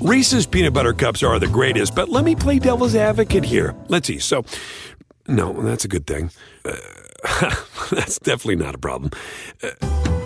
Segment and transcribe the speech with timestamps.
[0.00, 3.74] Reese's peanut butter cups are the greatest, but let me play devil's advocate here.
[3.88, 4.20] Let's see.
[4.20, 4.44] So,
[5.26, 6.30] no, that's a good thing.
[6.64, 6.76] Uh,
[7.90, 9.10] that's definitely not a problem.
[9.60, 9.70] Uh,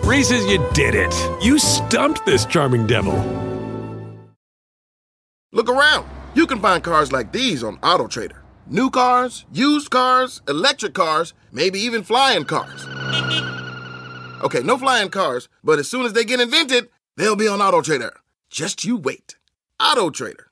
[0.03, 1.11] Reese's, you did it.
[1.43, 3.15] You stumped this charming devil.
[5.51, 6.07] Look around.
[6.35, 8.37] You can find cars like these on AutoTrader.
[8.67, 12.85] New cars, used cars, electric cars, maybe even flying cars.
[14.43, 18.11] Okay, no flying cars, but as soon as they get invented, they'll be on AutoTrader.
[18.51, 19.35] Just you wait.
[19.83, 20.45] AutoTrader.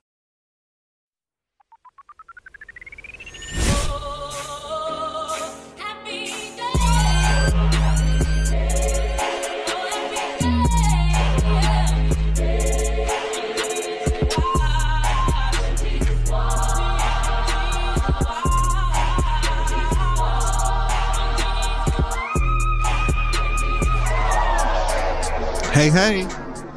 [25.74, 26.28] Hey, hey,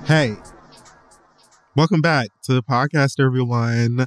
[0.06, 0.53] hey.
[1.76, 4.06] Welcome back to the podcast, everyone.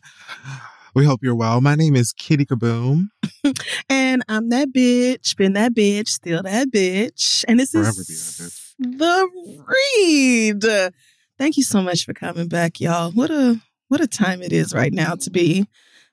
[0.95, 1.59] We hope you're well.
[1.59, 3.09] My name is Kitty Kaboom.
[3.90, 7.43] and I'm that bitch, been that bitch, still that bitch.
[7.46, 9.29] And this Forever is the
[9.68, 10.93] read.
[11.37, 13.12] Thank you so much for coming back, y'all.
[13.12, 13.59] What a
[13.90, 15.68] what a time it is right now to be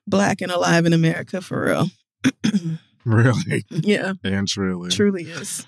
[0.05, 1.87] black and alive in America for real.
[3.05, 4.89] Really yeah, and truly.
[4.89, 5.67] truly is.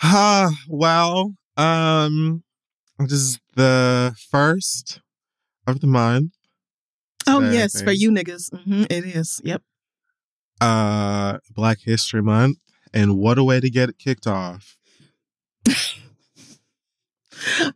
[0.00, 2.44] Ah, well, um,
[2.98, 5.00] this is the first
[5.66, 6.32] of the month.
[7.26, 8.50] Oh Today, yes, for you niggas.
[8.64, 9.40] hmm it is.
[9.44, 9.62] Yep.
[10.60, 12.58] Uh, Black History Month.
[12.92, 14.76] And what a way to get it kicked off.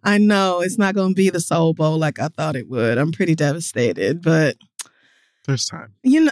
[0.05, 2.97] I know it's not going to be the Soul Bowl like I thought it would.
[2.99, 4.57] I'm pretty devastated, but
[5.47, 5.95] There's time.
[6.05, 6.31] you know,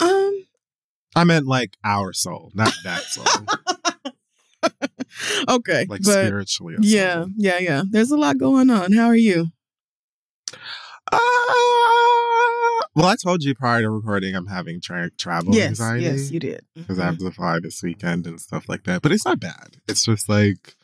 [0.00, 0.46] um,
[1.14, 3.24] I meant like our soul, not that soul.
[5.48, 6.74] okay, like but spiritually.
[6.74, 7.30] a yeah, soul.
[7.36, 7.82] yeah, yeah.
[7.90, 8.92] There's a lot going on.
[8.92, 9.48] How are you?
[11.12, 11.18] Uh,
[12.94, 16.04] well, I told you prior to recording I'm having tra- travel yes, anxiety.
[16.04, 16.64] yes, you did.
[16.74, 19.02] because I have to fly this weekend and stuff like that.
[19.02, 19.76] But it's not bad.
[19.88, 20.74] It's just like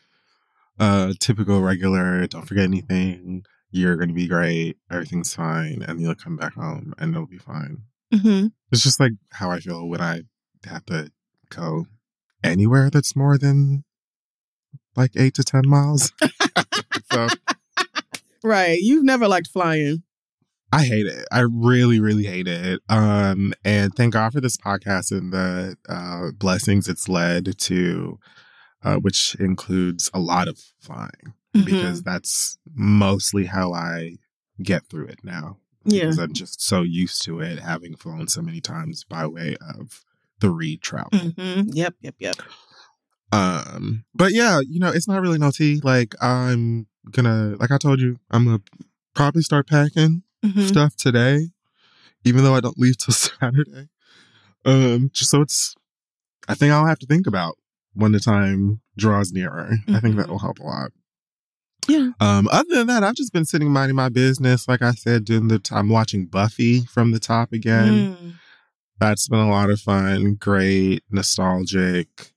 [0.78, 6.36] uh typical regular, don't forget anything, you're gonna be great, everything's fine, and you'll come
[6.36, 7.82] back home and it'll be fine.
[8.12, 10.22] hmm It's just like how I feel when I
[10.64, 11.10] have to
[11.50, 11.86] go
[12.44, 13.84] anywhere that's more than
[14.96, 16.12] like eight to ten miles.
[17.12, 17.28] so
[18.44, 18.78] Right.
[18.80, 20.02] You've never liked flying.
[20.72, 21.26] I hate it.
[21.30, 22.80] I really, really hate it.
[22.88, 28.18] Um, and thank God for this podcast and the uh, blessings it's led to,
[28.82, 31.66] uh, which includes a lot of flying Mhm.
[31.66, 34.16] because that's mostly how I
[34.62, 35.58] get through it now.
[35.84, 36.04] Yeah.
[36.04, 40.02] Because I'm just so used to it, having flown so many times by way of
[40.40, 41.16] the read travel.
[41.18, 41.94] hmm Yep.
[42.00, 42.14] Yep.
[42.18, 42.36] Yep.
[43.32, 45.80] Um, but yeah, you know, it's not really no tea.
[45.82, 48.60] Like I'm gonna, like I told you, I'm gonna
[49.14, 50.66] probably start packing Mhm.
[50.68, 51.48] stuff today,
[52.24, 53.88] even though I don't leave till Saturday.
[54.64, 55.74] Um, just so it's,
[56.48, 57.56] I think I'll have to think about
[57.94, 59.76] when the time draws nearer.
[59.88, 60.30] I think that Mhm.
[60.30, 60.92] will help a lot.
[61.88, 62.10] Yeah.
[62.20, 64.68] Um, other than that, I've just been sitting minding my business.
[64.68, 68.16] Like I said, doing the, I'm watching Buffy from the top again.
[68.20, 68.32] Mm.
[69.00, 72.32] That's been a lot of fun, great, nostalgic.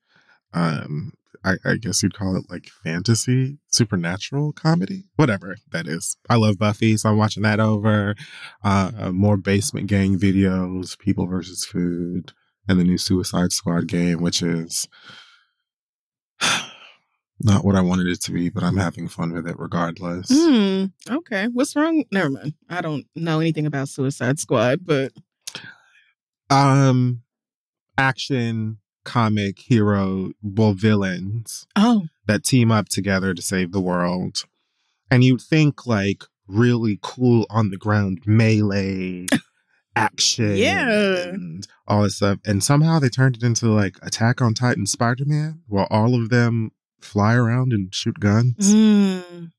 [0.56, 6.18] Um, I, I guess you'd call it like fantasy, supernatural comedy, whatever that is.
[6.28, 8.16] I love Buffy, so I'm watching that over.
[8.64, 12.34] Uh, more Basement Gang videos, People versus Food,
[12.68, 14.88] and the new Suicide Squad game, which is
[17.40, 20.32] not what I wanted it to be, but I'm having fun with it regardless.
[20.32, 20.94] Mm.
[21.10, 21.48] Okay.
[21.54, 22.06] What's wrong?
[22.12, 22.54] Never mind.
[22.70, 25.12] I don't know anything about Suicide Squad, but
[26.50, 27.22] Um,
[27.98, 34.44] action comic hero, well, villains oh, that team up together to save the world.
[35.10, 39.28] And you'd think like really cool on the ground melee
[39.96, 40.90] action Yeah.
[41.30, 42.40] and all this stuff.
[42.46, 46.30] And somehow they turned it into like Attack on Titan Spider Man, where all of
[46.30, 48.74] them fly around and shoot guns.
[48.74, 49.52] Mm.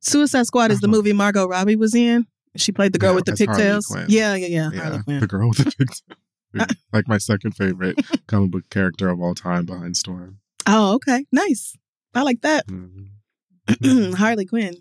[0.00, 2.26] Suicide Squad is the movie Margot Robbie was in.
[2.56, 3.94] She played the girl Yeah, with the pigtails.
[4.08, 4.70] Yeah, yeah, yeah.
[5.06, 6.02] Yeah, the girl with the pigtails.
[6.92, 10.38] Like my second favorite comic book character of all time behind Storm.
[10.66, 11.24] Oh, okay.
[11.32, 11.76] Nice.
[12.14, 12.66] I like that.
[12.66, 14.14] Mhm.
[14.16, 14.74] Harley Quinn.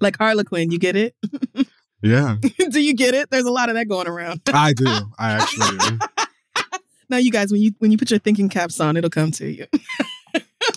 [0.00, 1.14] like Harlequin, you get it?
[2.02, 2.36] Yeah,
[2.70, 3.30] do you get it?
[3.30, 4.42] There's a lot of that going around.
[4.52, 4.86] I do.
[5.18, 5.98] I actually do.
[7.08, 9.48] now you guys, when you when you put your thinking caps on, it'll come to
[9.50, 9.66] you.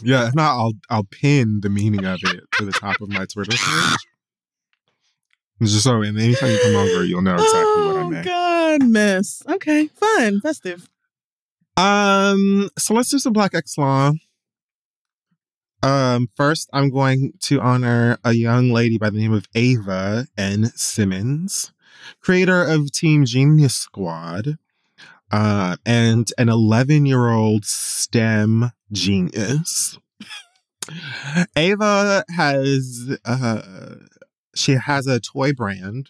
[0.02, 3.26] Yeah, if not, I'll I'll pin the meaning of it to the top of my
[3.26, 3.98] Twitter page.
[5.62, 8.06] Just so, and anytime you come over, you'll know exactly what I mean.
[8.06, 8.26] oh meant.
[8.26, 9.44] God, mess.
[9.48, 10.88] Okay, fun, festive.
[11.78, 14.12] Um, so let's do some Black X Law.
[15.84, 20.66] Um, first, I'm going to honor a young lady by the name of Ava N.
[20.76, 21.72] Simmons,
[22.20, 24.58] creator of Team Genius Squad,
[25.32, 29.98] uh, and an 11 year old STEM genius.
[31.56, 33.62] Ava has uh,
[34.58, 36.10] she has a toy brand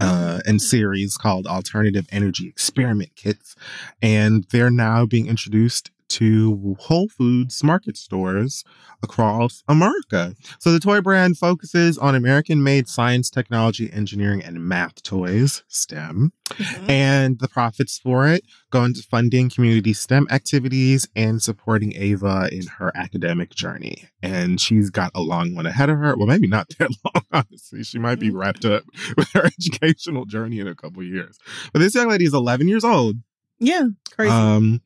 [0.00, 3.56] uh, and series called Alternative Energy Experiment Kits,
[4.00, 8.64] and they're now being introduced to Whole Foods market stores
[9.02, 10.34] across America.
[10.58, 16.32] So the toy brand focuses on American made science, technology, engineering, and math toys, STEM.
[16.48, 16.88] Mhm.
[16.88, 22.66] And the profits for it go into funding community STEM activities and supporting Ava in
[22.78, 24.04] her academic journey.
[24.22, 26.16] And she's got a long one ahead of her.
[26.16, 27.84] Well, maybe not that long, honestly.
[27.84, 28.82] She might be wrapped up
[29.16, 31.38] with her educational journey in a couple years.
[31.72, 33.16] But this young lady is 11 years old.
[33.60, 34.32] Yeah, crazy.
[34.32, 34.80] Um,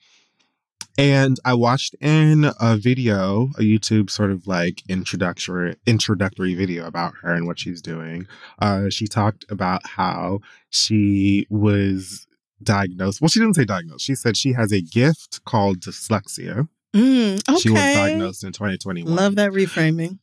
[0.99, 7.15] and I watched in a video, a YouTube sort of like introductory introductory video about
[7.23, 8.27] her and what she's doing.
[8.59, 10.41] Uh, she talked about how
[10.71, 12.27] she was
[12.62, 13.21] diagnosed.
[13.21, 14.05] Well, she didn't say diagnosed.
[14.05, 16.69] She said she has a gift called dyslexia.
[16.94, 17.61] Mm, okay.
[17.61, 19.15] She was diagnosed in 2021.
[19.15, 20.19] Love that reframing.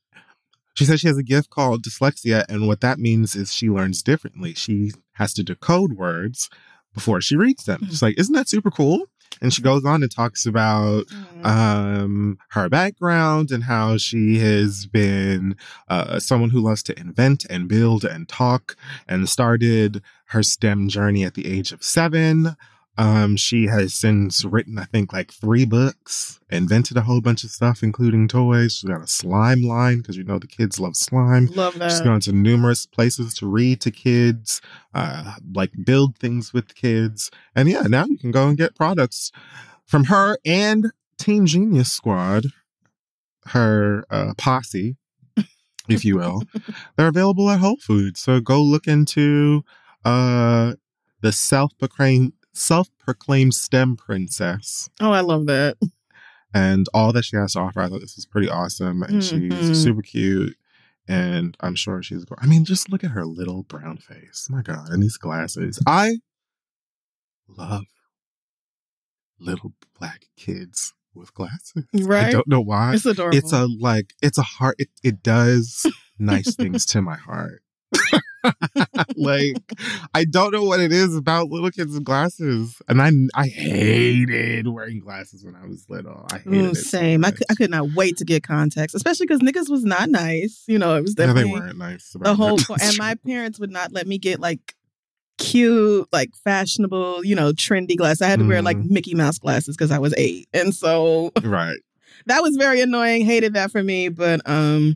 [0.76, 4.02] She says she has a gift called dyslexia, and what that means is she learns
[4.02, 4.54] differently.
[4.54, 6.50] She has to decode words
[6.94, 7.82] before she reads them.
[7.88, 9.08] She's like, isn't that super cool?
[9.42, 11.46] And she goes on and talks about Mm.
[11.46, 15.56] um, her background and how she has been
[15.88, 18.76] uh, someone who loves to invent and build and talk
[19.08, 22.56] and started her STEM journey at the age of seven.
[23.00, 27.50] Um, she has since written, I think, like three books, invented a whole bunch of
[27.50, 28.76] stuff, including toys.
[28.76, 31.46] She's got a slime line because you know the kids love slime.
[31.56, 32.04] Love She's that.
[32.04, 34.60] gone to numerous places to read to kids,
[34.94, 37.32] uh, like build things with kids.
[37.56, 39.32] And yeah, now you can go and get products
[39.86, 42.48] from her and Team Genius Squad,
[43.46, 44.98] her uh, posse,
[45.88, 46.44] if you will.
[46.98, 48.20] They're available at Whole Foods.
[48.20, 49.64] So go look into
[50.04, 50.74] uh,
[51.22, 51.32] the
[52.60, 55.78] self-proclaimed self-proclaimed STEM princess oh, I love that.
[56.54, 57.80] and all that she has to offer.
[57.82, 59.68] I thought this was pretty awesome, and Mhm.
[59.70, 60.56] she's super cute.
[61.08, 62.24] And I'm sure she's.
[62.26, 64.48] go- I mean, just look at her little brown face.
[64.50, 65.80] My God, and these glasses.
[65.88, 66.18] I
[67.48, 67.86] love
[69.40, 71.86] little black kids with glasses.
[71.94, 72.28] Right.
[72.28, 72.94] I don't know why.
[72.94, 73.38] It's adorable.
[73.38, 74.14] It's a like.
[74.22, 74.76] It's a heart.
[74.80, 75.86] It, it does
[76.20, 77.64] nice things to my heart.
[79.16, 79.56] like
[80.14, 84.68] I don't know what it is about little kids with glasses, and I I hated
[84.68, 86.26] wearing glasses when I was little.
[86.32, 86.76] I hated Ooh, it.
[86.76, 87.26] so same.
[87.26, 90.64] I could, I could not wait to get contacts, especially because niggas was not nice.
[90.68, 92.16] You know, it was Yeah, they definitely weren't nice.
[92.20, 92.58] the whole.
[92.82, 94.76] and my parents would not let me get like
[95.38, 98.22] cute, like fashionable, you know, trendy glasses.
[98.22, 98.90] I had to wear like Mhm.
[98.90, 101.78] Mickey Mouse glasses because I was eight, and so right.
[102.26, 103.26] that was very annoying.
[103.26, 104.96] Hated that for me, but um.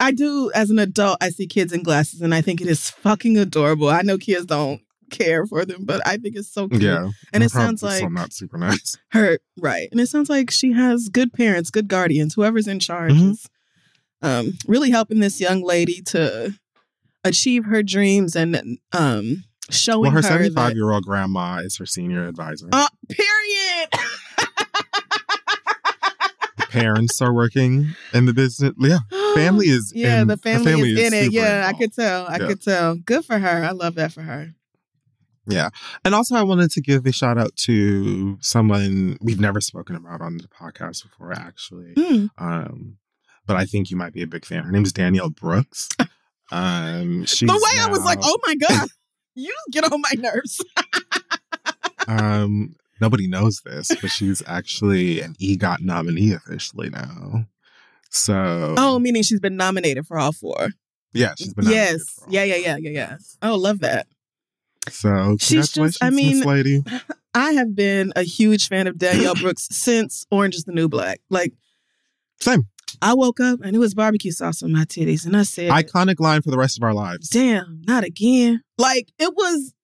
[0.00, 2.90] I do, as an adult, I see kids in glasses and I think it is
[2.90, 3.88] fucking adorable.
[3.88, 4.80] I know kids don't
[5.10, 6.82] care for them, but I think it's so cute.
[6.82, 8.96] Yeah, And it sounds like not super nice.
[9.12, 13.12] her right and it sounds like she has good parents good guardians whoever's in charge
[13.14, 13.30] Mhm.
[13.32, 13.48] is
[14.22, 16.54] um, really helping this young lady to
[17.24, 22.26] achieve her dreams and um, showing Well, her seventy-five year old grandma is her senior
[22.28, 22.68] advisor.
[22.72, 23.88] uh, period
[26.68, 28.72] parents are working in the business.
[28.78, 28.98] Yeah,
[29.34, 29.92] family is.
[29.96, 32.46] yeah in, the family, is, in it yeah i could tell i Yeah.
[32.46, 34.54] could tell good for her i love that for her
[35.46, 35.70] Yeah.
[36.04, 40.20] And also, I wanted to give a shout out to someone we've never spoken about
[40.20, 41.94] on the podcast before, actually.
[41.96, 42.26] Hmm.
[42.36, 42.98] Um,
[43.46, 44.62] but I think you might be a big fan.
[44.64, 45.88] Her name is Danielle Brooks.
[46.50, 48.88] Um, she's the way i was like oh my god
[49.34, 50.64] you get on my nerves
[52.08, 57.46] um, nobody knows this, but she's actually an EGOT nominee officially now.
[58.10, 60.68] So, oh meaning she's been nominated for all four
[61.12, 64.06] yeah, she's been yes for yeah yeah yeah yeah yeah oh love that.
[64.88, 66.82] So, She's just- I mean- lady.
[67.34, 71.20] I have been a huge fan of Danielle Brooks since Orange is the New Black.
[71.28, 71.52] Like,
[72.40, 72.66] Same
[73.02, 76.20] I woke up and it was barbecue sauce on my titties, and I said, iconic
[76.20, 77.28] line for the rest of our lives.
[77.28, 79.74] "Damn, not again!" Like it was.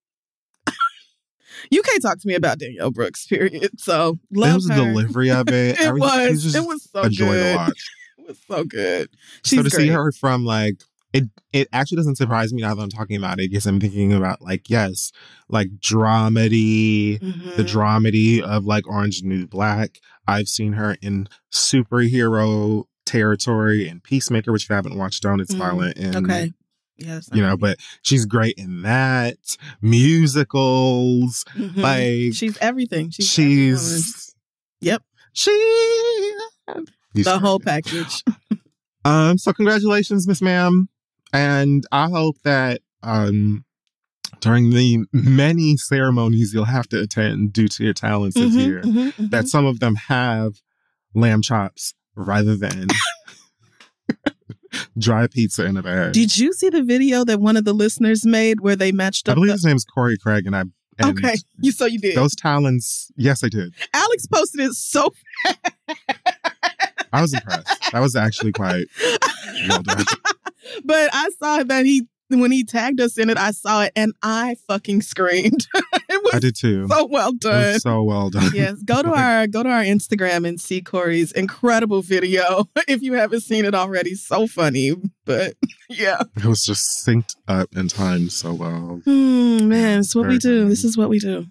[1.71, 3.71] You can't talk to me about Danielle Brooks, period.
[3.79, 4.79] So It love was the her.
[4.79, 5.77] delivery of it.
[5.77, 5.77] It.
[5.79, 6.43] She's was.
[6.43, 7.51] just It was so a joy good.
[7.51, 7.91] to watch.
[8.17, 9.09] It was so good.
[9.43, 9.81] She's so to great.
[9.83, 10.81] see her from like
[11.13, 14.11] it it actually doesn't surprise me now that I'm talking about it because I'm thinking
[14.13, 15.11] about like yes,
[15.47, 17.19] like dramedy,
[17.55, 17.67] the Mhm.
[17.67, 19.99] dramedy of like Orange is New Black.
[20.27, 25.39] I've seen her in superhero territory and Peacemaker, which if you haven't watched, don't.
[25.39, 25.57] It's Mhm.
[25.59, 26.53] violent and Okay.
[26.97, 27.29] Yes.
[27.33, 29.37] you know, but she's great in that.
[29.81, 31.77] Musicals, Mhm.
[31.81, 33.09] like she's everything.
[33.09, 34.35] She's, she's
[34.81, 35.03] Yep.
[35.33, 35.51] She
[37.13, 38.23] the whole package.
[39.05, 40.89] Um, so congratulations, Miss Ma'am.
[41.31, 43.63] And I hope that um
[44.39, 48.81] during the many ceremonies you'll have to attend due to your talents this Mhm, year,
[48.81, 49.29] mhm, mhm.
[49.29, 50.53] that some of them have
[51.13, 52.87] lamb chops rather than
[54.97, 56.13] dry pizza in a bag.
[56.13, 59.33] Did you see the video that one of the listeners made where they matched up?
[59.33, 60.61] I believe the- his name's Corey Craig, and I
[60.97, 62.15] and okay, you so you did.
[62.15, 63.11] those talons.
[63.17, 63.73] Yes, I did.
[63.93, 65.11] Alex posted it so.
[67.13, 67.91] I was impressed.
[67.91, 68.85] That was actually quite
[69.69, 70.03] well done.
[70.83, 72.07] but I saw that he
[72.39, 75.67] when he tagged us in it, I saw it and I fucking screamed.
[75.93, 76.87] it was I did too.
[76.87, 77.79] so well done.
[77.79, 78.51] so well done.
[78.53, 83.13] yes, go to our go to our Instagram and see Corey's incredible video if you
[83.13, 84.15] haven't seen it already.
[84.15, 84.93] So funny,
[85.25, 85.55] but
[85.89, 89.01] yeah, It was just synced up and timed so well.
[89.05, 90.59] Hmm, man, it's what we do.
[90.61, 90.69] funny.
[90.69, 91.45] This is what we do.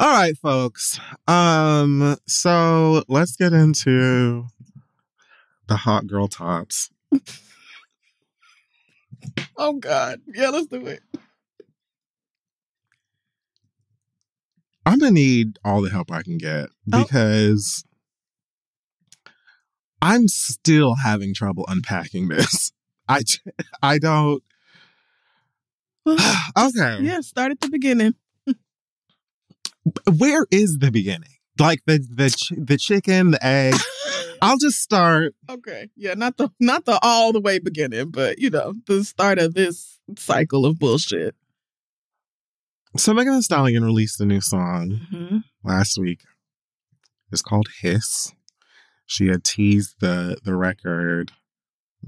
[0.00, 1.00] All right, folks.
[1.26, 4.46] Um, so let's get into
[5.66, 6.90] the hot girl tops.
[9.56, 11.00] Oh God, yeah, let's do it.
[14.86, 17.02] I'm gonna need all the help I can get Oh.
[17.02, 17.84] because
[20.00, 22.72] I'm still having trouble unpacking this.
[23.08, 23.22] I
[23.82, 24.42] I don't.
[26.08, 28.14] okay, yeah, start at the beginning.
[30.18, 31.30] where is the beginning?
[31.58, 33.74] Like the the ch- the chicken, the egg.
[34.42, 35.34] I'll just start.
[35.48, 35.88] Okay.
[35.96, 39.54] Yeah, not the not the all the way beginning, but you know, the start of
[39.54, 41.34] this cycle of bullshit.
[42.96, 45.38] So Megan Thee Stallion released a new song Mm-hmm.
[45.62, 46.22] last week.
[47.30, 48.32] It's called Hiss.
[49.06, 51.32] She had teased the the record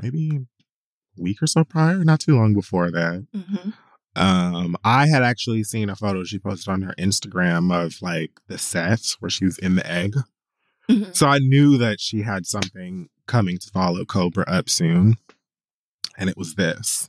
[0.00, 3.26] maybe a week or so prior, not too long before that.
[3.34, 3.70] Mm-hmm.
[4.16, 8.58] Um, I had actually seen a photo she posted on her Instagram of like the
[8.58, 10.14] set where she was in the egg.
[10.90, 11.14] Mhm.
[11.14, 15.16] So I knew that she had something coming to follow Cobra up soon.
[16.18, 17.08] And it was this.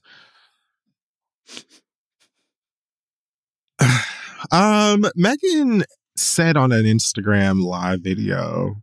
[4.52, 5.84] um, Megan
[6.16, 8.76] said on an Instagram live video,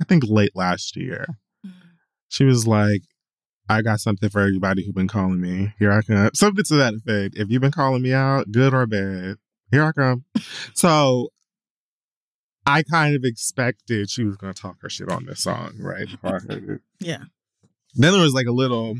[0.00, 1.26] I think late last year,
[2.28, 3.02] she was like,
[3.68, 5.74] I got something for everybody who's been calling me.
[5.78, 6.30] Here I come.
[6.32, 7.36] Something to that effect.
[7.36, 9.36] If you've been calling me out, good or bad,
[9.70, 10.24] here I come.
[10.74, 11.28] so
[12.68, 16.06] I kind of expected she was going to talk her shit on this song, right?
[16.10, 16.80] Before I heard it.
[17.00, 17.22] Yeah.
[17.94, 18.96] Then there was like a little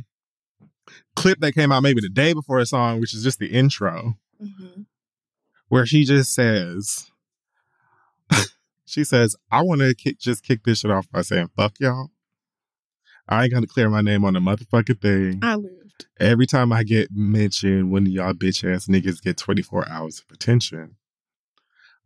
[1.14, 4.14] clip that came out maybe the day before the song, which is just the intro,
[4.42, 4.82] Mm-hmm.
[5.68, 7.10] where she just says,
[8.84, 12.10] she says, I want to kick, just kick this shit off by saying, fuck y'all.
[13.28, 15.40] I ain't gonna clear my name on the motherfucking thing.
[15.42, 16.06] I lived.
[16.20, 20.32] Every time I get mentioned, one of y'all bitch ass niggas get 24 hours of
[20.34, 20.94] attention.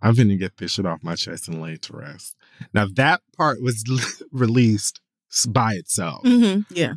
[0.03, 2.37] I'm gonna get this shit off my chest and lay it to rest.
[2.75, 3.85] Now that part was
[4.33, 5.01] released
[5.49, 6.25] by itself.
[6.25, 6.75] Mm-hmm.
[6.75, 6.95] Yeah.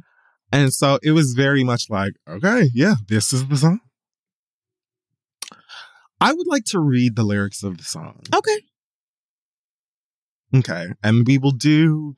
[0.52, 3.80] And so it was very much like, okay, yeah, this is the song.
[6.22, 8.22] I would like to read the lyrics of the song.
[8.34, 8.58] Okay.
[10.56, 10.88] Okay.
[11.04, 12.16] And we will do,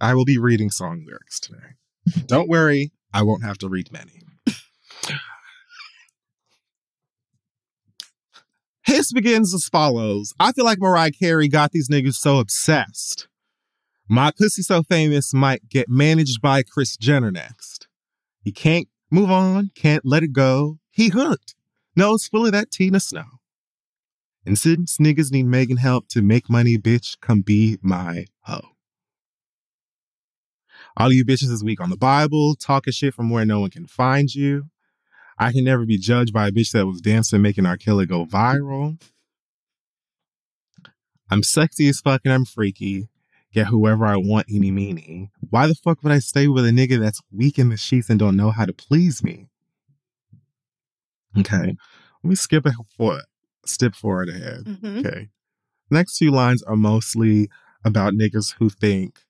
[0.00, 2.26] I will be reading song lyrics today.
[2.26, 4.25] Don't worry, I won't have to read many.
[8.86, 13.26] Hiss begins as follows I feel like Mariah Carey got these niggas so obsessed.
[14.08, 17.88] My pussy so famous might get managed by Chris Jenner next.
[18.44, 20.78] He can't move on, can't let it go.
[20.92, 21.56] He hooked.
[21.96, 23.24] Nose full of that Tina Snow.
[24.44, 28.76] And since niggas need Megan help to make money, bitch, come be my hoe.
[30.96, 33.86] All you bitches is weak on the Bible, talking shit from where no one can
[33.88, 34.66] find you.
[35.38, 38.24] I can never be judged by a bitch that was dancing, making our killer go
[38.24, 39.00] viral.
[41.30, 43.08] I'm sexy as fuck and I'm freaky.
[43.52, 45.30] Get whoever I want, eeny meeny.
[45.50, 48.18] Why the fuck would I stay with a nigga that's weak in the sheets and
[48.18, 49.48] don't know how to please me?
[51.38, 51.76] Okay,
[52.22, 53.20] let me skip a for,
[53.64, 54.64] step forward ahead.
[54.64, 54.98] Mm-hmm.
[54.98, 55.28] Okay.
[55.90, 57.48] Next two lines are mostly
[57.84, 59.20] about niggas who think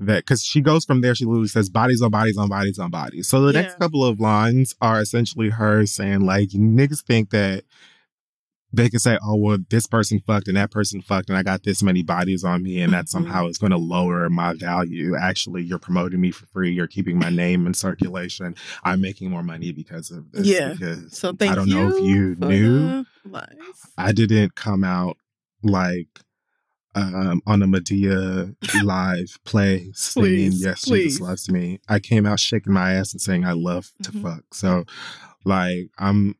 [0.00, 2.90] that because she goes from there, she literally says bodies on bodies on bodies on
[2.90, 3.28] bodies.
[3.28, 7.64] So the next couple of lines are essentially her saying, like, niggas think that
[8.70, 11.62] they can say, oh, well, this person fucked and that person fucked, and I got
[11.62, 13.08] this many bodies on me, and that Mhm.
[13.08, 15.16] somehow is going to lower my value.
[15.16, 16.70] Actually, you're promoting me for free.
[16.70, 18.54] You're keeping my name in circulation.
[18.84, 20.46] I'm making more money because of this.
[20.46, 20.74] Yeah.
[20.74, 23.06] Because So thank I don't know if you knew.
[23.96, 25.16] I didn't come out
[25.62, 26.20] like
[26.98, 31.04] um, on a Madea live play singing Please, "Yes, please.
[31.04, 34.22] Jesus loves me." I came out shaking my ass and saying, "I love to Mhm.
[34.22, 34.84] fuck." So,
[35.44, 36.34] like, I'm,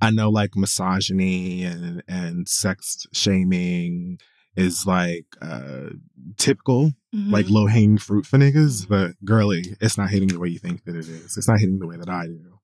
[0.00, 4.18] I know like misogyny and and sex shaming
[4.56, 5.90] is like uh
[6.36, 7.30] typical, Mhm.
[7.32, 10.84] like low hanging fruit for niggas, but girly, it's not hitting the way you think
[10.84, 11.36] that it is.
[11.36, 12.60] It's not hitting the way that I do.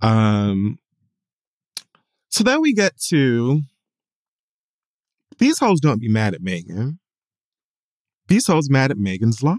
[0.00, 0.78] Um
[2.28, 3.62] so then we get to
[5.40, 7.00] these hoes don't be mad at Megan.
[8.28, 9.56] These hoes mad at Megan's law.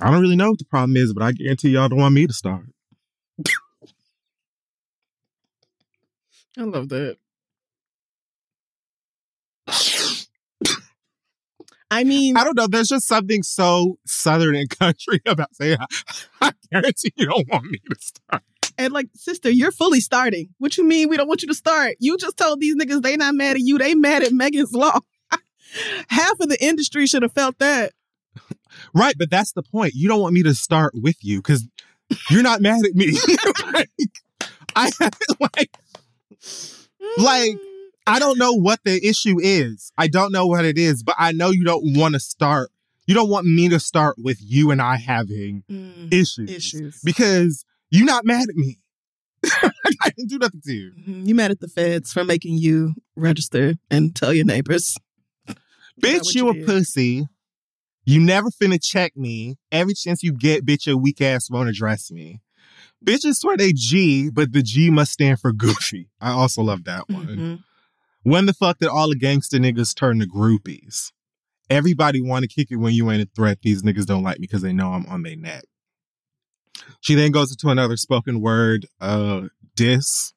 [0.00, 2.26] I don't really know what the problem is, but I guarantee y'all don't want me
[2.26, 2.66] to start.
[6.58, 7.16] I love that.
[11.90, 12.66] I mean, I don't know.
[12.66, 15.78] There's just something so southern and country about saying,
[16.40, 18.42] I guarantee you don't want me to start.
[18.78, 20.48] And like, sister, you're fully starting.
[20.58, 21.96] What you mean we don't want you to start?
[21.98, 23.76] You just told these niggas they not mad at you.
[23.76, 25.00] They mad at Megan's law.
[26.08, 27.92] Half of the industry should have felt that.
[28.94, 29.94] Right, but that's the point.
[29.94, 31.66] You don't want me to start with you because
[32.30, 33.18] you're not mad at me.
[33.74, 33.90] like,
[34.76, 34.90] I
[35.40, 35.70] like
[37.16, 37.56] Like.
[38.06, 39.92] I don't know what the issue is.
[39.98, 42.70] I don't know what it is, but I know you don't want to start.
[43.06, 46.50] You don't want me to start with you and I having Mm, issues.
[46.50, 47.00] issues.
[47.04, 48.78] Because you're not mad at me.
[49.44, 50.92] I didn't do nothing to you.
[50.98, 51.26] Mhm.
[51.26, 54.96] You mad at the feds for making you register and tell your neighbors.
[56.00, 56.66] Bitch, you, you a did.
[56.66, 57.26] pussy.
[58.04, 59.56] You never finna check me.
[59.70, 62.40] Every chance you get, bitch, your weak ass won't address me.
[63.04, 66.08] Bitches swear they G, but the G must stand for goofy.
[66.20, 67.26] I also love that one.
[67.26, 67.64] Mhm.
[68.22, 71.12] When the fuck did all the gangster niggas turn to groupies?
[71.70, 73.58] Everybody want to kick it when you ain't a threat.
[73.62, 75.64] These niggas don't like me because they know I'm on their neck.
[77.00, 79.42] She then goes into another spoken word uh
[79.76, 80.32] diss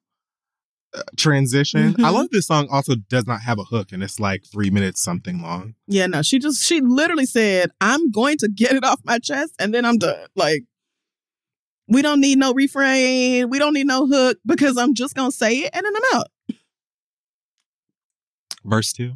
[0.93, 1.95] uh, transition.
[1.99, 2.13] I Mhm.
[2.13, 5.41] love this song also does not have a hook and it's like three minutes something
[5.41, 5.75] long.
[5.87, 9.53] Yeah, no, she just, she literally said, I'm going to get it off my chest
[9.57, 10.27] and then I'm done.
[10.35, 10.63] Like,
[11.87, 13.49] we don't need no refrain.
[13.49, 16.17] We don't need no hook because I'm just going to say it and then I'm
[16.19, 16.27] out.
[18.65, 19.13] Verse two.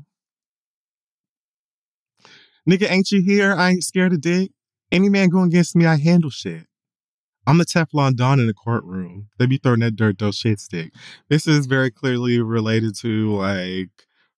[2.69, 3.53] Nigga, ain't you here?
[3.53, 4.51] I ain't scared of dick.
[4.91, 6.65] Any man going against me, I handle shit.
[7.47, 9.27] I'm the Teflon Don in the courtroom.
[9.37, 10.91] They be throwing that dirt, those shit stick.
[11.29, 13.89] This is very clearly related to like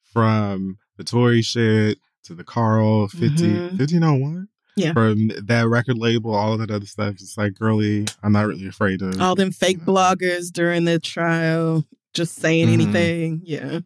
[0.03, 3.77] from the Tory shit to the Carl 50, Mhm.
[3.77, 4.47] 1501.
[4.75, 4.93] Yeah.
[4.93, 7.15] From that record label, all of that other stuff.
[7.15, 9.19] It's like, girly, I'm not really afraid of.
[9.19, 9.93] All them fake you know.
[9.93, 12.73] bloggers during the trial just saying Mhm.
[12.73, 13.41] anything.
[13.43, 13.79] Yeah.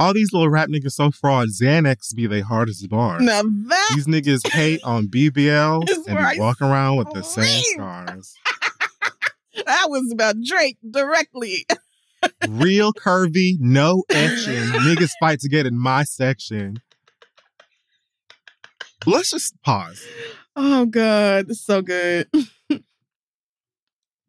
[0.00, 1.48] All these little rap niggas so fraud.
[1.48, 3.20] Xanax be they hardest bar.
[3.20, 7.22] Now that These niggas hate on BBL and where I be walking around with the
[7.22, 8.34] same scars.
[9.66, 11.66] that was about Drake directly.
[12.48, 14.54] Real curvy, no etching.
[14.54, 16.78] niggas fight to get in my section.
[19.04, 20.02] Let's just pause.
[20.56, 22.26] Oh God, it's so good.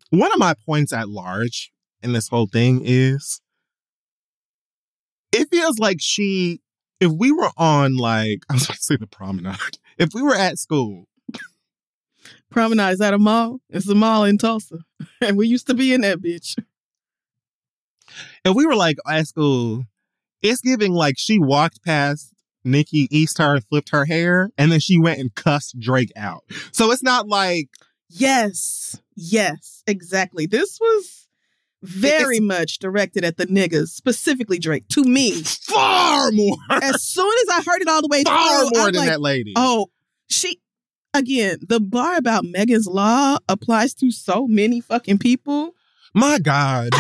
[0.09, 1.71] One of my points at large
[2.03, 3.39] in this whole thing is
[5.31, 6.61] it feels like she,
[6.99, 10.35] if we were on like, I was about to say the promenade, if we were
[10.35, 11.07] at school
[12.51, 13.61] Promenade is at a mall.
[13.69, 14.79] It's a mall in Tulsa,
[15.21, 16.57] and we used to be in that bitch.
[18.45, 19.85] if we were like at school,
[20.41, 24.99] it's giving like she walked past Nicki Easthar and flipped her hair, and then she
[24.99, 26.43] went and cussed Drake out.
[26.73, 27.69] So it's not like
[28.13, 30.45] Yes, yes, exactly.
[30.45, 31.20] This was
[31.83, 34.87] very much directed at the niggas, specifically Drake.
[34.89, 38.69] To me, far more, as soon as I heard it all the way far through,
[38.77, 39.53] more I'm than like, that lady.
[39.55, 39.87] oh,
[40.29, 40.59] she.
[41.13, 45.75] Again, the bar about Megan's Law applies to so many fucking people.
[46.13, 46.91] My God.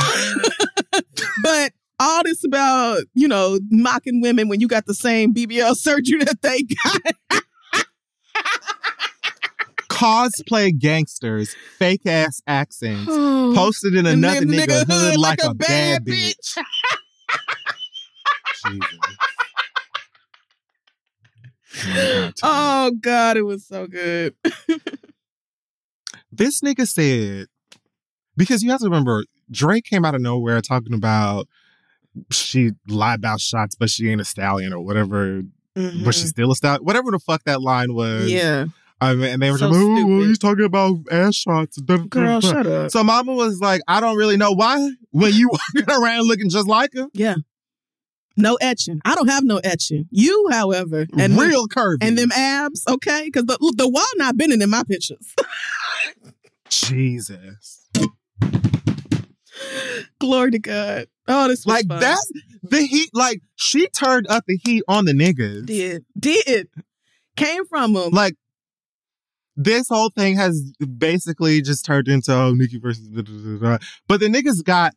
[1.43, 6.25] but all this about, you know, mocking women when you got the same BBL surgery
[6.25, 7.43] that they got.
[10.01, 16.57] Cosplay gangsters, fake ass accents, posted in another nigga, hood like, a, bad bitch.
[18.65, 18.99] Jesus.
[21.87, 24.33] My God, Oh God, it was so good.
[26.31, 27.45] this nigga said
[28.35, 31.47] because you have to remember Drake came out of nowhere talking about
[32.31, 35.43] she lied about shots, but she ain't a stallion or whatever,
[35.75, 36.83] but she's still a stallion.
[36.83, 38.31] Whatever the fuck that line was.
[38.31, 38.37] Mm-hmm.
[38.37, 38.65] yeah.
[39.01, 41.77] I mean, and they were So like, oh, well, he's talking about ass shots.
[41.81, 42.91] Girl, da." shut up.
[42.91, 44.91] So mama was like, I don't really know why.
[45.09, 47.35] When you walking around looking just like her, Yeah.
[48.37, 49.01] No etching.
[49.03, 50.05] I don't have no etching.
[50.09, 51.97] You, however, and real curvy.
[52.01, 53.23] and them abs, okay?
[53.25, 55.35] Because the the wall not bending in my pictures.
[56.69, 57.89] Jesus.
[60.19, 61.07] Glory to God.
[61.27, 61.99] Oh, this was Like fun.
[61.99, 62.31] that's
[62.63, 63.09] the heat.
[63.13, 65.65] Like she turned up the heat on the niggas.
[65.65, 66.69] did did
[67.35, 68.11] came from them.
[68.11, 68.35] Like
[69.55, 70.61] this whole thing has
[70.97, 73.85] basically just turned into oh Nicki versus da, da, da.
[74.07, 74.93] but the niggas got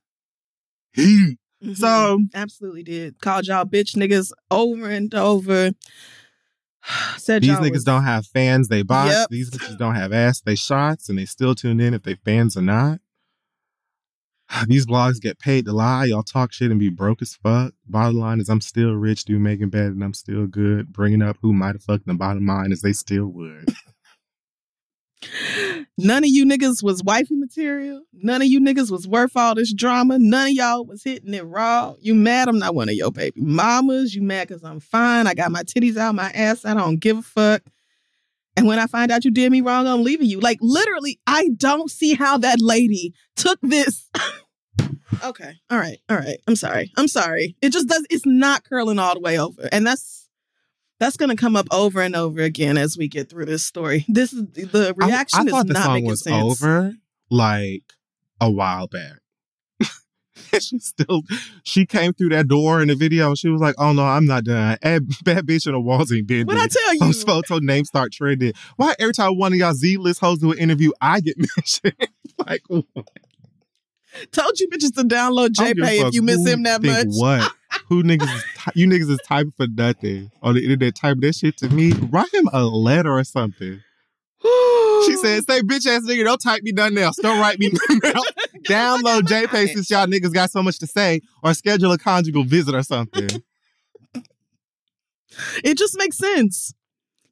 [0.92, 1.38] heat.
[1.62, 1.76] Mhm.
[1.76, 3.20] So absolutely did.
[3.20, 5.70] Called y'all bitch niggas over and over.
[7.16, 9.12] Said these niggas was- don't have fans, they bots.
[9.14, 9.28] Yep.
[9.30, 12.56] These bitches don't have ass, they shots, and they still tune in if they fans
[12.56, 13.00] or not.
[14.68, 16.04] These blogs get paid to lie.
[16.04, 17.72] Y'all talk shit and be broke as fuck.
[17.86, 20.92] Bottom line is, I'm still rich, do making bad, and I'm still good.
[20.92, 22.06] Bringing up who might have fucked.
[22.06, 23.74] The bottom line is, they still would.
[25.98, 28.02] None of you niggas was wifey material.
[28.12, 30.18] None of you niggas was worth all this drama.
[30.18, 31.94] None of y'all was hitting it raw.
[32.00, 34.14] You mad I'm not one of your baby mamas.
[34.14, 35.26] You mad because I'm fine.
[35.26, 36.64] I got my titties out my ass.
[36.64, 37.62] I don't give a fuck.
[38.56, 40.40] And when I find out you did me wrong, I'm leaving you.
[40.40, 44.08] Like literally, I don't see how that lady took this.
[45.24, 45.54] okay.
[45.70, 45.98] All right.
[46.08, 46.38] All right.
[46.46, 46.92] I'm sorry.
[46.96, 47.56] I'm sorry.
[47.62, 49.68] It just does it's not curling all the way over.
[49.72, 50.23] And that's
[50.98, 54.04] that's gonna come up over and over again as we get through this story.
[54.08, 56.62] This is the reaction I, thought is the not song was sense.
[56.62, 56.92] over
[57.30, 57.82] like
[58.40, 59.18] a while back.
[60.60, 61.22] she still
[61.64, 64.26] she came through that door in the video and she was like, "Oh no, I'm
[64.26, 67.00] not done." Bad bitch in the walls ain't been What I tell you?
[67.00, 68.52] Post photo name start trending.
[68.76, 72.08] Why every time one of y'all Z list hosts do an interview, I get mentioned?
[72.46, 73.08] like, what?
[74.32, 76.82] Told you bitches to download I don't give a JPay if you miss him that
[76.82, 77.06] much.
[77.08, 77.52] What?
[77.88, 78.34] Who niggas?
[78.34, 80.94] Is ty- you niggas is typing for nothing on the internet.
[80.94, 81.92] Type that shit to me.
[81.92, 83.80] Write him a letter or something.
[85.06, 87.16] She said, "Say bitch ass nigga, don't type me nothing else.
[87.16, 88.30] Don't write me nothing else.
[88.68, 92.74] Download JPay since y'all niggas got so much to say, or schedule a conjugal visit
[92.74, 93.28] or something."
[95.64, 96.72] It just makes sense.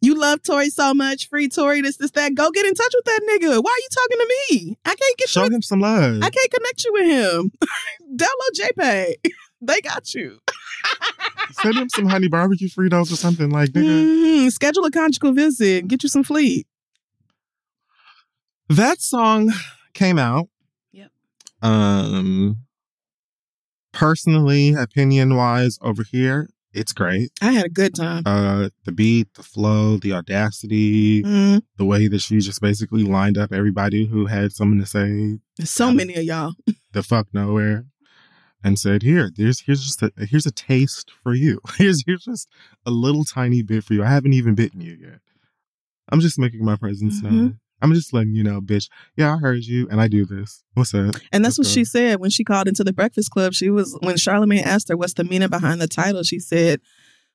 [0.03, 2.35] You love Tori so much, free Tori, this, this, that.
[2.35, 3.63] Go get in touch with that nigga.
[3.63, 4.77] Why are you talking to me?
[4.85, 5.27] I can't get you.
[5.29, 5.51] Show you.
[5.55, 6.17] him some love.
[6.23, 7.53] I can't connect you with him.
[8.17, 9.15] Download JPay.
[9.65, 10.41] They got you.
[11.53, 13.85] Send him some honey barbecue Fritos or something like nigga.
[13.85, 14.53] Mhm.
[14.53, 15.87] Schedule a conjugal visit.
[15.87, 16.67] Get you some fleet.
[18.69, 19.53] That song
[19.95, 20.49] came out.
[20.91, 21.11] Yep.
[21.63, 22.57] Um,
[23.93, 27.31] personally, opinion wise, over here, it's great.
[27.41, 28.23] I had a good time.
[28.27, 31.63] Uh, the beat, the flow, the audacity, Mhm.
[31.77, 35.71] the way that she just basically lined up everybody who had something to say There's
[35.71, 36.55] so many of y'all.
[36.93, 37.87] the fuck nowhere
[38.65, 41.61] and said, "Here, there's here's just a here's a taste for you.
[41.79, 42.49] Here's here's just
[42.87, 44.03] a little tiny bit for you.
[44.05, 45.21] I haven't even bitten you yet.
[46.11, 47.25] I'm just making my presence Mhm.
[47.25, 47.61] known.
[47.83, 48.89] I'm just letting you know, bitch.
[49.17, 50.63] Yeah, I heard you, and I do this.
[50.75, 51.17] What's up?
[51.33, 53.53] And that's what Let's she said when she called into the Breakfast Club.
[53.55, 56.23] She was when Charlemagne asked her what's the meaning behind the title.
[56.23, 56.81] She said,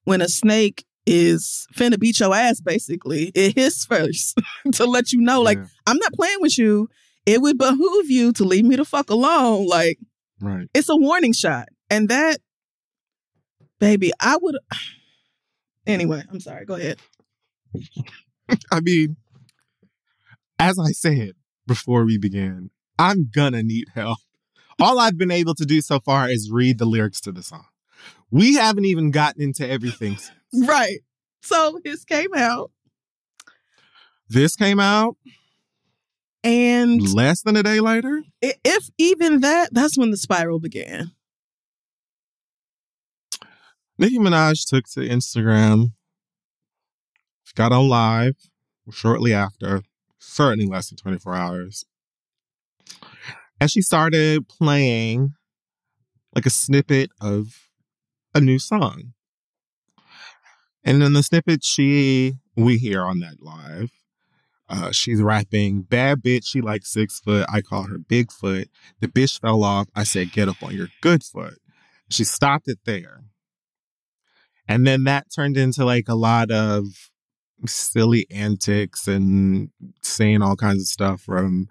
[0.05, 4.39] "When a snake is finna beat your ass, basically, it hits first
[4.73, 6.89] to let you know, like Yeah, I'm not playing with you.
[7.25, 9.67] It would behoove you to leave me the fuck alone.
[9.67, 9.99] Like
[10.41, 10.67] right.
[10.73, 12.39] it's a warning shot, and that,
[13.79, 14.57] baby, I would.
[15.85, 16.65] Anyway, I'm sorry.
[16.65, 16.99] Go ahead.
[18.71, 19.15] I mean,
[20.59, 21.31] as I said
[21.65, 24.19] before we began, I'm gonna need help.
[24.79, 27.65] All I've been able to do so far is read the lyrics to the song.
[28.29, 30.17] We haven't even gotten into everything.
[30.17, 30.67] Since.
[30.67, 30.99] Right.
[31.41, 32.71] So this came out,
[34.29, 35.17] This came out
[36.43, 38.23] and less than a day later.
[38.41, 41.11] if even that, that's when the spiral began.
[43.97, 45.93] Nicki Minaj took to Instagram,
[47.55, 48.35] got on live
[48.91, 49.81] shortly after,
[50.27, 51.85] certainly less than 24 hours.
[53.59, 55.33] And she started playing
[56.35, 57.69] like a snippet of
[58.35, 59.13] a new song.
[60.83, 63.91] And in the snippet she we hear on that live,
[64.69, 67.45] uh, she's rapping, bad bitch, she like six foot.
[67.51, 68.67] I call her Bigfoot.
[68.99, 69.87] The bitch fell off.
[69.95, 71.57] I said, get up on your good foot.
[72.09, 73.23] She stopped it there.
[74.67, 76.83] And then that turned into like a lot of
[77.65, 79.69] silly antics and
[80.03, 81.67] saying all kinds of stuff from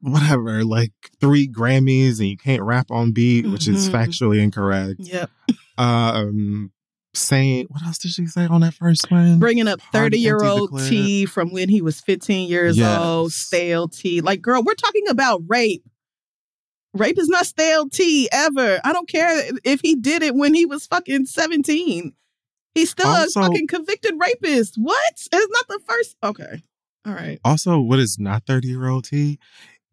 [0.00, 3.92] whatever, like three Grammys and you can't rap on beat, which is Mhm.
[3.92, 4.96] factually incorrect.
[4.98, 5.30] Yep.
[5.78, 6.72] Um,
[7.14, 9.38] saying what else did she say on that first one?
[9.38, 10.90] Bringing up 30 year old empty the clip.
[10.90, 12.98] T from when he was 15 years Yes.
[13.00, 14.20] old, stale T.
[14.20, 15.84] Like, girl, we're talking about rape.
[16.94, 18.80] Rape is not stale T ever.
[18.84, 22.12] I don't care if he did it when he was fucking 17.
[22.74, 24.74] He's still Also- a fucking convicted rapist.
[24.76, 25.12] What?
[25.14, 26.16] It's not the first.
[26.22, 26.62] Okay.
[27.06, 27.38] All right.
[27.44, 29.38] Also, what is not 30 year old T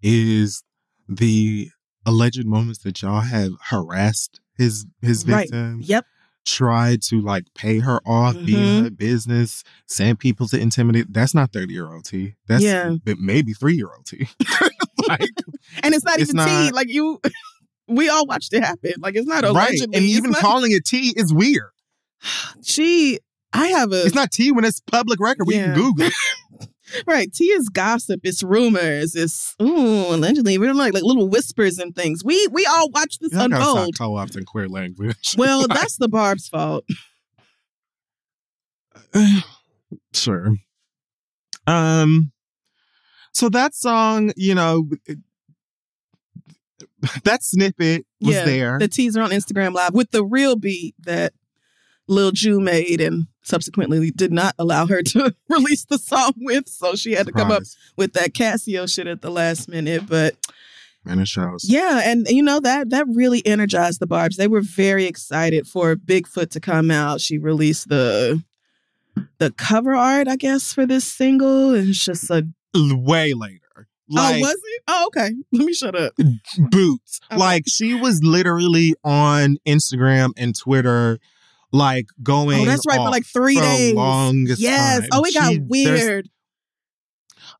[0.01, 0.63] is
[1.07, 1.69] the
[2.05, 5.49] alleged moments that y'all have harassed his his Right.
[5.49, 5.81] victim.
[5.83, 6.05] Yep.
[6.45, 8.83] tried to like pay her off, be in Mhm.
[8.85, 11.05] her business, send people to intimidate.
[11.13, 12.33] That's not 30 year old T.
[12.47, 12.95] That's Yeah.
[13.03, 14.27] but maybe three year old T.
[15.07, 15.29] like,
[15.83, 16.71] And it's not It's even T.
[16.71, 17.21] Like, you,
[17.87, 18.93] we all watched it happen.
[18.99, 19.77] Like, it's not right.
[19.93, 21.69] And even not- calling it T is weird.
[22.63, 23.19] she,
[23.53, 24.05] I have a.
[24.05, 25.45] It's not tea when it's public record.
[25.47, 25.73] We Yeah.
[25.73, 26.07] can Google.
[26.07, 26.13] it.
[27.05, 27.31] Right.
[27.31, 28.21] Tea is gossip.
[28.23, 29.13] It's rumors.
[29.15, 30.57] It's ooh, allegedly.
[30.57, 32.23] We're like like little whispers and things.
[32.25, 33.95] We we all watch this gotta unfold.
[33.95, 35.35] co-ops in queer language.
[35.37, 36.83] Well, that's the Barb's fault.
[40.13, 40.55] sure.
[41.67, 42.31] Um,
[43.33, 44.89] so that song, you know,
[47.23, 48.79] that snippet was yeah, there.
[48.79, 51.33] The teaser on Instagram Live with the real beat that
[52.09, 56.67] Lil Jew made and subsequently did not allow her to release the song with.
[56.67, 57.63] So she had to come up
[57.95, 60.07] with that Casio shit at the last minute.
[60.07, 60.35] But
[61.05, 61.65] and it shows.
[61.67, 64.37] yeah, and you know that that really energized the Barbs.
[64.37, 67.21] They were very excited for Bigfoot to come out.
[67.21, 68.43] She released the
[69.37, 71.73] the cover art, I guess, for this single.
[71.73, 72.45] And it's just a
[72.75, 73.87] way later.
[74.11, 74.83] Like oh, was it?
[74.87, 75.35] Oh, okay.
[75.51, 76.13] Let me shut up.
[76.71, 77.19] boots.
[77.31, 77.39] Okay.
[77.39, 81.19] Like she was literally on Instagram and Twitter,
[81.71, 82.61] like going.
[82.61, 82.97] Oh, that's right.
[82.97, 83.93] For like three days.
[83.93, 84.99] longest Yes.
[85.01, 85.09] time.
[85.13, 86.29] Oh, it got She- weird.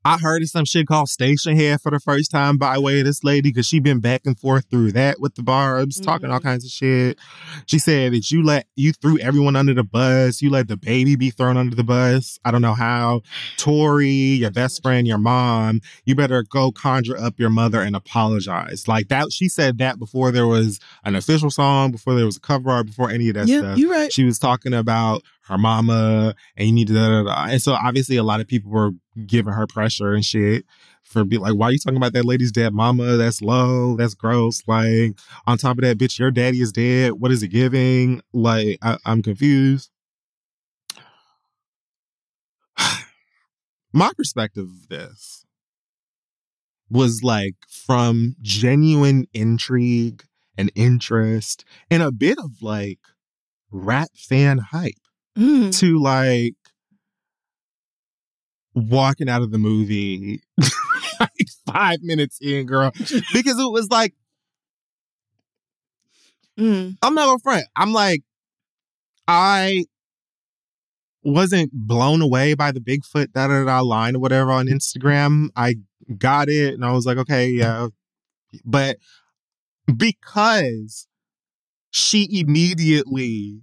[0.05, 3.21] I heard of some shit called Stationhead for the first time by way of this
[3.23, 6.43] lady because she been back and forth through that with the barbs, talking all Mhm.
[6.43, 7.17] kinds of shit.
[7.65, 10.41] She said that you let you threw everyone under the bus.
[10.41, 12.39] You let the baby be thrown under the bus.
[12.45, 13.21] I don't know how.
[13.57, 18.87] Tori, your best friend, your mom, you better go conjure up your mother and apologize.
[18.87, 19.33] Like that.
[19.33, 22.85] She said that before there was an official song, before there was a cover art,
[22.87, 24.13] before any of that Yeah, stuff you're right.
[24.13, 27.45] she was talking about her mama and you need to da, da, da.
[27.51, 28.91] and so obviously a lot of people were
[29.27, 30.65] giving her pressure and shit
[31.03, 33.17] for be like why are you talking about that lady's dead mama?
[33.17, 37.13] That's low that's gross like on top of that bitch your daddy is dead.
[37.13, 38.21] What is it giving?
[38.33, 39.89] Like I, i'm confused.
[43.93, 45.45] My perspective of this
[46.89, 50.23] was like from genuine intrigue
[50.57, 52.99] and interest and a bit of like
[53.71, 54.93] rap fan hype
[55.37, 55.77] Mm.
[55.79, 56.55] to like
[58.87, 60.41] walking out of the movie
[61.19, 62.91] like five minutes in, girl.
[63.33, 64.13] Because it was like,
[66.57, 66.97] Mm.
[67.01, 67.63] I'm not a friend.
[67.77, 68.21] I'm like,
[69.29, 69.85] I
[71.23, 75.49] wasn't blown away by the Bigfoot da da da line or whatever on Instagram.
[75.55, 75.75] I
[76.17, 77.87] got it and I was like, okay, yeah.
[78.65, 78.97] But
[79.95, 81.07] because
[81.91, 83.61] she immediately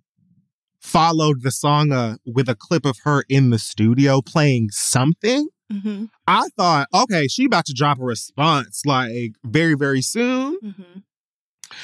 [0.86, 6.04] followed the song uh, with a clip of her in the studio playing something, hmm
[6.28, 11.00] I thought, okay, she about to drop a response like very, very soon hmm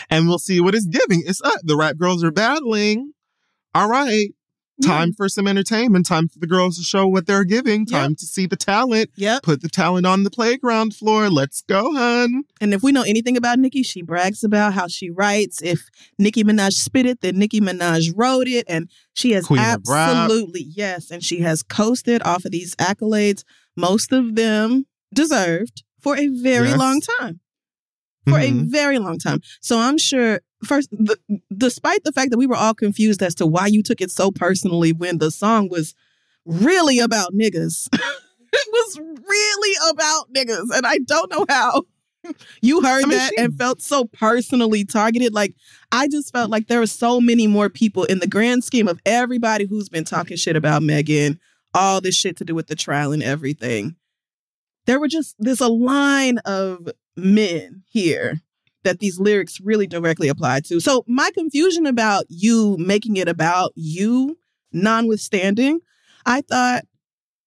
[0.08, 1.22] and we'll see what it's giving.
[1.26, 1.60] It's up.
[1.64, 3.12] The rap girls are battling.
[3.74, 4.28] All right.
[4.82, 6.06] Time for some entertainment.
[6.06, 7.84] Time for the girls to show what they're giving.
[7.86, 9.10] Time to see the talent.
[9.16, 9.38] Yeah.
[9.42, 11.28] Put the talent on the playground floor.
[11.28, 12.44] Let's go, hun.
[12.60, 15.60] And if we know anything about Nicki, she brags about how she writes.
[15.62, 15.82] If
[16.18, 18.64] Nicki Minaj spit it, then Nicki Minaj wrote it.
[18.68, 21.10] And she has Queen absolutely, yes.
[21.10, 23.44] And she has coasted off of these accolades,
[23.76, 26.78] most of them deserved, for a very Yes.
[26.78, 27.40] long time.
[28.26, 28.70] For a Mhm.
[28.70, 29.40] very long time.
[29.60, 31.16] So I'm sure, first, the,
[31.56, 34.30] despite the fact that we were all confused as to why you took it so
[34.30, 35.94] personally when the song was
[36.44, 37.88] really about niggas.
[38.52, 40.74] it was really about niggas.
[40.74, 41.84] And I don't know how
[42.62, 45.34] you heard I mean, that she- and felt so personally targeted.
[45.34, 45.54] Like,
[45.90, 49.00] I just felt like there were so many more people in the grand scheme of
[49.06, 51.40] everybody who's been talking shit about Megan,
[51.74, 53.96] all this shit to do with the trial and everything.
[54.86, 58.40] There were just, there's a line of men here
[58.84, 60.80] that these lyrics really directly apply to.
[60.80, 64.38] So, my confusion about you making it about you,
[64.72, 65.80] notwithstanding,
[66.26, 66.84] I thought,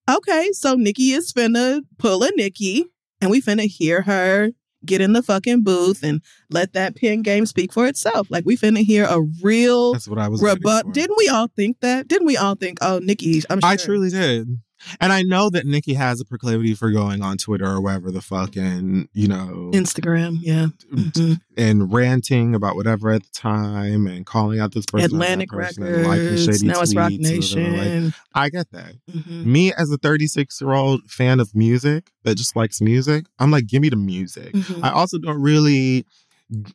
[0.09, 2.85] okay, so Nicki is finna pull a Nicki
[3.21, 4.51] and we finna hear her
[4.85, 6.21] get in the fucking booth and
[6.51, 8.27] let that pen game speak for itself.
[8.29, 10.41] Like we finna hear a real That's what I was.
[10.41, 10.93] rebut.
[10.93, 12.07] Didn't we all think that?
[12.07, 13.69] Didn't we all think, oh, Nicki, I'm sure.
[13.69, 14.59] I truly did.
[14.99, 18.21] And I know that Nicki has a proclivity for going on Twitter or wherever the
[18.21, 20.67] fuck and, you know, Instagram, yeah.
[20.93, 21.39] Mhm.
[21.57, 26.03] and ranting about whatever at the time and calling out this person, Atlantic person, and
[26.07, 26.45] liking Records.
[26.45, 27.23] shady Now it's Rock whatever.
[27.23, 28.13] Like, Nation.
[28.33, 28.93] I get that.
[29.11, 29.45] Mhm.
[29.45, 33.67] Me as a 36 year old fan of music that just likes music, I'm like,
[33.67, 34.53] give me the music.
[34.53, 34.83] Mhm.
[34.83, 36.05] I also don't really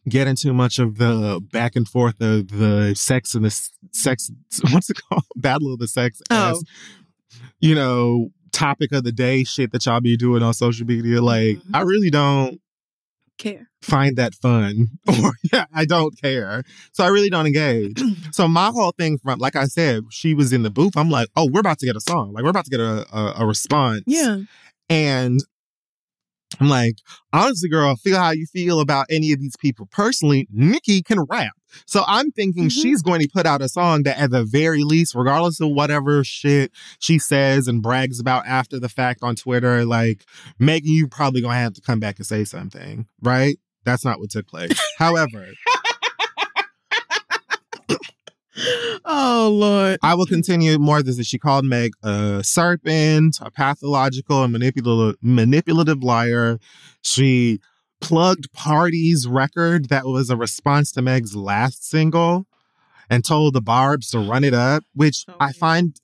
[0.09, 3.51] get into much of the back and forth of the sex and the
[3.93, 4.31] sex.
[4.73, 5.23] What's it called?
[5.37, 6.21] Battle of the sex.
[6.31, 6.61] Oh.
[7.61, 11.21] You know, topic of the day shit that y'all be doing on social media.
[11.23, 11.71] Like, Mhm.
[11.75, 12.61] I really don't
[13.39, 13.71] Care.
[13.81, 16.63] find that fun or yeah i don't care
[16.93, 17.99] so i really don't engage
[18.33, 21.27] so my whole thing from like i said she was in the booth i'm like
[21.37, 23.47] oh we're about to get a song like we're about to get a, a, a
[23.47, 24.41] response Yeah.
[24.91, 25.41] and
[26.61, 26.97] i'm like
[27.33, 31.53] honestly girl feel how you feel about any of these people personally nicki can rap
[31.87, 32.73] So I'm thinking Mhm.
[32.83, 36.23] she's going to put out a song that, at the very least, regardless of whatever
[36.25, 40.25] shit she says and brags about after the fact on Twitter, like
[40.59, 43.59] Megan, you probably gonna have to come back and say something, right?
[43.85, 44.73] That's not what took place.
[44.99, 45.47] However,
[49.07, 49.99] Oh Lord.
[50.03, 51.27] I will continue more this this.
[51.27, 56.59] She called Meg a serpent, a pathological and manipulative, manipulative liar.
[57.01, 57.61] She
[58.01, 62.47] plugged Party's record that was a response to Meg's last single
[63.09, 65.97] and told the Barbs to run it up, which I find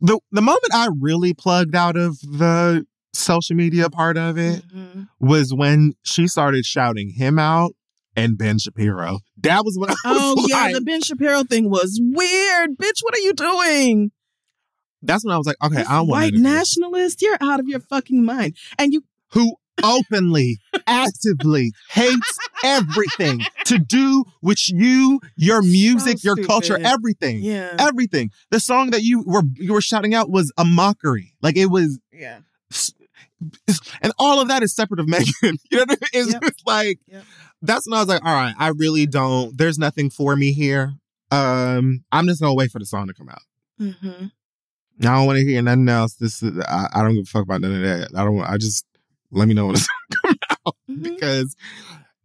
[0.00, 5.08] the the moment I really plugged out of the social media part of it Mhm.
[5.20, 7.72] was when she started shouting him out
[8.16, 9.20] and Ben Shapiro.
[9.38, 12.70] That was when I was Oh yeah, like, the Ben Shapiro thing was weird.
[12.76, 14.10] Bitch, what are you doing?
[15.06, 16.78] that's when I was like, okay, This I want white none of this.
[16.78, 17.20] nationalist.
[17.20, 18.56] You're out of your fucking mind.
[18.78, 26.78] And you who openly, actively hates everything to do with you, your music, your culture,
[26.82, 27.40] everything.
[27.42, 27.74] Yeah.
[27.78, 28.30] Everything.
[28.50, 31.34] The song that you were you were shouting out was a mockery.
[31.42, 32.38] Like it was Yeah.
[34.02, 35.58] and all of that is separate of Megan.
[35.70, 36.26] You know what I mean?
[36.28, 36.42] It's Yep.
[36.66, 37.24] like Yep.
[37.62, 39.56] that's when I was like, all right, I really don't.
[39.58, 40.94] There's nothing for me here.
[41.30, 43.42] Um, I'm just gonna wait for the song to come out.
[43.80, 44.26] Mm-hmm.
[45.00, 46.14] I don't want to hear nothing else.
[46.14, 48.10] This is, I, I don't give a fuck about none of that.
[48.16, 48.40] I don't.
[48.40, 48.86] I just
[49.30, 49.88] let me know when it's
[50.88, 51.02] Mm-hmm.
[51.02, 51.56] because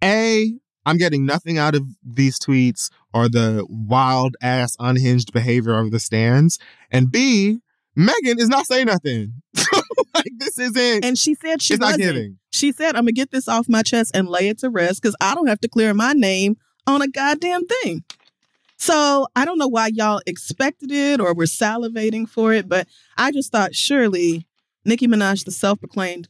[0.04, 0.54] a
[0.86, 6.00] I'm getting nothing out of these tweets or the wild ass unhinged behavior of the
[6.00, 6.58] stands,
[6.90, 7.60] and b
[7.96, 9.34] Megan is not saying nothing.
[10.16, 11.04] like this isn't.
[11.04, 12.38] And she said she it's not giving.
[12.52, 15.16] She said, I'm gonna get this off my chest and lay it to rest because
[15.20, 16.56] I don't have to clear my name
[16.88, 18.04] on a goddamn thing.
[18.78, 23.32] So I don't know why y'all expected it or were salivating for it, but I
[23.32, 24.48] just thought surely
[24.86, 26.30] Nicki Minaj, the self-proclaimed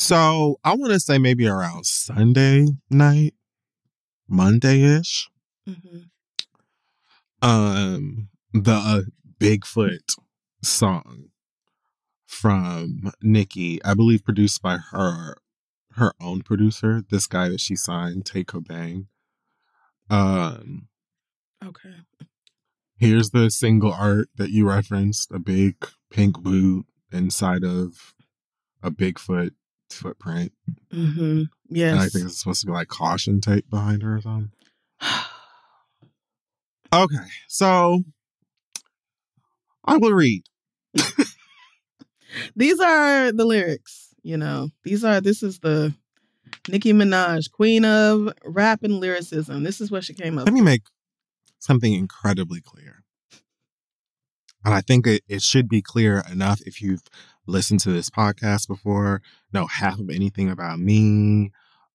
[0.00, 3.34] So I want to say maybe around Sunday night,
[4.26, 5.28] Monday ish.
[5.68, 5.98] Mm-hmm.
[7.42, 9.00] Um, the uh,
[9.38, 10.16] Bigfoot
[10.62, 11.24] song
[12.26, 15.36] from Nicki, I believe produced by her
[15.96, 19.04] her own producer, this guy that she signed, Tay Cobain.
[20.08, 20.88] Um,
[21.62, 21.96] Okay.
[22.96, 25.76] here's the single art that you referenced, a big
[26.10, 28.14] pink boot inside of
[28.82, 29.50] a Bigfoot
[29.92, 30.52] footprint.
[30.92, 31.20] Mm-hmm.
[31.20, 32.00] And Yes.
[32.00, 34.50] I think it's supposed to be like caution tape behind her or something.
[36.92, 37.14] Okay,
[37.46, 38.02] so
[39.84, 40.42] I will read.
[42.56, 44.70] These are the lyrics, you know.
[44.82, 45.94] These are this is the
[46.68, 49.62] Nicki Minaj, queen of rap and lyricism.
[49.62, 50.82] This is what she came up Let me make
[51.60, 53.04] something incredibly clear.
[54.64, 57.02] And I think it, it should be clear enough if you've
[57.46, 59.22] listened to this podcast before,
[59.52, 61.50] know half of anything about me,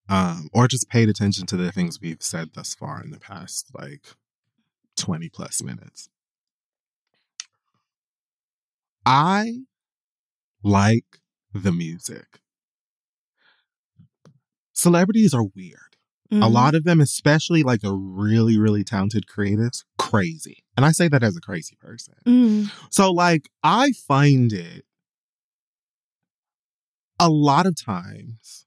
[0.10, 3.68] um, or just paid attention to the things we've said thus far in the past
[3.74, 4.16] like
[4.98, 6.10] 20 plus minutes.
[9.06, 9.60] I
[10.64, 11.20] like
[11.54, 12.40] the music.
[14.74, 15.80] Celebrities are weird.
[16.32, 16.52] A Mhm.
[16.52, 20.64] lot of them, especially like the really, really talented creatives, crazy.
[20.76, 22.16] And I say that as a crazy person.
[22.26, 22.72] Mhm.
[22.90, 24.85] So, like, I find it
[27.20, 28.66] a lot of times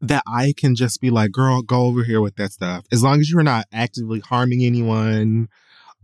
[0.00, 2.84] that I can just be like, girl, go over here with that stuff.
[2.92, 5.48] As long as you're not actively harming anyone,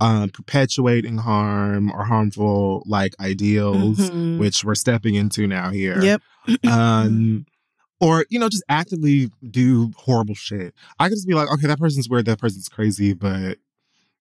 [0.00, 4.38] um, perpetuating harm or harmful like ideals, Mhm.
[4.38, 6.22] which we're stepping into now here Yep.
[6.68, 7.46] um
[8.00, 11.78] or you know just actively do horrible shit i could just be like okay that
[11.78, 13.56] person's weird that person's crazy but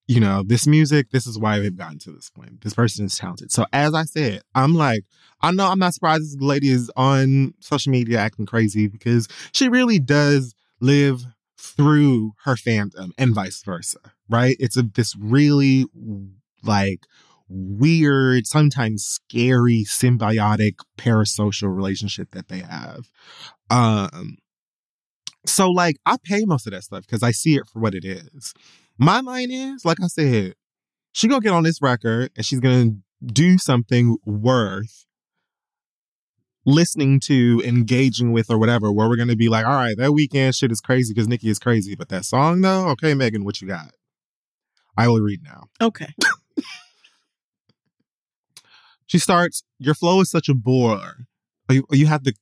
[0.08, 3.18] you know this music this is why they've gotten to this point this person is
[3.18, 5.04] talented so as i said i'm like
[5.41, 9.70] i know i'm not surprised this lady is on social media acting crazy because she
[9.70, 11.24] really does live
[11.58, 13.99] through her fandom and vice versa
[14.30, 15.86] right it's a this really
[16.64, 17.01] like
[17.49, 23.10] weird, sometimes scary, symbiotic parasocial relationship that they have.
[23.70, 24.38] Um
[25.45, 28.06] so like I pay most of that stuff because I see it for what it
[28.06, 28.54] is.
[28.98, 30.56] My mind is, like I said,
[31.12, 32.91] she gonna get on this record and she's gonna
[33.26, 35.06] do something worth
[36.66, 40.56] listening to, engaging with, or whatever, where we're gonna be like, all right, that weekend
[40.56, 41.96] shit is crazy because Nicki is crazy.
[41.96, 43.91] But that song though, okay, Megan, what you got?
[44.98, 45.66] I will read now.
[45.82, 46.14] Okay.
[49.14, 51.28] She starts, Your flow is such a bore.
[51.70, 52.34] You, you have to,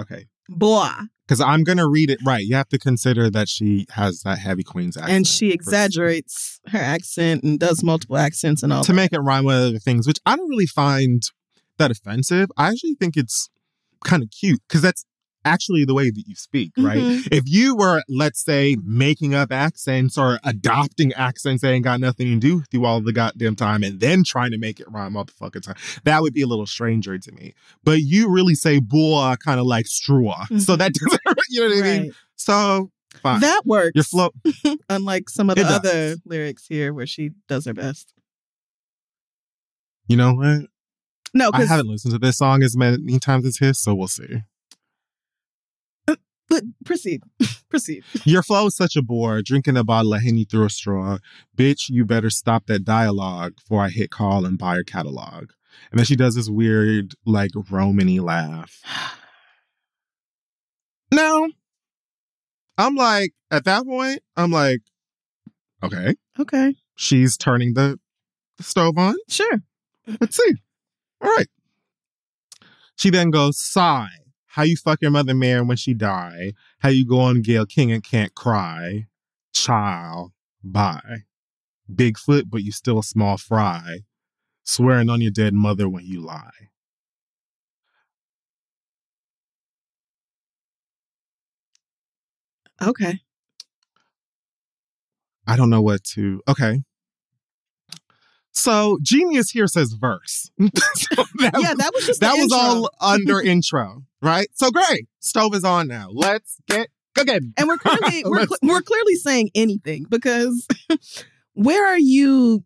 [0.00, 0.26] okay.
[0.48, 0.88] Boy.
[1.26, 2.44] Because I'm going to read it right.
[2.44, 5.12] You have to consider that she has that heavy Queen's accent.
[5.16, 8.96] And she exaggerates her accent and does multiple accents and all To that.
[8.96, 11.22] make it rhyme with other things, which I don't really find
[11.78, 12.50] that offensive.
[12.58, 13.48] I actually think it's
[14.04, 15.04] kind of cute because that's
[15.44, 16.98] actually the way that you speak, right?
[16.98, 17.28] Mhm.
[17.32, 22.26] If you were, let's say, making up accents or adopting accents that ain't got nothing
[22.28, 25.16] to do with you all the goddamn time and then trying to make it rhyme
[25.16, 27.52] all the fucking time, that would be a little stranger to me.
[27.82, 30.44] But you really say boy kind of like straw.
[30.58, 30.78] So Mhm.
[30.78, 31.20] that doesn't,
[31.50, 32.12] you know what I mean?
[32.36, 32.90] So,
[33.22, 33.40] fine.
[33.40, 33.92] That works.
[33.94, 34.30] Your flow,
[34.88, 38.12] Unlike some of the other lyrics here where she does her best.
[40.08, 40.66] you know what?
[41.32, 44.42] No, I haven't listened to this song as many times as his, so we'll see.
[46.84, 47.22] Proceed.
[47.70, 48.04] proceed.
[48.24, 49.42] Your flow is such a bore.
[49.42, 51.18] Drinking a bottle of Henny through a straw.
[51.56, 55.50] Bitch, you better stop that dialogue before I hit call and buy your catalog.
[55.90, 58.80] And then she does this weird, like, Romany laugh.
[61.12, 61.46] Now,
[62.76, 64.80] I'm like, at that point, I'm like,
[65.80, 66.74] okay, Okay.
[66.96, 68.00] she's turning the,
[68.56, 69.14] the stove on.
[69.28, 69.62] Sure.
[70.20, 70.54] Let's see.
[71.20, 71.46] All right.
[72.96, 74.08] She then goes, sigh.
[74.54, 76.52] How you fuck your mother man when she die.
[76.78, 79.08] How you go on Gayle King and can't cry.
[79.52, 80.30] Child.
[80.62, 81.24] Bye.
[81.92, 84.02] Bigfoot, but you still a small fry.
[84.62, 86.68] Swearing on your dead mother when you lie.
[92.80, 93.22] Okay.
[95.48, 96.42] I don't know what to.
[96.46, 96.84] Okay.
[98.52, 100.50] So Genius here says verse.
[100.94, 102.58] So that yeah, that was just that was intro.
[102.58, 104.48] all under intro, right?
[104.54, 105.06] So great.
[105.20, 106.08] Stove is on now.
[106.12, 107.52] Let's get cooking.
[107.56, 110.66] And we're clearly we're, cl- we're clearly saying anything because
[111.52, 112.64] where are you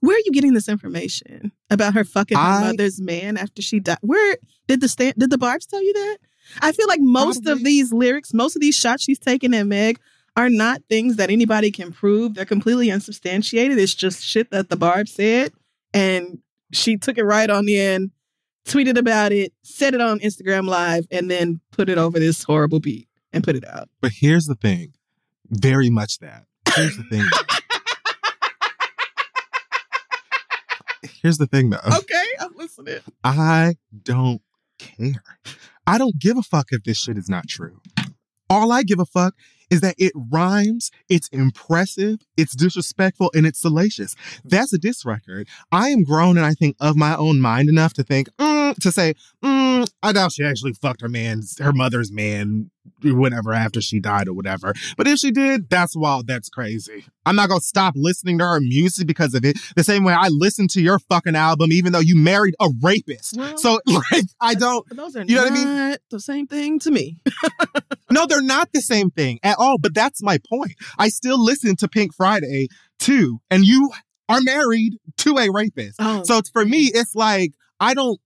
[0.00, 3.80] where are you getting this information about her fucking her I- mother's man after she
[3.80, 3.98] died?
[4.00, 4.36] Where
[4.66, 6.18] did the stand did the Barbs tell you that?
[6.62, 9.98] I feel like most of these lyrics, most of these shots she's taking at Meg
[10.36, 12.34] are not things that anybody can prove.
[12.34, 13.78] They're completely unsubstantiated.
[13.78, 15.52] It's just shit that the Barb said.
[15.92, 16.38] And
[16.72, 18.10] she took it right on the end,
[18.66, 22.80] tweeted about it, said it on Instagram Live, and then put it over this horrible
[22.80, 23.88] beat and put it out.
[24.00, 24.92] But here's the thing.
[25.48, 26.44] Very much that.
[26.74, 27.24] Here's the thing.
[31.22, 31.78] here's the thing though.
[31.86, 32.98] Okay, I'm listening.
[33.22, 34.42] I don't
[34.78, 35.22] care.
[35.86, 37.80] I don't give a fuck if this shit is not true.
[38.50, 39.34] All I give a fuck
[39.70, 44.14] is that it rhymes, it's impressive, it's disrespectful, and it's salacious.
[44.44, 45.48] That's a diss record.
[45.72, 48.92] I am grown and I think of my own mind enough to think, mm, to
[48.92, 49.65] say, mm,
[50.02, 52.70] I doubt she actually fucked her man's, her mother's man,
[53.02, 54.72] whatever, after she died or whatever.
[54.96, 56.26] But if she did, that's wild.
[56.26, 57.06] That's crazy.
[57.24, 59.58] I'm not gonna stop listening to her music because of it.
[59.74, 63.36] The same way I listen to your fucking album, even though you married a rapist.
[63.36, 65.96] Well, so, like, I don't, those are You know what I mean?
[66.10, 67.18] the same thing to me.
[68.10, 69.78] No, they're not the same thing at all.
[69.78, 70.74] But that's my point.
[70.98, 72.68] I still listen to Pink Friday
[72.98, 73.90] too, and you
[74.28, 75.96] are married to a rapist.
[75.98, 76.22] Oh.
[76.24, 78.20] So for me, it's like I don't.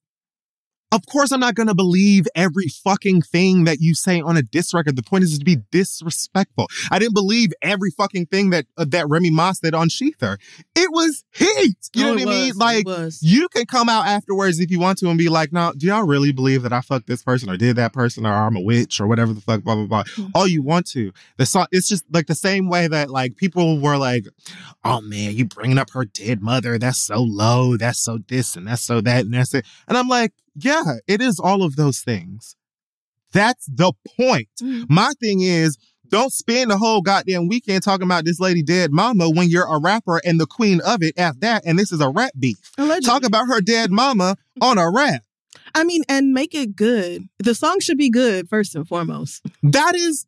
[0.92, 4.42] Of course, I'm not going to believe every fucking thing that you say on a
[4.42, 4.96] diss record.
[4.96, 6.66] The point is to be disrespectful.
[6.90, 10.38] I didn't believe every fucking thing that uh, that Remy Ma said on shETHER.
[10.74, 11.76] It was heat.
[11.94, 12.52] You know Oh, what I mean?
[12.56, 12.86] Like
[13.20, 16.02] you can come out afterwards if you want to and be like, no, do y'all
[16.06, 19.00] really believe that I fucked this person or did that person or I'm a witch
[19.00, 20.02] or whatever the fuck, blah, blah, blah.
[20.02, 20.30] Mm-hmm.
[20.34, 21.12] All you want to.
[21.36, 24.26] The song, it's just like the same way that like people were like,
[24.84, 26.78] oh man, you bringing up her dead mother.
[26.78, 27.76] That's so low.
[27.76, 29.64] That's so this and that's so that and that's it.
[29.86, 32.56] And I'm like, yeah, it is all of those things.
[33.32, 34.48] That's the point.
[34.62, 34.86] Mm.
[34.88, 35.78] My thing is,
[36.08, 39.78] don't spend the whole goddamn weekend talking about this lady dead mama when you're a
[39.78, 42.58] rapper and the queen of it at that, and this is a rap beef.
[42.76, 43.06] Allegedly.
[43.06, 45.22] Talk about her dead mama on a rap.
[45.74, 47.28] I mean, and make it good.
[47.38, 49.46] The song should be good first and foremost.
[49.62, 50.26] That is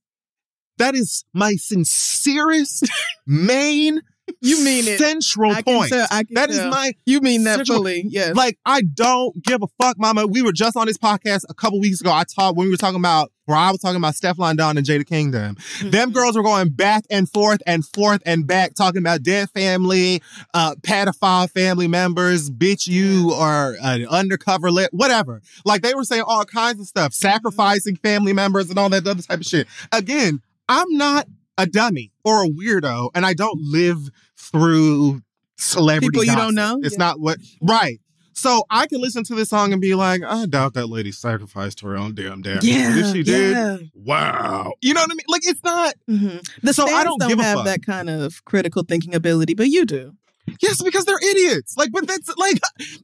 [0.79, 2.89] that is my sincerest
[3.27, 4.01] main
[4.41, 4.99] You mean it.
[4.99, 5.91] central I point.
[5.91, 6.07] tell.
[6.31, 6.71] That is tell.
[6.71, 8.05] my You mean that central- fully?
[8.09, 8.35] Yes.
[8.37, 10.27] like I don't give a fuck, mama.
[10.27, 12.11] We were just on this podcast a couple weeks ago.
[12.13, 14.87] I talked when we were talking about where I was talking about Stefflon Don and
[14.87, 15.57] Jada Kingdom.
[15.83, 16.15] Them Mhm.
[16.15, 20.23] girls were going back and forth and forth and back, talking about dead family,
[20.55, 25.43] uh, pedophile family members, bitch, you are an undercover lit, whatever.
[25.65, 29.23] Like they were saying all kinds of stuff, sacrificing family members and all that other
[29.23, 29.67] type of shit.
[29.91, 31.27] Again, I'm not
[31.59, 35.23] a dummy or a weirdo, and I don't live through
[35.57, 36.81] celebrity People you don't know?
[36.83, 36.99] It's Yeah.
[36.99, 38.01] not what right.
[38.35, 41.81] So I can listen to this song and be like, I doubt that lady sacrificed
[41.81, 42.61] her own damn damn.
[42.63, 42.97] yeah.
[42.99, 43.77] If she did, yeah.
[43.95, 44.73] wow.
[44.81, 45.25] You know what I mean?
[45.29, 45.95] Like it's not.
[46.09, 47.65] hmm The So I don't don't give a have fuck.
[47.67, 50.15] that kind of critical thinking ability, but you do.
[50.61, 51.77] Yes, because they're idiots.
[51.77, 52.59] Like, but that's like,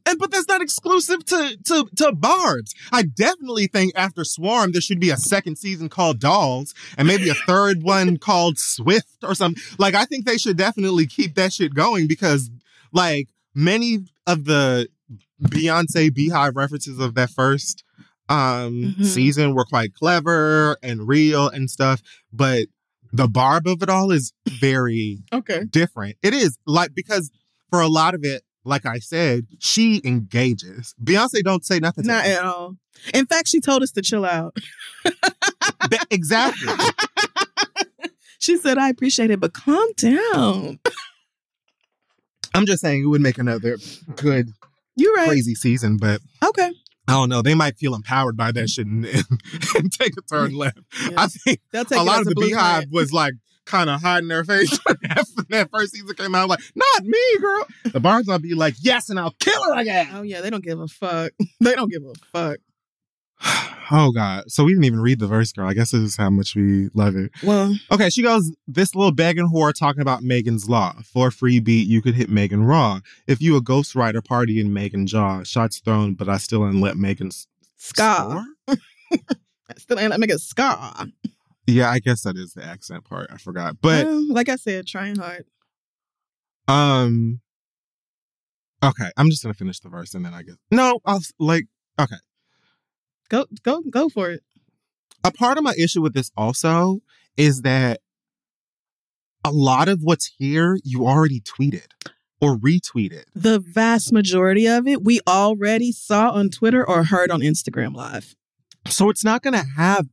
[0.05, 2.73] and but that's not exclusive to to to Barb's.
[2.91, 7.29] I definitely think after Swarm there should be a second season called Dolls, and maybe
[7.29, 9.61] a third one called Swift or something.
[9.77, 12.49] Like, I think they should definitely keep that shit going because,
[12.91, 14.89] like, many of the
[15.41, 17.83] Beyonce Beehive references of that first
[18.27, 19.05] um Mhm.
[19.05, 22.67] season were quite clever and real and stuff, but
[23.11, 25.63] the barb of it all is very Okay.
[25.69, 26.17] different.
[26.21, 27.31] It is like because
[27.69, 30.93] for a lot of it, like I said, she engages.
[31.03, 32.05] Beyonce don't say nothing.
[32.05, 32.75] Not at all.
[33.13, 34.55] In fact, she told us to chill out.
[35.03, 36.73] That- exactly.
[38.41, 40.79] She said, I appreciate it, but calm down.
[42.53, 43.77] I'm just saying it would make another
[44.15, 44.47] good
[44.95, 45.27] You're right.
[45.27, 46.71] crazy season, but Okay.
[47.09, 47.41] I don't know.
[47.41, 50.79] They might feel empowered by that shit and, and take a turn left.
[51.09, 51.15] Yeah.
[51.17, 52.35] I think take a lot of the.
[52.35, 53.33] Beehive was like
[53.65, 54.97] kind of hiding their face when
[55.49, 56.49] that, first season came out.
[56.49, 57.65] Like, not me, girl.
[57.85, 60.09] The bars will be like, yes, and I'll kill her again.
[60.13, 61.31] Oh yeah, they don't give a fuck.
[61.61, 62.57] They don't give a fuck.
[63.91, 64.43] Oh God!
[64.51, 65.67] So we didn't even read the verse, girl.
[65.67, 67.31] I guess this is how much we love it.
[67.41, 70.93] Well, Okay, she goes, This little begging whore talking about Megan's Law.
[71.03, 72.99] For a free beat, you could hit Megan Raw.
[73.25, 76.97] If you a ghostwriter party in Megan Jaw, shots thrown, but I still didn't let
[76.97, 78.45] Megan s- ska.
[79.77, 81.07] Still ain't let me get ska.
[81.65, 83.31] Yeah, I guess that is the accent part.
[83.33, 83.77] I forgot.
[83.81, 85.45] But Well, like I said, trying hard.
[86.67, 87.41] um
[88.83, 91.65] Okay, I'm just gonna finish the verse and then I guess No, I'll like
[91.99, 92.15] okay.
[93.29, 94.43] Go, go, go for it.
[95.23, 97.01] A part of my issue with this also
[97.37, 98.01] is that
[99.45, 101.87] a lot of what's here you already tweeted
[102.41, 103.23] or retweeted.
[103.35, 108.35] The vast majority of it we already saw on Twitter or heard on Instagram Live.
[108.87, 110.07] So it's not gonna have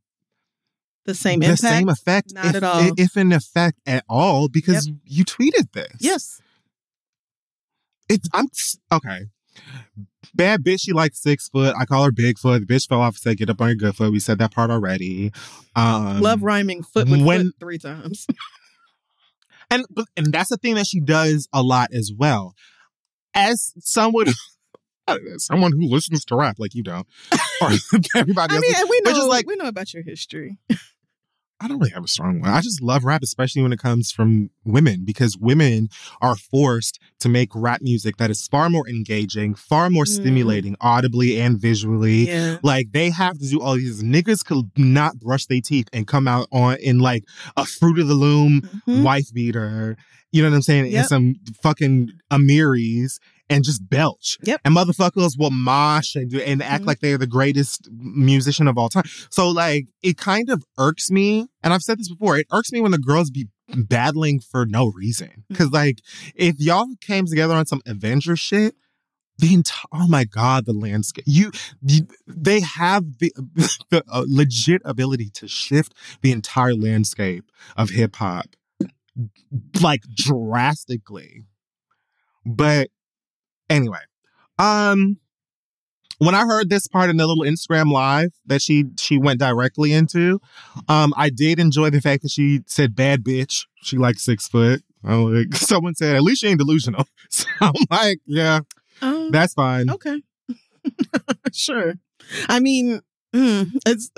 [1.04, 2.92] The same impact, the same effect, Not if, at all.
[2.96, 5.96] if an effect at all, because you tweeted this.
[6.00, 6.40] Yes.
[8.08, 8.46] it's I'm
[8.92, 9.26] okay.
[10.34, 11.74] Bad bitch, she like six foot.
[11.78, 12.60] I call her Bigfoot.
[12.60, 14.52] The bitch fell off and said, "Get up on your good foot." We said that
[14.52, 15.32] part already.
[15.74, 18.26] Um, Love rhyming foot with when- foot three times.
[19.70, 19.84] and
[20.16, 22.54] and that's the thing that she does a lot as well.
[23.34, 24.26] As someone,
[25.38, 27.06] someone who listens to rap like you don't,
[27.62, 27.70] or
[28.14, 30.58] everybody I else, mean, we know just like- we know about your history.
[31.58, 32.50] I don't really have a strong one.
[32.50, 35.88] I just love rap, especially when it comes from women, because women
[36.20, 40.08] are forced to make rap music that is far more engaging, far more Mm.
[40.20, 42.28] stimulating, audibly and visually.
[42.28, 42.58] Yeah.
[42.62, 46.28] Like they have to do all these niggas could not brush their teeth and come
[46.28, 47.24] out on in like
[47.56, 49.02] a fruit of the loom Mhm.
[49.02, 49.96] wife beater.
[50.32, 50.86] You know what I'm saying?
[50.92, 50.98] Yep.
[50.98, 53.18] And some fucking Amiris
[53.48, 54.38] and just belch.
[54.42, 54.60] Yep.
[54.64, 56.86] And motherfuckers will mosh and do and act Mhm.
[56.86, 59.04] like they're the greatest musician of all time.
[59.30, 62.80] So like it kind of irks me, and I've said this before, it irks me
[62.80, 65.44] when the girls be battling for no reason.
[65.52, 65.56] Mm.
[65.58, 66.00] Cause like
[66.34, 68.74] if y'all came together on some Avenger shit,
[69.38, 71.24] the entire oh my god, the landscape.
[71.26, 71.50] You,
[71.82, 73.32] you they have the,
[73.90, 77.44] the uh, legit ability to shift the entire landscape
[77.76, 78.46] of hip hop
[79.82, 81.44] like drastically.
[82.44, 82.88] But
[83.70, 84.00] anyway,
[84.58, 85.18] um
[86.18, 89.92] when I heard this part in the little Instagram live that she she went directly
[89.92, 90.40] into,
[90.88, 93.66] um, I did enjoy the fact that she said bad bitch.
[93.82, 94.82] She like six foot.
[95.04, 97.06] I'm like, someone said, at least she ain't delusional.
[97.28, 98.60] So I'm like, yeah,
[99.02, 99.90] Um, that's fine.
[99.90, 100.22] okay.
[101.52, 101.94] sure.
[102.48, 103.00] I mean,
[103.34, 104.10] mm, it's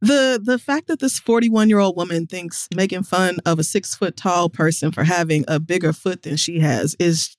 [0.00, 3.94] the the fact that this 41 year old woman thinks making fun of a six
[3.94, 7.36] foot tall person for having a bigger foot than she has is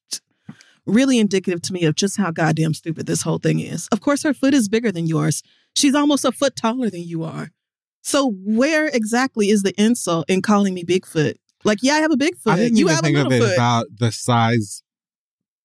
[0.86, 3.88] really indicative to me of just how goddamn stupid this whole thing is.
[3.92, 5.42] Of course, her foot is bigger than yours.
[5.76, 7.52] She's almost a foot taller than you are.
[8.02, 11.36] So where exactly is the insult in calling me Bigfoot?
[11.64, 12.54] Like, yeah, I have a big foot.
[12.54, 13.56] I didn't you even have think a of little it foot.
[13.56, 14.84] about the size.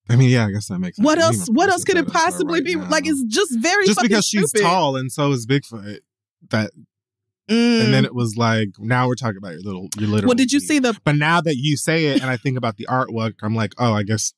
[0.08, 1.04] I mean, yeah, I guess that makes sense.
[1.04, 1.48] What else?
[1.48, 2.76] What else could it possibly right be?
[2.76, 2.88] now.
[2.88, 4.64] Like, it's just very just fucking because she's stupid.
[4.64, 5.98] tall and so is Bigfoot.
[6.50, 6.70] That
[7.50, 7.84] Mm.
[7.86, 10.28] and then it was like now we're talking about your little your little.
[10.28, 12.76] well, did you see the But now that you say it, and I think about
[12.76, 14.34] the artwork, I'm like, oh, I guess.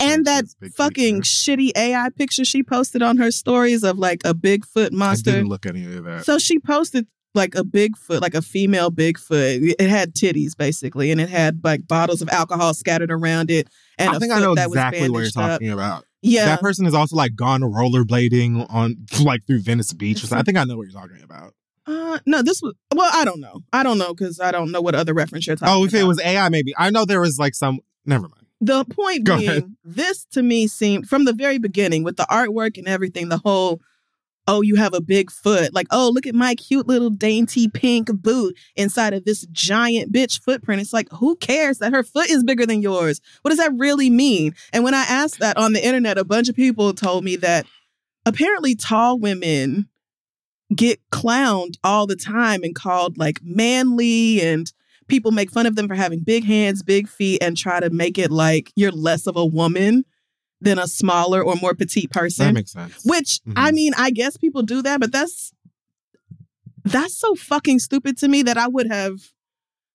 [0.00, 0.44] And that
[0.74, 5.32] fucking shitty AI picture she posted on her stories of like a Bigfoot I monster?
[5.32, 6.24] didn't look at any of that.
[6.24, 9.74] So she posted like a Bigfoot, like a female Bigfoot.
[9.78, 14.10] It had titties basically, and it had like bottles of alcohol scattered around it, and
[14.10, 15.74] I think I know that was exactly what you're bandaged up.
[15.78, 16.04] about.
[16.20, 20.24] Yeah, That person has also like gone rollerblading on like through Venice Beach.
[20.30, 21.54] Or I think I know what you're talking about.
[21.86, 24.80] uh, no, this was well, I don't know, I don't know because I don't know
[24.80, 25.72] what other reference you're talking.
[25.74, 27.80] Oh, if it was AI, maybe I know there was like some.
[28.04, 28.37] Never mind.
[28.60, 29.76] The point Go being, ahead.
[29.84, 33.80] this to me seemed from the very beginning with the artwork and everything, the whole,
[34.46, 35.74] oh, you have a big foot.
[35.74, 40.42] Like, oh, look at my cute little dainty pink boot inside of this giant bitch
[40.42, 40.80] footprint.
[40.80, 43.20] It's like, who cares that her foot is bigger than yours?
[43.42, 44.54] What does that really mean?
[44.72, 47.66] And when I asked that on the internet, a bunch of people told me that
[48.26, 49.88] apparently tall women
[50.74, 54.72] get clowned all the time and called like manly and
[55.08, 58.18] people make fun of them for having big hands, big feet, and try to make
[58.18, 60.04] it like you're less of a woman
[60.60, 62.46] than a smaller or more petite person.
[62.46, 63.02] That makes sense.
[63.04, 63.74] Which I Mhm.
[63.74, 65.52] mean, I guess people do that, but that's
[66.84, 69.18] that's so fucking stupid to me that I would have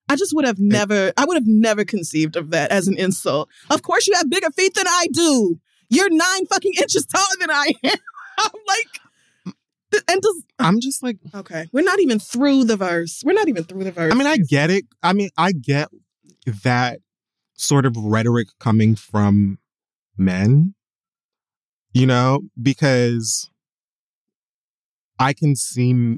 [0.10, 3.50] I just would have never I would have never conceived of that as an insult.
[3.70, 5.60] Of course you have bigger feet than I do.
[5.90, 7.96] You're nine fucking inches taller than I am.
[8.38, 9.00] I'm like
[10.08, 11.68] and does I'm just like, okay.
[11.72, 13.22] We're not even through the verse.
[13.26, 14.12] We're not even through the verse.
[14.12, 14.86] I mean, I get it.
[15.02, 15.90] I mean, I get
[16.64, 17.00] that
[17.56, 19.60] sort of rhetoric coming from
[20.18, 20.76] men,
[21.94, 23.50] you know, because
[25.20, 26.18] I can see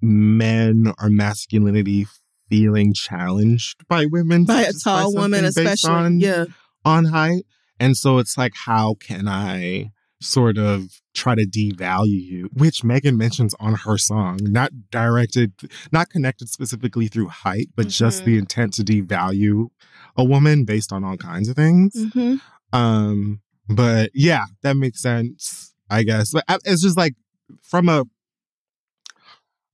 [0.00, 2.06] men or masculinity
[2.48, 5.90] feeling challenged by women by a just by tall woman, especially.
[5.90, 6.44] on, yeah.
[6.84, 7.44] on height.
[7.78, 9.90] And so it's like, how can I
[10.26, 15.52] sort of try to devalue you, which Megan mentions on her song, not directed,
[15.92, 18.24] not connected specifically through height, but just Mhm.
[18.26, 19.68] the intent to devalue
[20.16, 21.94] a woman based on all kinds of things.
[21.94, 22.40] Mhm.
[22.72, 26.32] Um, but yeah, that makes sense, I guess.
[26.32, 27.14] But it's just like
[27.62, 28.04] from a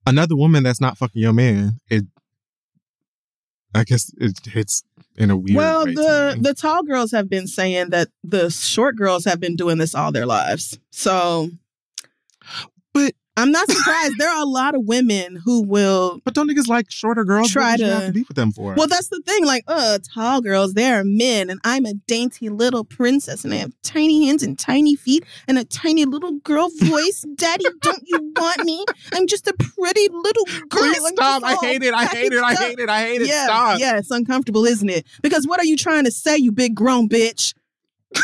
[0.06, 2.04] another woman that's not fucking your man, it
[3.74, 4.82] I guess it hits
[5.16, 8.96] in a weird Well, way the the tall girls have been saying that the short
[8.96, 10.78] girls have been doing this all their lives.
[10.90, 11.50] So,
[13.34, 14.18] I'm not surprised.
[14.18, 16.20] there are a lot of women who will.
[16.22, 17.50] But don't niggas like shorter girls?
[17.50, 18.74] Try what did you to- have to be with them for?
[18.74, 19.46] Well, that's the thing.
[19.46, 23.72] Like, uh, tall girls, they're men, and I'm a dainty little princess, and I have
[23.82, 27.24] tiny hands and tiny feet and a tiny little girl voice.
[27.36, 28.84] Daddy, don't you want me?
[29.14, 30.82] I'm just a pretty little girl.
[30.82, 31.42] Please stop!
[31.42, 31.94] I hate it!
[31.94, 32.42] I hate it!
[32.42, 32.88] I hate it!
[32.90, 33.28] I hate it!
[33.28, 33.78] yeah, Stop!
[33.80, 35.06] Yeah, it's uncomfortable, isn't it?
[35.22, 37.54] Because what are you trying to say, you big grown bitch?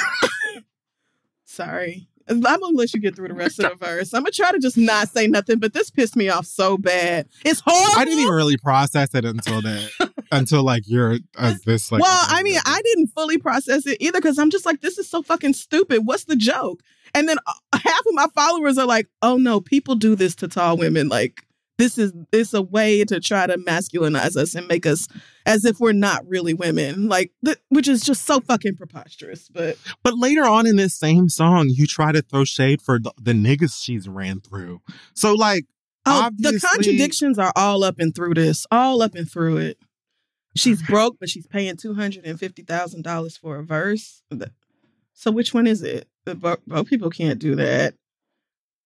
[1.47, 2.09] Sorry.
[2.29, 4.13] I'm gonna let you get through the rest of the verse.
[4.13, 7.29] I'm gonna try to just not say nothing, but this pissed me off so bad.
[7.45, 7.99] It's horrible.
[7.99, 12.03] I didn't even really process it until that, until like you're uh, this like.
[12.03, 15.09] well, I mean, I didn't fully process it either because I'm just like, this is
[15.09, 16.07] so fucking stupid.
[16.07, 16.83] What's the joke?
[17.15, 20.49] And then uh, half of my followers are like, oh no, people do this to
[20.49, 21.09] tall women.
[21.09, 21.45] Like,
[21.79, 25.09] this is it's a way to try to masculinize us and make us
[25.47, 29.79] as if we're not really women like th- which is just so fucking preposterous but
[30.03, 33.33] But later on in this same song, you try to throw shade for the, the
[33.33, 34.81] niggas she's ran through.
[35.15, 35.65] So like,
[36.05, 39.79] oh the contradictions are all up and through this all up and through it.
[40.57, 44.23] She's broke but she's paying $250000 for a verse.
[45.15, 46.09] So which one is it?
[46.25, 47.95] The broke, people can't do that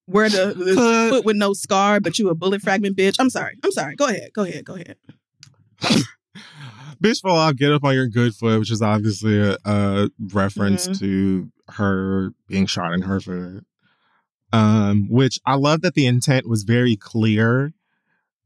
[0.06, 0.74] wear the, the
[1.10, 4.06] foot with no scar but you a bullet fragment bitch i'm sorry i'm sorry go
[4.08, 4.96] ahead go ahead go ahead
[7.02, 10.86] bitch fall off, get up on your good foot, which is obviously a, a reference
[10.88, 10.98] Mhm.
[11.00, 13.64] to her being shot in her foot.
[14.52, 17.72] Um, which I love that the intent was very clear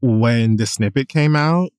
[0.01, 1.71] when the snippet came out.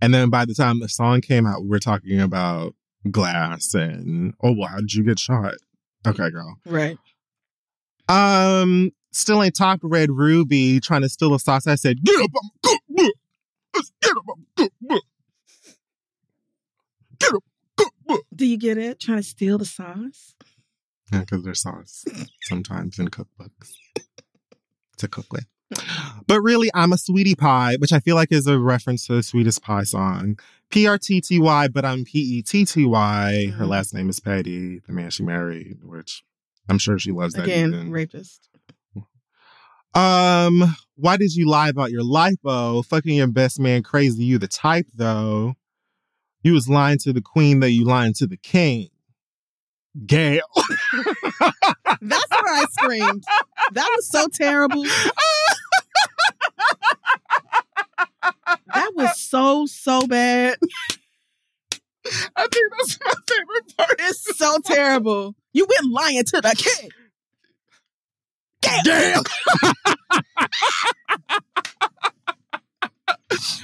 [0.00, 2.74] And then by the time the song came out, we were talking about
[3.10, 5.54] glass and oh well, how did you get shot?
[6.06, 6.56] Okay, girl.
[6.66, 6.98] right
[8.08, 11.66] Um, still ain't talked to Red Ruby trying to steal a sauce.
[11.66, 13.14] I said, get up on my cookbook.
[13.74, 15.02] Let's get up on my cookbook.
[17.18, 17.44] Get up
[17.76, 18.24] cookbook.
[18.34, 20.34] do you get it trying to steal the sauce
[21.12, 22.04] Yeah, because there's sauce
[22.42, 23.72] sometimes in cookbooks
[24.98, 25.46] to cook with.
[26.26, 29.22] But really, I'm a sweetie pie, which I feel like is a reference to the
[29.22, 30.38] sweetest pie song.
[30.70, 33.52] P R T T Y, but I'm P E T T Y.
[33.56, 33.68] Her Mhm.
[33.68, 36.24] last name is Petty, the man she married, which
[36.70, 37.42] I'm sure she loves that.
[37.44, 37.90] again even.
[37.90, 38.47] rapist
[39.94, 42.84] Um, why did you lie about your lipo?
[42.84, 44.24] Fucking your best man crazy.
[44.24, 45.54] You the type though.
[46.42, 48.88] You was lying to the queen that you lying to the king.
[50.06, 50.42] Gayle.
[52.00, 53.24] That's where I screamed.
[53.72, 54.84] That was so terrible.
[58.74, 60.58] That was so so bad.
[62.36, 63.96] I think that's my favorite part.
[63.98, 65.34] It's so terrible.
[65.52, 66.90] You went lying to the king.
[68.62, 69.22] Gayle.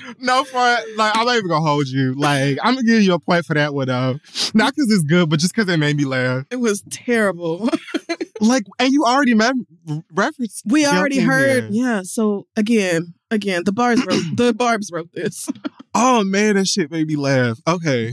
[0.21, 0.59] no, for
[0.97, 2.15] like I'm not even gonna hold you.
[2.15, 4.19] Like I'm gonna give you a point for that one though.
[4.55, 6.45] Not because it's good, but just because it made me laugh.
[6.51, 7.69] It was terrible.
[8.41, 9.67] Like, and you already mem-
[10.13, 10.65] referenced.
[10.67, 11.65] We already heard.
[11.65, 11.73] here.
[11.73, 12.03] Yeah.
[12.03, 15.49] So again, again, the bars wrote the Barb's wrote this.
[15.95, 17.61] Oh man, that shit made me laugh.
[17.67, 18.13] Okay.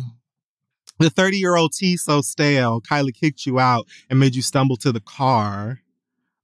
[0.99, 2.81] The 30 year old tea so stale.
[2.81, 5.79] Kylie kicked you out and made you stumble to the car.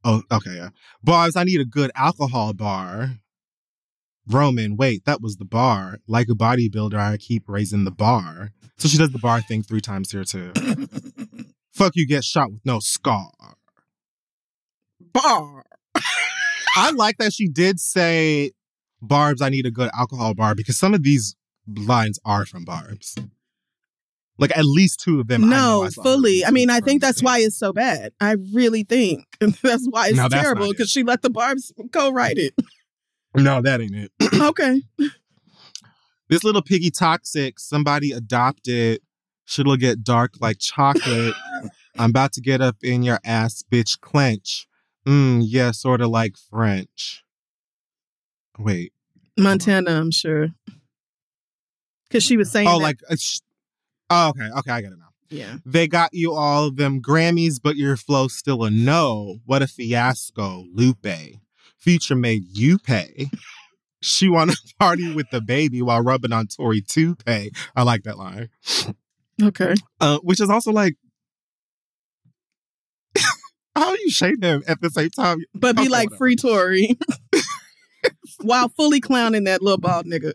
[0.03, 0.69] Oh, okay, yeah.
[1.03, 3.19] Bars, I need a good alcohol bar.
[4.29, 5.99] Roman, wait, that was the bar.
[6.07, 8.51] Like a bodybuilder, I keep raising the bar.
[8.77, 10.53] So she does the bar thing three times here too.
[11.71, 13.31] Fuck you, get shot with no scar.
[14.99, 15.63] Bar.
[16.75, 18.51] I like that she did say,
[19.01, 21.35] Barb's, I need a good alcohol bar because some of these
[21.67, 23.15] lines are from Barb's.
[24.39, 25.49] Like at least two of them.
[25.49, 26.45] No, I saw fully.
[26.45, 28.11] I mean, I think that's why it's so bad.
[28.21, 29.25] I really think
[29.61, 30.77] that's why it's No, that's terrible not it.
[30.77, 32.53] because she let the Barb's co-write it.
[33.35, 34.11] No, that ain't it.
[34.41, 34.81] okay.
[36.29, 39.01] This little piggy toxic, somebody adopted.
[39.45, 41.33] Shit'll get dark like chocolate.
[41.97, 44.67] I'm about to get up in your ass, bitch, clench.
[45.07, 47.23] Mm, yeah, sort of like French.
[48.59, 48.91] Wait.
[49.37, 50.49] Montana, I'm sure.
[52.09, 53.39] Because she was saying Oh, that- like, uh, sh-
[54.09, 55.09] oh, okay, okay, I get it now.
[55.29, 55.57] yeah.
[55.65, 59.37] They got you all them Grammys, but your flow's still a no.
[59.45, 61.07] What a fiasco, Lupe.
[61.77, 63.29] Future made you pay.
[64.01, 67.51] She wanna party with the baby while rubbing on Tory toupee.
[67.75, 68.49] I like that line.
[69.41, 69.73] Okay.
[70.01, 70.95] Uh, which is also like,
[73.75, 75.39] how you shade him at the same time?
[75.53, 76.17] But be Okay, like whatever.
[76.17, 76.97] free Tory
[78.41, 80.31] while fully clowning that little bald nigga.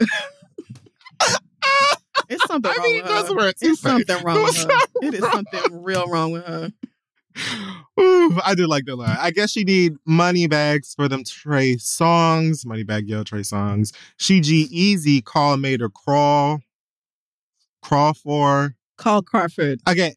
[2.32, 3.34] It's something I wrong mean, her.
[3.34, 4.68] where it's something wrong with her.
[5.02, 6.72] It is something real wrong with her.
[8.00, 9.16] Ooh, I did like that line.
[9.18, 12.64] I guess she need money bags for them Trey Songz.
[12.66, 13.92] Money bag, yo, Trey Songz.
[14.16, 16.60] She G-Eazy call made her crawl.
[17.82, 18.76] Crawl for.
[18.96, 19.80] Call Crawford.
[19.86, 20.12] Again,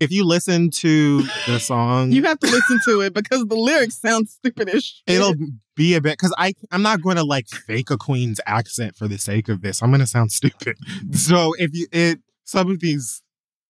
[0.00, 3.98] if you listen to the song, You have to listen to it because the lyrics
[4.00, 5.02] sound stupid as shit.
[5.06, 5.34] it'll
[5.74, 9.08] be a bit because I I'm not going to like fake a queen's accent for
[9.08, 9.82] the sake of this.
[9.82, 10.76] I'm going to sound stupid.
[11.12, 13.22] So if you it some of these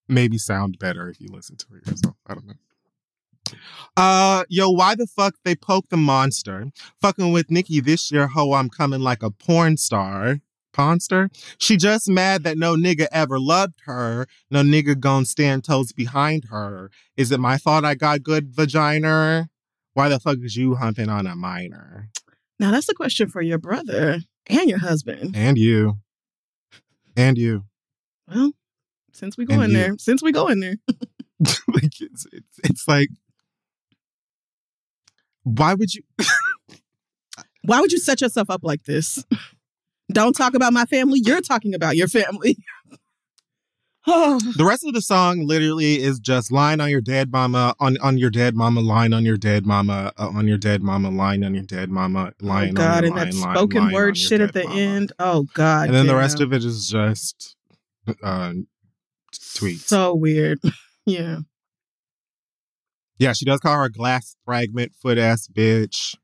[0.08, 2.14] maybe sound better if you listen to it yourself.
[2.26, 2.54] I don't know.
[3.96, 6.66] Uh, yo, why the fuck they poke the monster?
[7.00, 10.38] Fucking with Nicki this year, ho, I'm coming like a porn star.
[10.72, 11.30] Ponster?
[11.58, 14.26] She just mad that no nigga ever loved her.
[14.50, 16.90] No nigga gon' stand toes behind her.
[17.16, 19.48] Is it my fault I got good vagina?
[19.94, 22.08] Why the fuck is you humping on a minor?
[22.58, 25.34] Now that's a question for your brother and your husband.
[25.36, 25.98] And you.
[27.16, 27.64] And you.
[28.32, 28.52] Well,
[29.12, 30.76] since we go in there, since we go in there,
[31.68, 33.08] like it's, it's it's like
[35.44, 36.02] why would you
[37.68, 39.22] Why would you set yourself up like this?
[40.12, 41.20] Don't talk about my family.
[41.22, 42.56] You're talking about your family.
[44.06, 47.98] oh, The rest of the song literally is just line on your dead mama, on,
[47.98, 51.44] on your dead mama, line on your dead mama, uh, on your dead mama, line
[51.44, 53.92] on your dead mama, line oh God, on your and that line, line, spoken line
[53.92, 54.80] word shit at the mama.
[54.80, 55.12] end.
[55.18, 55.88] Oh God.
[55.88, 57.56] And then the rest of it is just
[58.22, 58.54] uh,
[59.34, 59.80] tweets.
[59.80, 60.58] So weird.
[61.06, 61.40] yeah.
[63.18, 66.16] yeah, she does call her a glass fragment foot ass bitch.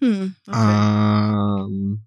[0.00, 0.28] Hmm.
[0.48, 0.58] Okay.
[0.58, 2.02] Um,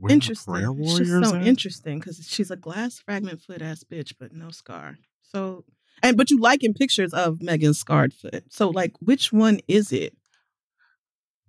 [0.00, 0.54] where the interesting.
[0.54, 4.98] Just so interesting because she's a glass fragment foot ass bitch, but no scar.
[5.22, 5.64] So,
[6.02, 8.44] and but you liking pictures of Megan's scarred foot.
[8.48, 10.16] So, like, which one is it?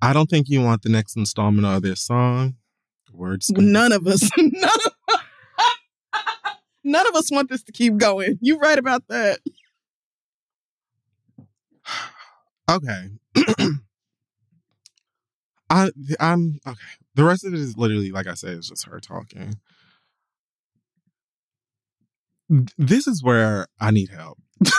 [0.02, 2.56] I don't think you want the next installment of this song.
[3.14, 3.50] Words.
[3.52, 4.30] None of us.
[4.38, 4.94] None of.
[6.84, 8.40] None of us want this to keep going.
[8.42, 9.40] You right about that.
[12.70, 13.10] Okay.
[15.70, 15.90] I
[16.22, 17.01] I'm okay.
[17.16, 19.56] The rest of it is literally like I said, it's just her talking.
[22.78, 24.38] This is where I need help.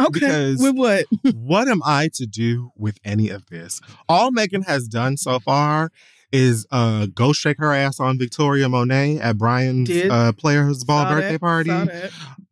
[0.00, 0.18] Okay.
[0.20, 1.04] Because- With what?
[1.34, 3.80] what am I to do with any of this?
[4.08, 5.90] All Megan has done so far
[6.32, 11.10] is uh go shake her ass on Victoria Monet at Brian's uh players ball Saw
[11.14, 11.70] birthday that, party.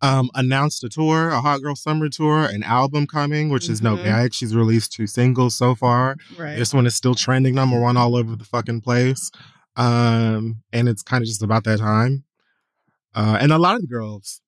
[0.02, 3.96] um announced a tour, a Hot Girl Summer tour, an album coming, which is no
[3.96, 4.04] Mhm.
[4.04, 4.34] gag.
[4.34, 6.16] She's released two singles so far.
[6.38, 6.56] Right.
[6.56, 9.30] This one is still trending number one all over the fucking place.
[9.76, 12.24] Um, and it's kind of just about that time.
[13.14, 14.40] Uh, and a lot of the girls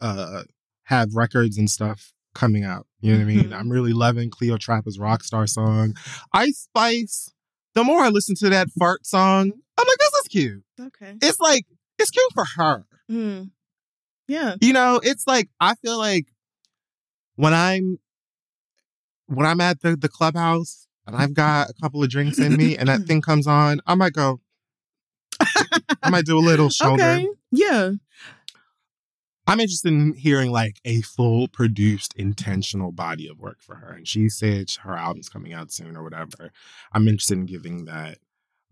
[0.00, 0.42] uh
[0.84, 2.86] have records and stuff coming out.
[3.00, 3.44] You know what I mean?
[3.50, 3.58] Mhm.
[3.58, 5.94] I'm really loving Cleotrapa's Rockstar song.
[6.32, 7.32] Ice Spice,
[7.78, 10.64] the more I listen to that fart song, I'm like, this is cute.
[10.80, 11.14] Okay.
[11.22, 11.64] It's like,
[11.98, 12.84] it's cute for her.
[13.08, 13.50] Mm.
[14.26, 14.56] Yeah.
[14.60, 16.26] You know, it's like I feel like
[17.36, 18.00] when I'm
[19.26, 22.76] when I'm at the, the clubhouse and I've got a couple of drinks in me
[22.76, 24.40] and that thing comes on, I might go,
[26.02, 27.02] I might do a little shoulder.
[27.02, 27.28] Okay.
[27.52, 27.92] Yeah.
[29.48, 33.92] I'm interested in hearing like a full produced intentional body of work for her.
[33.92, 36.52] And she said her album's coming out soon or whatever.
[36.92, 38.18] I'm interested in giving that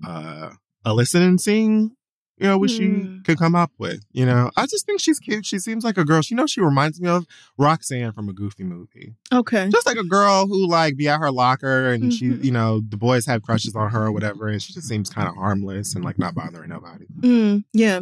[0.06, 0.50] uh
[0.84, 1.96] a listen and seeing,
[2.36, 3.22] you know, what she Hmm.
[3.22, 4.04] could come up with.
[4.12, 5.46] You know, I just think she's cute.
[5.46, 6.20] She seems like a girl.
[6.20, 9.14] She knows she reminds me of Roxanne from a goofy movie.
[9.32, 9.70] Okay.
[9.70, 12.44] Just like a girl who like be at her locker and she, Mhm.
[12.44, 15.26] you know, the boys have crushes on her or whatever, and she just seems kind
[15.26, 17.06] of harmless and like not bothering nobody.
[17.20, 18.00] Mm, yeah.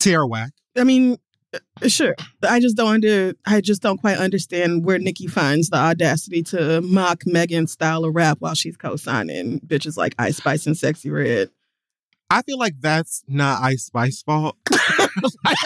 [0.00, 0.50] Tierra whack.
[0.76, 1.16] I mean,
[1.86, 2.14] sure.
[2.42, 3.34] I just don't under.
[3.46, 8.14] I just don't quite understand where Nicki finds the audacity to mock Megan's style of
[8.14, 11.50] rap while she's co-signing bitches like Ice Spice and Sexyy Red.
[12.30, 14.56] I feel like that's not Ice Spice fault.
[15.44, 15.56] Like,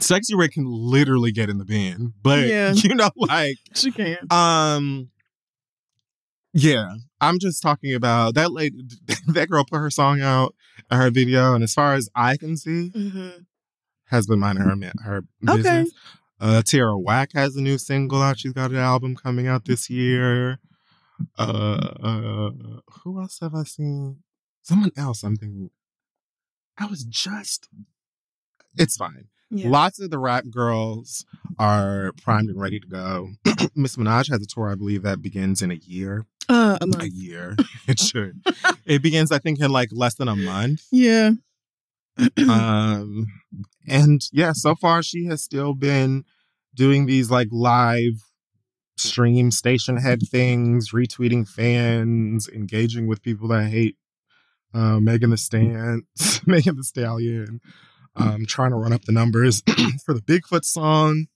[0.00, 2.72] Sexyy Red can literally get in the bin, but Yeah.
[2.76, 4.18] you know, like, She can.
[4.30, 5.10] um,
[6.52, 8.76] yeah, I'm just talking about that lady.
[9.28, 10.54] That girl put her song out,
[10.90, 13.28] her video, and as far as I can see, hmm
[14.06, 15.56] has been minding her her Okay.
[15.62, 15.92] business.
[16.40, 18.38] Uh, Tierra Whack has a new single out.
[18.40, 20.58] She's got an album coming out this year.
[21.38, 21.42] Uh,
[22.02, 22.50] uh,
[23.04, 24.18] who else have I seen?
[24.62, 25.22] Someone else.
[25.22, 25.70] I'm thinking.
[26.76, 27.68] I was just.
[28.76, 29.28] It's fine.
[29.50, 29.68] Yeah.
[29.68, 31.24] Lots of the rap girls
[31.58, 33.30] are primed and ready to go.
[33.74, 36.26] Miss Minaj has a tour, I believe, that begins in a year.
[36.52, 37.56] Uh, a A year.
[37.88, 38.40] It should.
[38.84, 40.86] it begins, I think, in like less than a month.
[40.92, 41.32] Yeah.
[42.46, 43.26] um
[43.88, 46.24] and yeah so far she has still been
[46.74, 48.22] doing these like live
[48.98, 53.96] stream Stationhead things retweeting fans engaging with people that hate
[54.74, 56.02] uh megan the stan
[56.46, 57.60] megan the stallion
[58.14, 59.62] um trying to run up the numbers
[60.04, 61.28] for the bigfoot song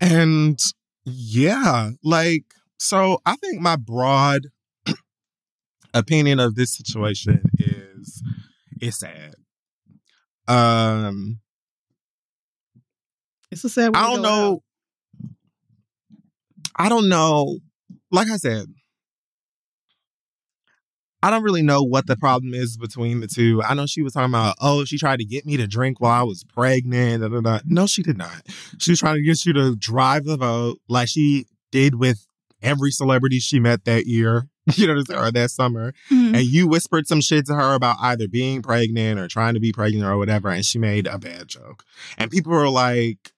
[0.00, 0.58] and
[1.04, 2.44] yeah like
[2.84, 4.48] so i think my broad
[5.94, 8.22] opinion of this situation is
[8.80, 9.34] it's sad.
[10.46, 11.40] Um,
[13.50, 13.92] It's a sad.
[13.94, 14.62] I don't know.
[16.76, 17.60] I don't know.
[18.10, 18.66] Like I said,
[21.22, 23.62] I don't really know what the problem is between the two.
[23.62, 26.20] I know she was talking about, oh, she tried to get me to drink while
[26.20, 27.22] I was pregnant.
[27.22, 27.60] Da, da, da.
[27.64, 28.42] No, she did not.
[28.78, 32.26] She was trying to get you to drive the vote like she did with
[32.64, 35.92] every celebrity she met that year, you know, or that summer.
[36.10, 36.34] Mhm.
[36.36, 39.72] and you whispered some shit to her about either being pregnant or trying to be
[39.72, 41.84] pregnant or whatever, and she made a bad joke.
[42.18, 43.32] And people were like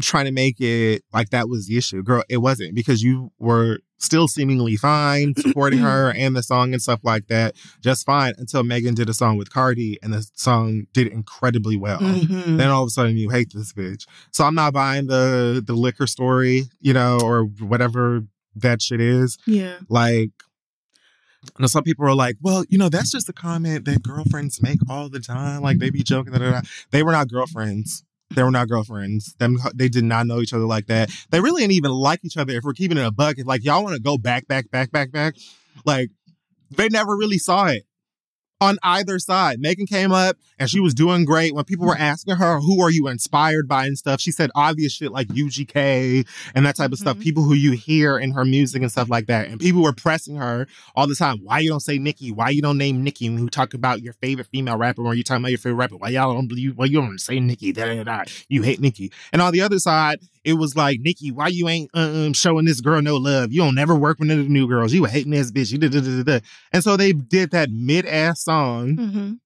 [0.00, 2.02] trying to make it like that was the issue.
[2.02, 6.82] Girl, it wasn't because you were still seemingly fine, supporting her and the song and
[6.82, 10.86] stuff like that, just fine until Megan did a song with Cardi and the song
[10.92, 11.98] did incredibly well.
[11.98, 12.58] Mhm.
[12.58, 14.06] Then all of a sudden you hate this bitch.
[14.32, 18.24] So I'm not buying the the liquor story, you know, or whatever
[18.56, 19.38] that shit is.
[19.46, 19.76] Yeah.
[19.88, 20.30] Like,
[21.42, 24.60] you know, some people are like, well, you know, that's just a comment that girlfriends
[24.62, 25.62] make all the time.
[25.62, 26.32] Like they be joking.
[26.32, 26.60] Da, da, da.
[26.90, 28.02] They were not girlfriends.
[28.34, 29.34] They were not girlfriends.
[29.34, 31.10] Them, they did not know each other like that.
[31.30, 32.52] They really didn't even like each other.
[32.52, 34.90] If we're keeping it a buck, if like y'all want to go back, back, back,
[34.90, 35.34] back, back,
[35.84, 36.10] like
[36.70, 37.85] they never really saw it
[38.60, 39.60] on either side.
[39.60, 41.54] Megan came up and she was doing great.
[41.54, 44.92] When people were asking her, who are you inspired by and stuff, she said obvious
[44.92, 47.18] shit like UGK and that type of stuff.
[47.18, 47.22] Mhm.
[47.22, 49.48] People who you hear in her music and stuff like that.
[49.48, 51.38] And people were pressing her all the time.
[51.42, 52.30] Why you don't say Nicki?
[52.30, 55.22] Why you don't name Nicki when you talk about your favorite female rapper or you
[55.22, 55.96] talking about your favorite rapper?
[55.96, 56.78] Why y'all don't believe?
[56.78, 57.72] Why you don't say Nicki?
[57.72, 58.22] Da, da, da.
[58.48, 59.12] You hate Nicki.
[59.32, 62.80] And on the other side, it was like Nicki, why you ain't um, showing this
[62.80, 63.52] girl no love?
[63.52, 64.92] You don't never work with the new girls.
[64.92, 65.72] You hating this bitch.
[65.72, 66.40] You da, da, da, da.
[66.72, 69.38] And so they did that mid ass song Mhm.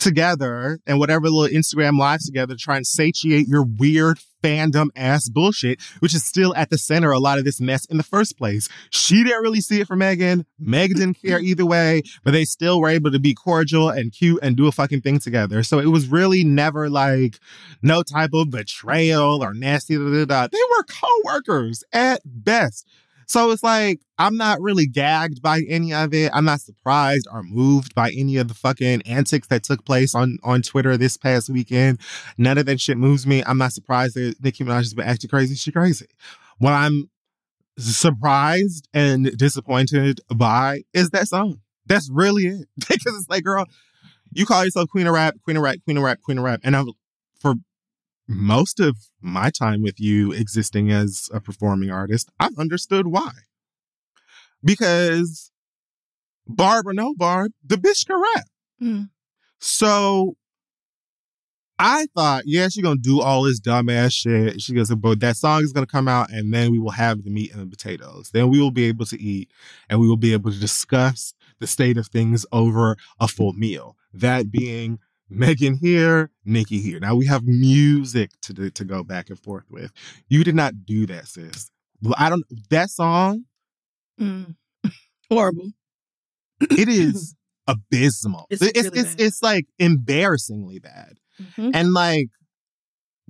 [0.00, 5.28] Together and whatever little Instagram lives together to try and satiate your weird fandom ass
[5.28, 8.02] bullshit, which is still at the center of a lot of this mess in the
[8.02, 8.68] first place.
[8.90, 10.46] She didn't really see it for Megan.
[10.58, 14.40] Megan didn't care either way, but they still were able to be cordial and cute
[14.42, 15.62] and do a fucking thing together.
[15.62, 17.38] So it was really never like
[17.82, 19.96] no type of betrayal or nasty.
[19.96, 20.48] Da, da, da.
[20.50, 22.86] They were co-workers at best.
[23.30, 26.32] So it's like, I'm not really gagged by any of it.
[26.34, 30.38] I'm not surprised or moved by any of the fucking antics that took place on,
[30.42, 32.00] on Twitter this past weekend.
[32.38, 33.44] None of that shit moves me.
[33.46, 35.54] I'm not surprised that Nicki Minaj has been acting crazy.
[35.54, 36.06] She crazy.
[36.58, 37.08] What I'm
[37.78, 41.60] surprised and disappointed by is that song.
[41.86, 42.68] That's really it.
[42.76, 43.64] because it's like, girl,
[44.32, 46.62] you call yourself queen of rap, queen of rap, queen of rap, queen of rap.
[46.64, 46.88] And I'm,
[47.38, 47.54] for
[48.30, 53.32] most of my time with you existing as a performing artist, I've understood why.
[54.62, 55.50] Because
[56.46, 58.44] Barb or no Barb, the bitch can rap.
[58.80, 59.10] Mm.
[59.58, 60.36] So
[61.78, 64.60] I thought, yeah, she's gonna do all this dumbass shit.
[64.60, 67.30] She goes, but that song is gonna come out, and then we will have the
[67.30, 68.30] meat and the potatoes.
[68.32, 69.50] Then we will be able to eat,
[69.88, 73.96] and we will be able to discuss the state of things over a full meal.
[74.12, 75.00] That being
[75.30, 76.98] Megan here, Nicki here.
[77.00, 79.92] Now we have music to do, to go back and forth with.
[80.28, 81.70] You did not do that, sis.
[82.02, 82.44] Well, I don't.
[82.70, 83.44] That song,
[84.20, 84.54] Mm.
[85.30, 85.70] Horrible.
[86.60, 87.34] it is
[87.66, 88.46] abysmal.
[88.50, 91.18] It's It's it's really it's, it's like embarrassingly bad.
[91.40, 91.70] Mhm.
[91.74, 92.28] And like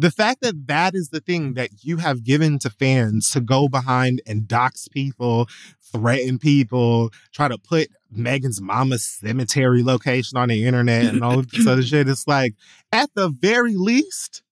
[0.00, 3.68] the fact that that is the thing that you have given to fans to go
[3.68, 5.46] behind and dox people,
[5.92, 11.66] threaten people, try to put Megan's mama's cemetery location on the internet and all this
[11.66, 12.08] other shit.
[12.08, 12.54] It's like,
[12.92, 14.42] at the very least,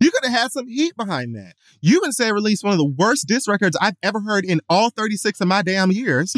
[0.00, 1.56] you could have had some heat behind that.
[1.82, 4.88] You can say released one of the worst diss records I've ever heard in all
[4.88, 6.34] 36 of my damn years.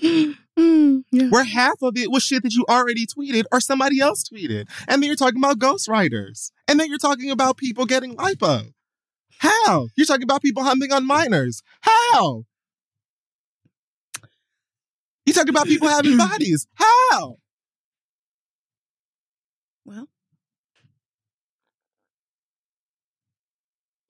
[0.58, 1.28] Mm, yeah.
[1.28, 4.68] where half of it was shit that you already tweeted or somebody else tweeted.
[4.88, 6.50] And then you're talking about ghostwriters.
[6.66, 8.72] And then you're talking about people getting lipo.
[9.38, 9.88] How?
[9.96, 11.62] You're talking about people humping on minors.
[11.82, 12.44] How?
[15.26, 16.66] You talking about people having bodies.
[16.74, 17.36] How?
[19.84, 20.08] Well,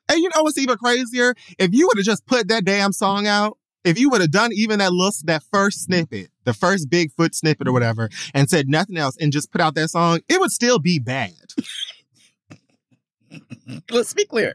[0.09, 1.35] And you know what's even crazier?
[1.59, 4.51] If you would have just put that damn song out, if you would have done
[4.55, 8.97] even that little, that first snippet, the first Bigfoot snippet or whatever, and said nothing
[8.97, 11.33] else and just put out that song, it would still be bad.
[13.91, 14.55] let's be clear.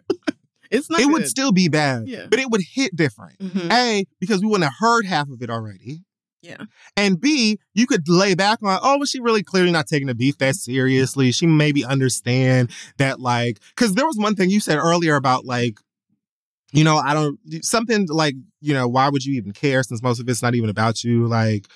[0.72, 1.00] It's not.
[1.02, 2.26] it would still be bad, Yeah.
[2.30, 3.38] but it would hit different.
[3.39, 3.72] Mhm.
[3.72, 6.02] A, because we wouldn't have heard half of it already.
[6.41, 6.66] Yeah.
[6.98, 10.16] And B, you could lay back on, oh, was she really clearly not taking the
[10.16, 11.32] beef that seriously?
[11.32, 15.78] She maybe understand that, like, because there was one thing you said earlier about, like,
[16.74, 20.19] you know, I don't, something like, you know, why would you even care since most
[20.19, 21.28] of it's not even about you?
[21.28, 21.67] Like,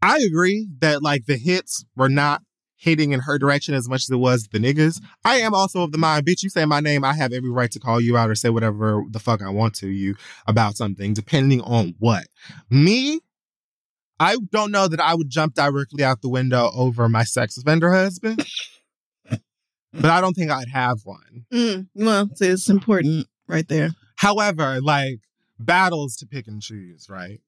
[0.00, 2.42] I agree that, like, the hits were not
[2.76, 5.00] hitting in her direction as much as it was the niggas.
[5.24, 7.70] I am also of the mind, bitch, you say my name, I have every right
[7.72, 10.14] to call you out or say whatever the fuck I want to you
[10.46, 12.24] about something, depending on what.
[12.70, 13.20] Me,
[14.20, 17.92] I don't know that I would jump directly out the window over my sex offender
[17.92, 18.46] husband,
[19.28, 21.46] but I don't think I'd have one.
[21.52, 23.90] Mm, well, it's important right there.
[24.16, 25.20] However, like
[25.58, 27.40] battles to pick and choose, right?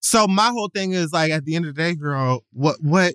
[0.00, 3.14] So my whole thing is like at the end of the day, girl, what what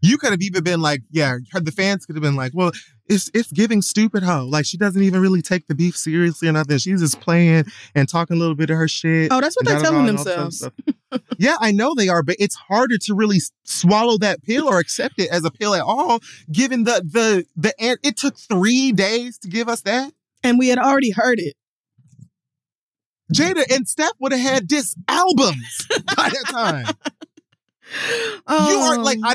[0.00, 2.72] You could have even been like, yeah, the fans could have been like, well,
[3.06, 4.44] it's it's giving stupid hoe.
[4.44, 6.78] Like she doesn't even really take the beef seriously or nothing.
[6.78, 9.32] She's just playing and talking a little bit of her shit.
[9.32, 11.28] Oh, that's what they're telling and all this other themselves.
[11.38, 15.14] yeah, I know they are, but it's harder to really swallow that pill or accept
[15.18, 19.48] it as a pill at all, given the the the it took three days to
[19.48, 20.12] give us that.
[20.44, 21.54] And we had already heard it.
[23.32, 25.86] Jada and Steph would have had disc albums
[26.16, 26.86] by that time.
[28.48, 29.34] you are like Um, I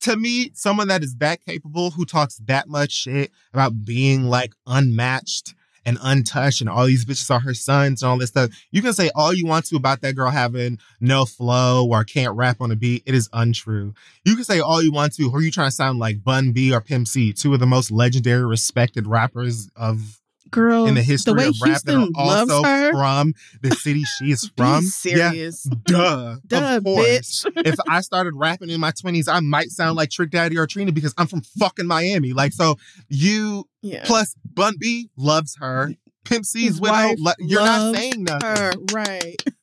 [0.00, 4.54] to me, someone that is that capable, who talks that much shit about being like
[4.66, 8.50] unmatched and untouched, and all these bitches are her sons and all this stuff.
[8.72, 12.34] You can say all you want to about that girl having no flow or can't
[12.34, 13.04] rap on a beat.
[13.06, 13.94] It is untrue.
[14.24, 16.50] You can say all you want to, who are you trying to sound like Bun
[16.50, 20.20] B or Pimp C, two of the most legendary, respected rappers of
[20.50, 22.92] girl, in the history the way of rap that are Houston also her.
[22.92, 24.84] from the city she is Be from.
[25.04, 25.62] Yeah, serious.
[25.62, 26.36] duh.
[26.46, 27.44] Duh, of bitch.
[27.66, 30.92] if I started rapping in my 20s, I might sound like Trick Daddy or Trina
[30.92, 32.32] because I'm from fucking Miami.
[32.32, 32.76] Like, so
[33.08, 34.04] you Yeah.
[34.04, 35.94] plus Bun B loves her.
[36.24, 38.48] Pimp C's His widow, lo- you're not saying nothing.
[38.48, 39.36] her, right.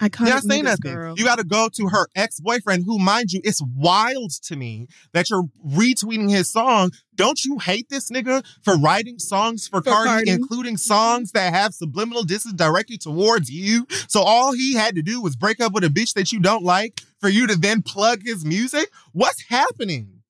[0.00, 0.92] Iconic saying niggas, nothing.
[0.92, 1.14] girl.
[1.16, 4.88] You got to go to her ex boyfriend, who, mind you, it's wild to me
[5.14, 6.90] that you're retweeting his song.
[7.14, 10.30] Don't you hate this nigga for writing songs for, For Cardi, Cardi.
[10.30, 13.86] including songs that have subliminal disses directly towards you?
[14.08, 16.62] So all he had to do was break up with a bitch that you don't
[16.62, 18.90] like for you to then plug his music?
[19.12, 20.20] What's happening?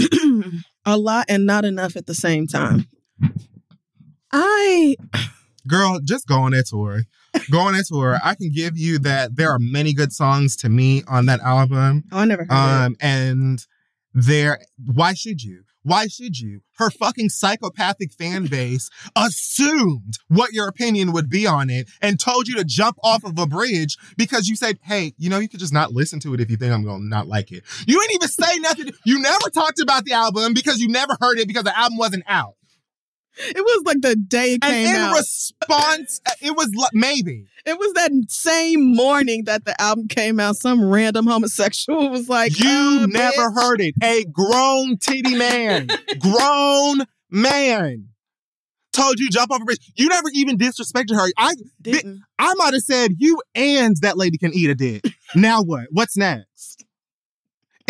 [0.84, 2.88] a lot and not enough at the same time.
[4.32, 4.96] I
[5.66, 7.04] Girl, just go on that tour.
[7.50, 8.18] Go on that tour.
[8.22, 12.04] I can give you that there are many good songs to me on that album.
[12.12, 12.84] oh, I never heard it.
[12.84, 13.66] Um, and
[14.14, 15.62] there, why should you?
[15.82, 16.60] Why should you?
[16.76, 22.48] Her fucking psychopathic fan base assumed what your opinion would be on it and told
[22.48, 25.60] you to jump off of a bridge because you said, hey, you know, you could
[25.60, 27.64] just not listen to it if you think I'm going to not like it.
[27.86, 28.90] You didn't even say nothing.
[29.04, 32.24] You never talked about the album because you never heard it because the album wasn't
[32.26, 32.56] out.
[33.42, 35.16] It was like the day it And came in out.
[35.16, 37.46] response, it was li- maybe.
[37.66, 40.56] it was that same morning that the album came out.
[40.56, 42.68] Some random homosexual was like, You
[43.02, 43.54] uh, never bitch.
[43.54, 43.94] heard it.
[44.02, 45.88] A grown titty man,
[46.18, 48.08] grown man,
[48.92, 49.92] told you jump off a bridge.
[49.96, 51.30] You never even disrespected her.
[51.38, 52.22] I Didn't.
[52.38, 55.04] I might have said you and that lady can eat a dick.
[55.34, 55.86] now what?
[55.90, 56.69] What's next?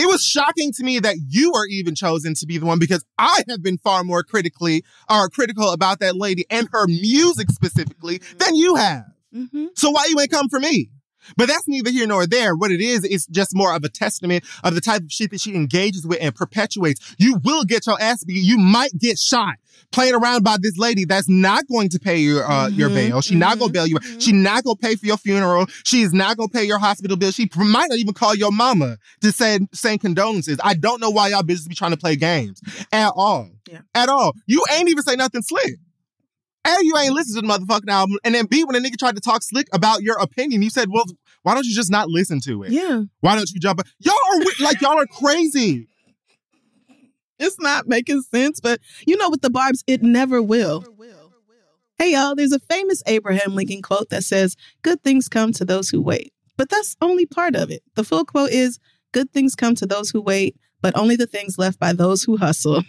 [0.00, 3.04] It was shocking to me that you are even chosen to be the one because
[3.18, 8.22] I have been far more critically or critical about that lady and her music specifically
[8.38, 9.04] than you have.
[9.30, 10.88] hmm So why you ain't come for me?
[11.36, 12.54] But that's neither here nor there.
[12.56, 15.40] What it is, it's just more of a testament of the type of shit that
[15.40, 17.14] she engages with and perpetuates.
[17.18, 18.42] You will get your ass beat.
[18.42, 19.54] You might get shot
[19.92, 23.20] playing around by this lady that's not going to pay your uh, your Mhm, bail.
[23.20, 23.96] She not gonna mhm, bail you.
[23.96, 24.22] mhm.
[24.22, 25.66] She not gonna pay for your funeral.
[25.84, 27.32] She's not gonna pay your hospital bill.
[27.32, 30.58] She might not even call your mama to say send condolences.
[30.62, 32.60] I don't know why y'all bitches be trying to play games
[32.92, 33.48] at all.
[33.68, 33.80] Yeah.
[33.94, 34.34] At all.
[34.46, 35.76] You ain't even say nothing slick.
[36.66, 38.18] A, you ain't listened to the motherfucking album.
[38.24, 40.88] And then B, when a nigga tried to talk slick about your opinion, you said,
[40.90, 41.04] well,
[41.42, 42.70] why don't you just not listen to it?
[42.70, 43.02] Yeah.
[43.20, 43.80] Why don't you jump?
[43.98, 45.88] Y'all are like, y'all are crazy.
[47.38, 50.84] It's not making sense, but you know, with the barbs, it never will.
[51.98, 55.88] Hey, y'all, there's a famous Abraham Lincoln quote that says, Good things come to those
[55.88, 56.32] who wait.
[56.56, 57.82] But that's only part of it.
[57.94, 58.78] The full quote is,
[59.12, 62.36] Good things come to those who wait, but only the things left by those who
[62.36, 62.82] hustle.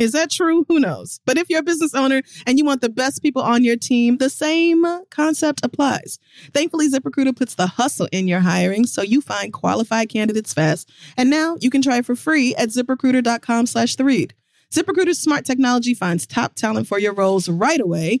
[0.00, 0.64] Is that true?
[0.68, 1.20] Who knows?
[1.24, 4.16] But if you're a business owner and you want the best people on your team,
[4.18, 6.18] the same concept applies.
[6.52, 10.90] Thankfully, ZipRecruiter puts the hustle in your hiring so you find qualified candidates fast.
[11.16, 14.34] And now you can try for free at ziprecruiter.com slash the read.
[14.72, 18.20] ZipRecruiter's smart technology finds top talent for your roles right away.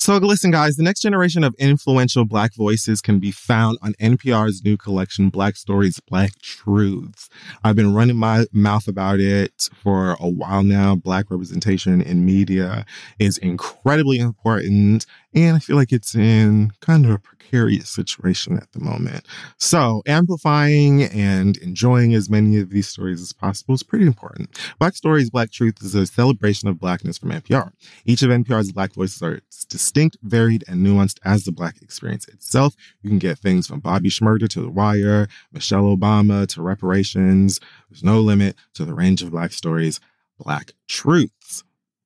[0.00, 4.64] So listen, guys, the next generation of influential Black voices can be found on NPR's
[4.64, 7.28] new collection, Black Stories, Black Truths.
[7.64, 10.94] I've been running my mouth about it for a while now.
[10.94, 12.86] Black representation in media
[13.18, 17.14] is incredibly important, and I feel like it's in kind of
[17.48, 19.24] precarious situation at the moment.
[19.58, 24.50] So amplifying and enjoying as many of these stories as possible is pretty important.
[24.78, 27.72] Black Stories, Black Truth is a celebration of Blackness from NPR.
[28.04, 32.74] Each of NPR's Black voices are distinct, varied, and nuanced as the Black experience itself.
[33.02, 37.60] You can get things from Bobby Shmurda to The Wire, Michelle Obama to reparations.
[37.90, 40.00] There's no limit to the range of Black stories
[40.38, 41.64] Black Truths.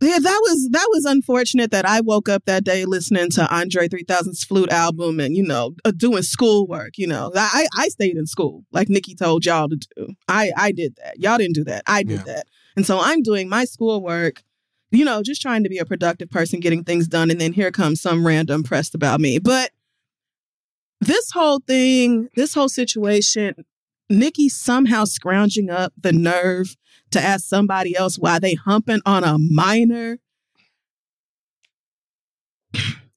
[0.00, 3.86] yeah, that was that was unfortunate that I woke up that day listening to Andre
[3.88, 6.96] 3000's flute album and you know uh, doing schoolwork.
[6.96, 10.14] You know, I I stayed in school like Nicki told y'all to do.
[10.28, 11.18] I I did that.
[11.18, 11.82] Y'all didn't do that.
[11.86, 12.34] I did Yeah.
[12.34, 12.46] that.
[12.76, 14.42] And so I'm doing my schoolwork.
[14.92, 17.70] You know, just trying to be a productive person, getting things done, and then here
[17.70, 19.38] comes some random pressed about me.
[19.38, 19.70] But
[21.00, 23.54] this whole thing, this whole situation,
[24.08, 26.76] Nicki somehow scrounging up the nerve
[27.10, 30.18] to ask somebody else why they humping on a minor.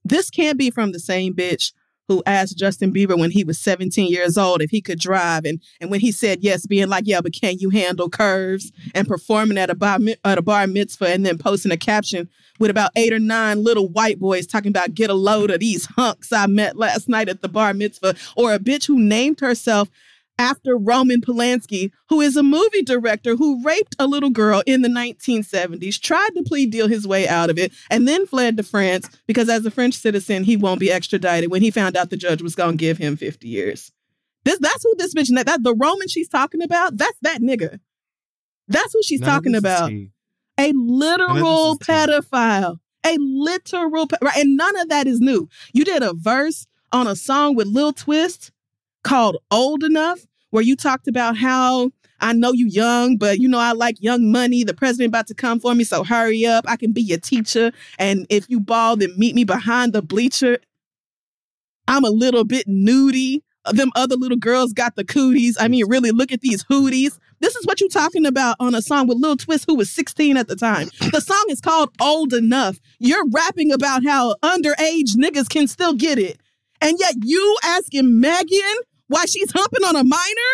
[0.03, 1.71] This can't be from the same bitch
[2.07, 5.61] who asked Justin Bieber when he was 17 years old if he could drive and
[5.79, 9.57] and when he said yes being like yeah but can you handle curves and performing
[9.57, 12.29] at a bar at a bar mitzvah and then posting a caption
[12.59, 15.85] with about eight or nine little white boys talking about get a load of these
[15.85, 19.89] hunks I met last night at the bar mitzvah or a bitch who named herself
[20.39, 24.89] after Roman Polanski, who is a movie director who raped a little girl in the
[24.89, 29.09] 1970s, tried to plea deal his way out of it, and then fled to France
[29.27, 32.41] because, as a French citizen, he won't be extradited when he found out the judge
[32.41, 33.91] was going to give him 50 years.
[34.43, 37.79] This, that's who this bitch, that, that the Roman she's talking about, that's that nigga.
[38.67, 39.91] That's who she's None talking about.
[40.59, 42.77] A literal pedophile.
[43.05, 44.37] A literal, pe- right?
[44.37, 45.49] And none of that is new.
[45.73, 48.51] You did a verse on a song with Lil Twist
[49.03, 50.19] called Old Enough,
[50.49, 54.31] where you talked about how I know you young, but you know I like young
[54.31, 54.63] money.
[54.63, 56.65] The president about to come for me, so hurry up.
[56.67, 57.71] I can be your teacher.
[57.99, 60.57] And if you ball, then meet me behind the bleacher.
[61.87, 63.41] I'm a little bit nudie.
[63.71, 65.57] Them other little girls got the cooties.
[65.59, 67.17] I mean, really, look at these hooties.
[67.39, 70.37] This is what you're talking about on a song with Lil Twist, who was 16
[70.37, 70.89] at the time.
[71.11, 72.79] The song is called Old Enough.
[72.99, 76.39] You're rapping about how underage niggas can still get it.
[76.79, 78.75] And yet you asking Megan
[79.13, 80.53] why she's humping on a minor?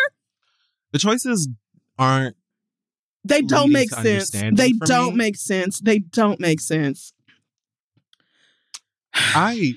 [0.91, 1.47] The choices
[1.97, 2.35] aren't
[3.23, 4.31] They don't make sense.
[4.31, 5.17] They don't me.
[5.17, 5.79] make sense.
[5.79, 7.13] They don't make sense.
[9.13, 9.75] I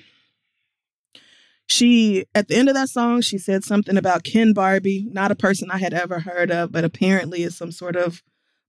[1.65, 5.35] She, at the end of that song, she said something about Ken Barbie, not a
[5.35, 8.21] person I had ever heard of, but apparently is some sort of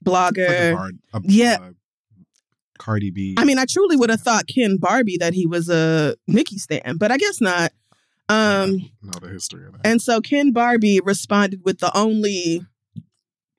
[0.04, 0.76] like blogger.
[0.76, 1.58] hard, a, yeah.
[1.60, 1.72] a
[2.78, 3.34] Cardi B.
[3.38, 6.98] I mean, I truly would have thought Ken Barbie that he was a Nicki stan,
[6.98, 7.72] but I guess not.
[8.28, 9.86] Um, know the history of that.
[9.86, 12.62] And so Ken Barbie responded with the only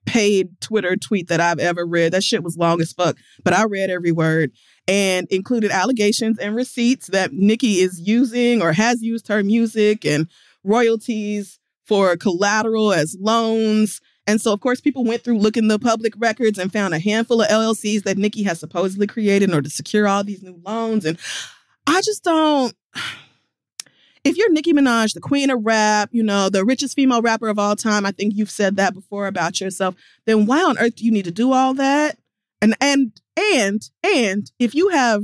[0.06, 2.12] paid Twitter tweet that I've ever read.
[2.12, 4.52] That shit was long as fuck, but I read every word
[4.88, 10.28] and included allegations and receipts that Nicki is using or has used her music and
[10.64, 14.00] royalties for collateral as loans.
[14.28, 17.42] And so, of course, people went through looking the public records and found a handful
[17.42, 21.04] of LLCs that Nicki has supposedly created in order to secure all these new loans.
[21.04, 21.18] And
[21.86, 22.74] I just don't
[24.26, 27.58] if you're Nicki Minaj, the queen of rap, you know, the richest female rapper of
[27.58, 29.94] all time, I think you've said that before about yourself,
[30.24, 32.18] then why on earth do you need to do all that?
[32.60, 35.22] And and and and if you have,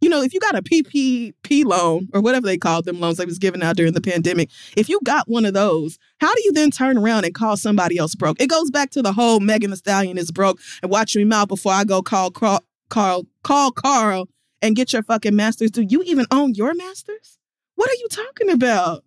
[0.00, 3.24] you know, if you got a PPP loan or whatever they called them loans they
[3.24, 6.52] was giving out during the pandemic, if you got one of those, how do you
[6.52, 8.40] then turn around and call somebody else broke?
[8.40, 11.48] It goes back to the whole Megan Thee Stallion is broke and watch your mouth
[11.48, 14.28] before I go call Carl, Carl, call Carl
[14.62, 15.72] and get your fucking masters.
[15.72, 17.38] Do you even own your masters?
[17.76, 19.04] What are you talking about?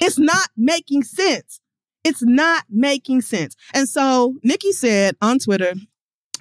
[0.00, 1.60] It's not making sense.
[2.04, 3.54] It's not making sense.
[3.72, 5.74] And so Nicki said on Twitter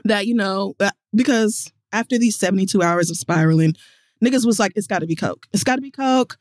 [0.05, 3.75] that, you know, uh, because after these 72 hours of spiraling,
[4.23, 5.45] niggas was like, it's got to be Coke.
[5.53, 6.37] It's got to be Coke.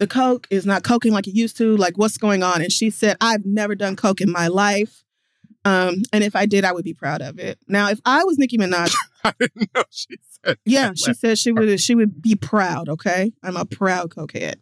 [0.00, 1.76] The Coke is not coking like it used to.
[1.76, 2.62] Like, what's going on?
[2.62, 5.04] And she said, I've never done Coke in my life.
[5.64, 7.58] Um, and if I did, I would be proud of it.
[7.68, 8.92] Now, if I was Nicki Minaj,
[9.26, 10.58] I didn't know she said.
[10.64, 13.32] yeah, she said she would she would be proud, okay?
[13.42, 14.56] I'm a proud cokehead.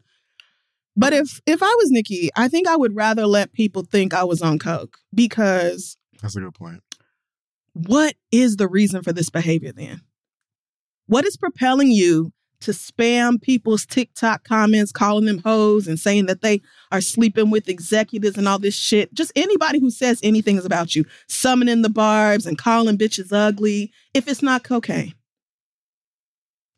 [0.97, 4.25] But if if I was Nicki, I think I would rather let people think I
[4.25, 6.83] was on coke because That's a good point.
[7.73, 10.03] what is the reason for this behavior then?
[11.07, 12.33] What is propelling you
[12.63, 16.61] to spam people's TikTok comments, calling them hoes and saying that they
[16.91, 19.13] are sleeping with executives and all this shit?
[19.15, 23.93] Just anybody who says anything is about you, summoning the barbs and calling bitches ugly,
[24.15, 25.15] if it's not cocaine.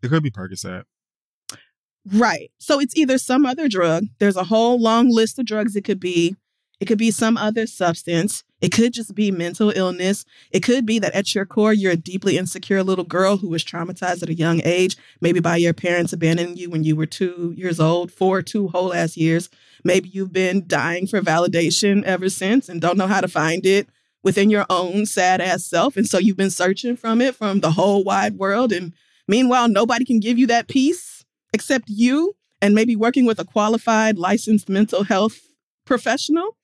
[0.03, 0.85] It could be Percocet.
[2.13, 2.51] Right.
[2.59, 4.05] So it's either some other drug.
[4.19, 6.37] There's a whole long list of drugs it could be.
[6.81, 8.45] It could be some other substance.
[8.65, 10.25] It could just be mental illness.
[10.51, 13.63] It could be that at your core, you're a deeply insecure little girl who was
[13.63, 17.53] traumatized at a young age, maybe by your parents abandoning you when you were two
[17.59, 19.51] years old, for two whole ass years.
[19.85, 23.87] Maybe you've been dying for validation ever since and don't know how to find it
[24.23, 25.99] within your own sad ass self.
[25.99, 28.73] And so you've been searching from it from the whole wide world.
[28.73, 28.95] And
[29.29, 31.23] meanwhile, nobody can give you that peace
[31.53, 35.43] except you and maybe working with a qualified, licensed mental health
[35.85, 36.57] professional.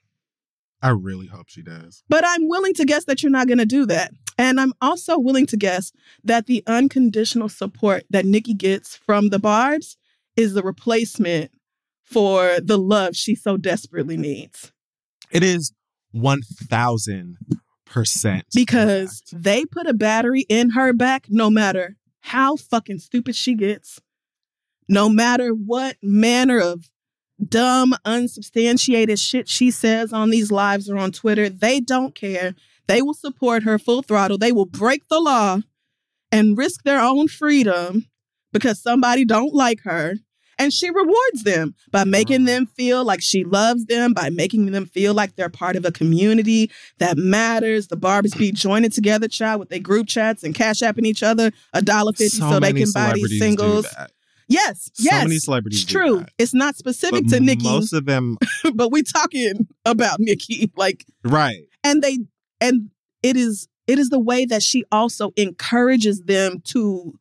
[0.83, 2.03] I really hope she does.
[2.09, 4.13] But I'm willing to guess that you're not going to do that.
[4.39, 5.93] And I'm also willing to guess
[6.25, 9.97] that the unconditional support that Nicki gets from the Barbs
[10.37, 11.51] is the replacement
[12.03, 14.73] for the love she so desperately needs.
[15.31, 15.73] It is
[16.15, 17.37] 1000%
[18.55, 24.01] Because they put a battery in her back no matter how fucking stupid she gets,
[24.89, 26.91] no matter what manner of
[27.49, 32.55] dumb, unsubstantiated shit she says on these lives or on Twitter, they don't care.
[32.87, 34.39] They will support her full throttle.
[34.39, 35.61] They will break the law
[36.33, 38.07] and risk their own freedom
[38.53, 40.15] because somebody don't like her.
[40.59, 44.85] And she rewards them by making them feel like she loves them, by making them
[44.85, 47.87] feel like they're part of a community that matters.
[47.87, 51.51] The Barbies be joining together, child, with their group chats and cash apping each other
[51.73, 53.87] a dollar fifty so, they can buy these singles.
[54.51, 55.25] Yes, So yes.
[55.25, 56.25] many celebrities It's true.
[56.37, 58.37] It's not specific But to Nicki, Most of them,
[58.75, 60.71] but we talking about Nicki.
[60.77, 61.63] Like, right.
[61.85, 62.19] and they
[62.61, 62.91] and
[63.23, 67.15] it is it is the way that she also encourages them to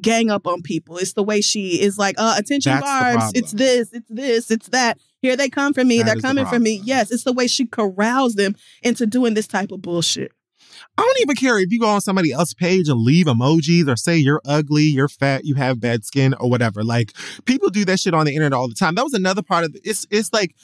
[0.00, 0.96] gang up on people.
[0.98, 4.68] It's the way she is like, uh, attention That's barbs, it's this, it's this, it's
[4.68, 4.98] that.
[5.22, 5.98] Here they come for me.
[5.98, 6.80] That They're is the coming for me.
[6.84, 10.32] Yes, it's the way she corrals them into doing this type of bullshit.
[10.98, 13.96] I don't even care if you go on somebody else's page and leave emojis or
[13.96, 16.84] say you're ugly, you're fat, you have bad skin, or whatever.
[16.84, 17.12] Like
[17.44, 18.94] people do that shit on the internet all the time.
[18.94, 19.82] That was another part of it.
[19.84, 20.54] It's it's like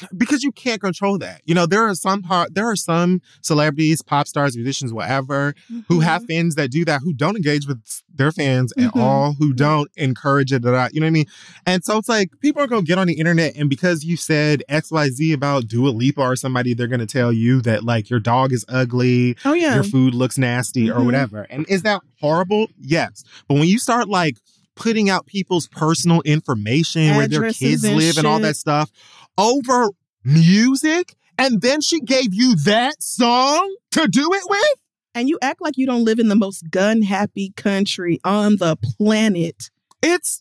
[0.16, 1.40] because you can't control that.
[1.44, 5.54] You know, there are some part there are some celebrities, pop stars, musicians, whatever,
[5.88, 6.00] who Mm-hmm.
[6.00, 7.80] have fans that do that, who don't engage with
[8.14, 9.00] their fans at Mhm.
[9.00, 10.88] all, who don't encourage it at all.
[10.92, 11.26] You know what I mean?
[11.66, 14.62] And so it's like people are gonna get on the internet and because you said
[14.68, 18.64] XYZ about Dua Lipa or somebody, they're gonna tell you that like your dog is
[18.68, 19.74] ugly, Oh yeah.
[19.74, 21.04] your food looks nasty, or Mhm.
[21.06, 21.42] whatever.
[21.50, 22.68] And is that horrible?
[22.80, 23.24] Yes.
[23.48, 24.36] But when you start like
[24.74, 28.90] putting out people's personal information, where their kids live and all that stuff
[29.38, 29.88] over
[30.24, 34.78] music, and then she gave you that song to do it with?
[35.14, 38.78] and you act like you don't live in the most gun happy country on the
[38.82, 39.68] planet.
[40.02, 40.40] It's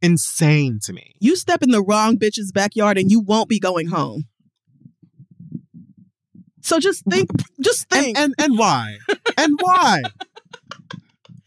[0.00, 1.14] insane to me.
[1.20, 4.24] You step in the wrong bitch's backyard and you won't be going home.
[6.62, 7.28] So just think,
[7.60, 8.18] just And think.
[8.18, 8.96] and, and why?
[9.36, 10.02] and why?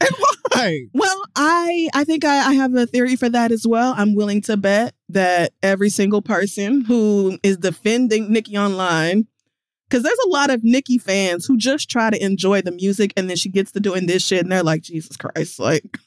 [0.02, 0.10] And
[0.52, 0.86] why?
[0.94, 3.94] well, I I think I, I have a theory for that as well.
[3.98, 9.28] I'm willing to bet that every single person who is defending Nicki online,
[9.90, 13.30] because there's a lot of Nicki fans who just try to enjoy the music and
[13.30, 15.98] then she gets to doing this shit and they're like, Jesus Christ, like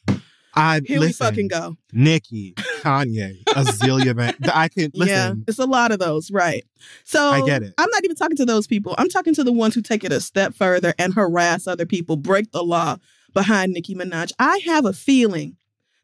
[0.54, 1.76] I here we fucking go.
[1.92, 4.34] Nicki, Kanye, Azealia Man.
[4.52, 5.08] I can listen.
[5.08, 6.64] Yeah, it's a lot of those, right?
[7.04, 7.74] So I get it.
[7.78, 8.94] I'm not even talking to those people.
[8.98, 12.16] I'm talking to the ones who take it a step further and harass other people,
[12.16, 12.98] break the law
[13.32, 14.32] behind Nicki Minaj.
[14.38, 15.56] I have a feeling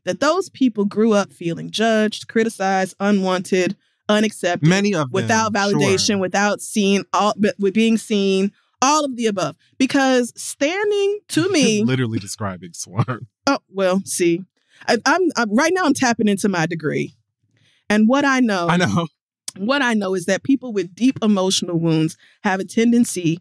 [0.04, 3.76] that those people grew up feeling judged, criticized, unwanted,
[4.08, 6.18] unaccepted, Many of them, without validation, sure.
[6.18, 9.56] without seeing all, with being seen, all of the above.
[9.76, 13.28] Because standing to me, literally describing Swarm.
[13.46, 14.44] Oh well, see,
[14.86, 15.84] I, I'm, I'm right now.
[15.84, 17.14] I'm tapping into my degree,
[17.88, 19.08] and what I know, I know.
[19.56, 23.40] what I know is that people with deep emotional wounds have a tendency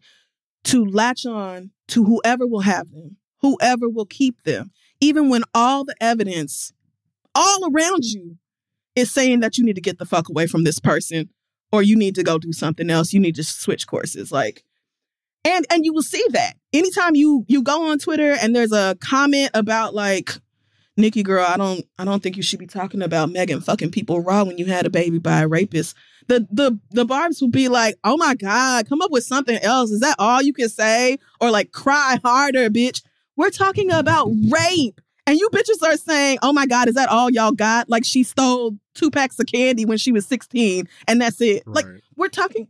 [0.66, 5.84] to latch on to whoever will have them, whoever will keep them, even when all
[5.84, 6.74] the evidence
[7.36, 8.38] all around you
[8.96, 11.30] is saying that you need to get the fuck away from this person
[11.72, 13.14] or you need to go do something else.
[13.14, 14.32] You need to switch courses.
[14.32, 14.64] Like,
[15.46, 18.98] and and you will see that anytime you you go on Twitter and there's a
[19.00, 20.32] comment about like
[20.98, 24.22] Nicki girl, I don't I don't think you should be talking about Megan fucking people
[24.22, 25.96] raw when you had a baby by a rapist.
[26.28, 29.92] The the the barbs will be like, oh my God, come up with something else.
[29.92, 31.18] Is that all you can say?
[31.40, 33.04] Or like cry harder, bitch.
[33.38, 35.00] We're talking about rape.
[35.26, 37.90] And you bitches are saying, oh my God, is that all y'all got?
[37.90, 41.64] Like she stole two packs of candy when she was 16 and that's it.
[41.68, 41.86] Like
[42.16, 42.68] we're talking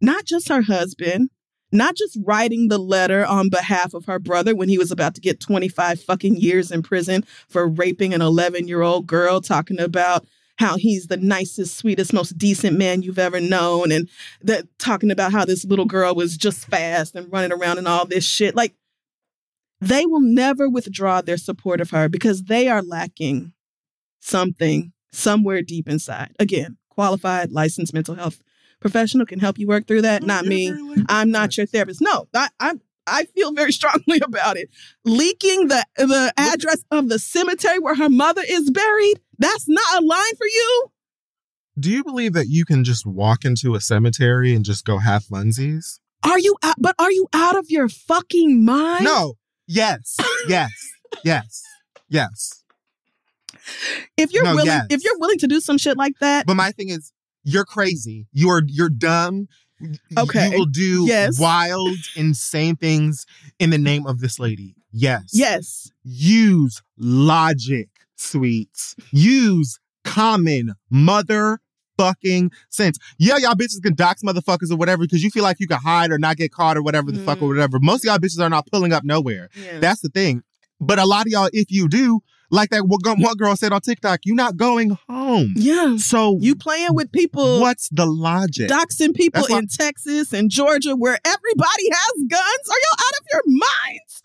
[0.00, 1.30] not just her husband,
[1.72, 5.20] not just writing the letter on behalf of her brother when he was about to
[5.20, 10.26] get 25 fucking years in prison for raping an 11 year old girl, talking about
[10.58, 14.08] how he's the nicest, sweetest, most decent man you've ever known, and
[14.42, 18.04] that talking about how this little girl was just fast and running around and all
[18.04, 18.54] this shit.
[18.54, 18.74] Like,
[19.80, 23.52] they will never withdraw their support of her because they are lacking
[24.20, 26.34] something somewhere deep inside.
[26.38, 28.42] Again, qualified, licensed mental health
[28.80, 30.22] professional can help you work through that.
[30.22, 30.70] Not me.
[30.70, 31.04] very.
[31.08, 32.00] I'm not your therapist.
[32.00, 32.80] No, I, I'm.
[33.06, 34.70] I feel very strongly about it.
[35.04, 39.20] Leaking the the address of the cemetery where her mother is buried.
[39.38, 40.90] That's not a line for you.
[41.78, 45.26] Do you believe that you can just walk into a cemetery and just go half
[45.26, 46.00] funsies?
[46.22, 46.56] Are you?
[46.62, 49.04] Out, but are you out of your fucking mind?
[49.04, 49.34] No.
[49.72, 50.16] Yes.
[50.48, 50.72] Yes.
[51.24, 51.62] yes.
[52.08, 52.64] Yes.
[54.16, 54.86] If you're No, willing, yes.
[54.90, 57.12] if you're willing to do some shit like that, But my thing is,
[57.44, 58.26] you're crazy.
[58.32, 59.46] You're you're dumb.
[60.18, 60.50] Okay.
[60.50, 61.38] You will do Yes.
[61.38, 63.24] wild, insane things
[63.58, 64.74] in the name of this lady.
[64.92, 65.30] Yes.
[65.32, 68.96] yes, Use logic, sweets.
[69.12, 70.74] Use common
[72.00, 72.98] motherfucking sense.
[73.18, 76.10] Yeah, y'all bitches can dox motherfuckers or whatever because you feel like you can hide
[76.10, 77.42] or not get caught or whatever the fuck Mhm.
[77.42, 77.78] or whatever.
[77.80, 79.48] Most of y'all bitches are not pulling up nowhere.
[79.54, 79.78] yeah.
[79.80, 80.42] That's the thing.
[80.80, 82.20] But a lot of y'all, if you do,
[82.50, 85.52] like that one girl said on TikTok, you're not going home.
[85.56, 85.96] yeah.
[85.98, 88.68] So You playing with people, what's the logic?
[88.70, 92.68] doxing people That's why- in Texas and Georgia where everybody has guns.
[92.70, 94.22] Are y'all out of your minds?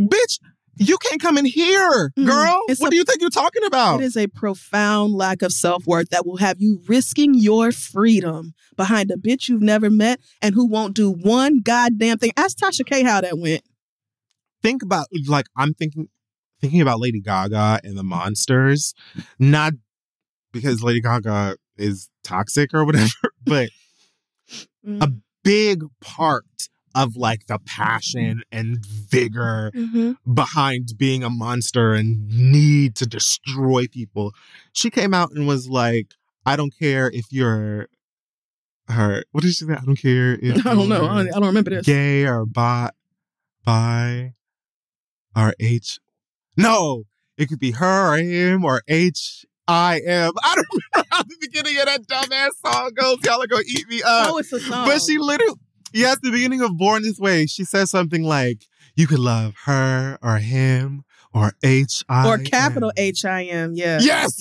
[0.00, 0.38] Bitch,
[0.80, 2.26] you can't come in here, Mm.
[2.26, 2.62] girl.
[2.68, 4.00] It's what a- do you think you're talking about?
[4.00, 8.54] It is a profound lack of self worth that will have you risking your freedom
[8.76, 12.32] behind a bitch you've never met and who won't do one goddamn thing.
[12.36, 13.62] Ask Tasha K how that went.
[14.62, 16.08] Think about like I'm thinking
[16.60, 18.92] thinking about Lady Gaga and the monsters,
[19.38, 19.72] not
[20.52, 23.10] because Lady Gaga is toxic or whatever,
[23.44, 23.70] but
[24.86, 25.02] Mm.
[25.02, 25.12] A-
[25.44, 26.44] big part
[26.94, 30.16] of like the passion and vigor Mhm.
[30.34, 34.32] behind being a monster and need to destroy people.
[34.72, 36.14] She came out and was like,
[36.44, 37.88] I don't care if you're
[38.88, 39.72] her what did she say?
[39.74, 41.06] I don't care if I don't know.
[41.06, 41.86] I don't, remember this.
[41.86, 42.90] gay or bi
[43.64, 44.34] bi
[45.36, 46.00] or H
[46.56, 47.04] No,
[47.36, 49.46] it could be her or him or H.
[49.68, 50.32] I am.
[50.42, 53.18] I don't remember how the beginning of that dumbass song goes.
[53.24, 54.32] Y'all are gonna eat me up.
[54.32, 54.86] oh, it's a song.
[54.88, 55.54] But she literally,
[55.92, 60.18] yes, the beginning of Born This Way, she says something like, you could love her
[60.22, 62.26] or him or H I.
[62.28, 63.74] or capital H I M.
[63.74, 63.98] Yeah.
[64.00, 64.36] Yes.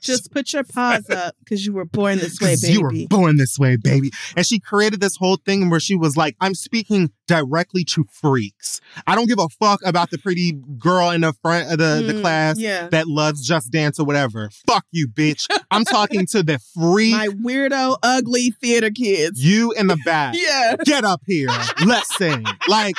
[0.00, 2.72] Just put your paws up because you were born this way, baby.
[2.74, 4.10] You were born this way, baby.
[4.36, 8.80] And she created this whole thing where she was like, I'm speaking directly to freaks.
[9.06, 12.14] I don't give a fuck about the pretty girl in the front of the, the
[12.14, 12.88] Mm, class Yeah.
[12.88, 14.50] that loves Just Dance or whatever.
[14.66, 15.46] Fuck you, bitch.
[15.70, 19.44] I'm talking to the freak, My weirdo, ugly theater kids.
[19.44, 20.34] you in the back.
[20.40, 20.76] Yeah.
[20.84, 21.48] get up here.
[21.84, 22.44] Let's sing.
[22.68, 22.96] Like,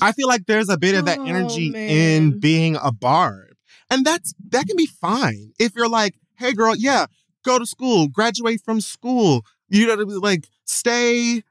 [0.00, 3.54] I feel like there's a bit of that Oh, energy in being a barb.
[3.90, 5.52] And that's that can be fine.
[5.58, 7.06] If you're like, hey girl, yeah,
[7.44, 9.44] go to school, graduate from school.
[9.68, 11.42] You know, like stay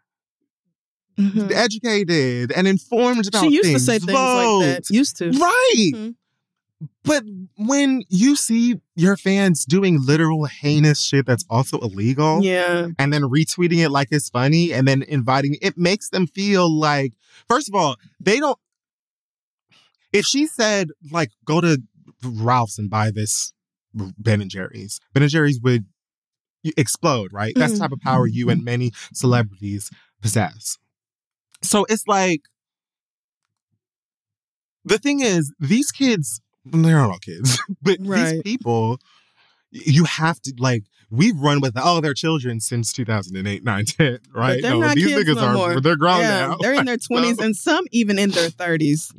[1.18, 1.52] Mhm.
[1.52, 3.86] educated and informed about She used things.
[3.86, 4.60] to say things Vote.
[4.60, 4.90] like that.
[4.90, 5.32] Used to.
[5.32, 5.92] Right.
[5.94, 6.16] Mhm.
[7.06, 7.24] But
[7.58, 12.90] when you see your fans doing literal heinous shit that's also illegal, Yeah.
[13.00, 17.14] and then retweeting it like it's funny and then inviting it makes them feel like
[17.48, 18.60] first of all they don't
[20.12, 21.82] if she said like go to
[22.24, 23.54] ralph's and buy this
[23.94, 25.86] ben and jerry's ben and jerry's would
[26.78, 27.54] explode right?
[27.56, 27.84] That's the mm-hmm.
[27.84, 28.66] type of power you and mm-hmm.
[28.66, 29.90] many celebrities
[30.22, 30.78] possess.
[31.62, 32.42] So it's like
[34.84, 39.00] the thing is these kids they're not all kids but these people
[39.72, 44.62] you have to like we've run with all they're children since 2008 9 10 right
[44.62, 45.82] they're not these kids niggas no are more.
[45.82, 46.48] they're grown yeah.
[46.48, 49.12] now They're in their 20s So- and some even in their 30s.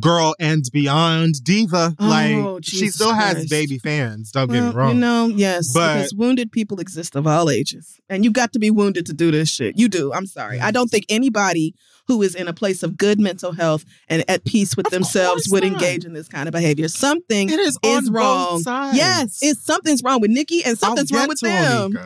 [0.00, 4.70] Girl and beyond diva Oh, like she Jesus still has baby fans don't get me
[4.70, 8.52] wrong You know, yes, But- because wounded people exist of all ages, and you got
[8.54, 9.78] to be wounded to do this shit.
[9.78, 10.12] You do.
[10.12, 10.58] I'm sorry.
[10.58, 11.72] I don't think anybody
[12.08, 15.62] who is in a place of good mental health and at peace with themselves would
[15.62, 15.72] not.
[15.74, 16.88] engage in this kind of behavior.
[16.88, 18.62] Something it is, is on wrong.
[18.92, 21.96] Yes, it's something's wrong with Nicki and something's wrong with them.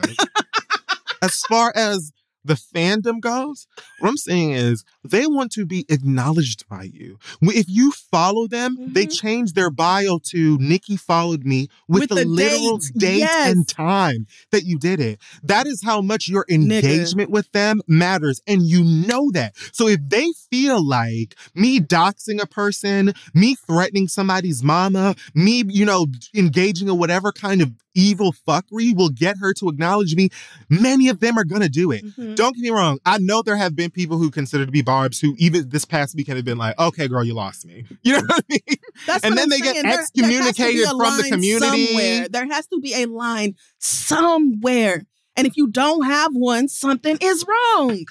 [1.23, 2.12] As far as
[2.44, 3.66] the fandom goes,
[3.98, 7.18] what I'm saying is they want to be acknowledged by you.
[7.43, 9.20] If you follow them, they Mhm.
[9.20, 12.93] change their bio to Nicki followed me with, With the, the literal date.
[12.98, 13.52] date Yes.
[13.52, 15.18] and time that you did it.
[15.43, 18.40] That is how much your engagement with them matters.
[18.47, 19.55] And you know that.
[19.72, 25.85] So if they feel like me doxing a person, me threatening somebody's mama, me, you
[25.85, 30.28] know, engaging in whatever kind of evil fuckery will get her to acknowledge me,
[30.68, 32.05] many of them are going to do it.
[32.16, 32.36] Mhm.
[32.36, 32.98] Don't get me wrong.
[33.05, 36.16] I know there have been people who consider to be barbs who even this past
[36.16, 37.84] weekend have been like, okay, girl, you lost me.
[38.02, 38.76] You know what I mean?
[39.06, 39.82] That's And then I'm they get saying.
[39.84, 41.86] There- there has to be excommunicated a from the community.
[41.86, 42.28] Somewhere.
[42.28, 45.04] There has to be a line somewhere.
[45.36, 48.04] And if you don't have one, something is wrong.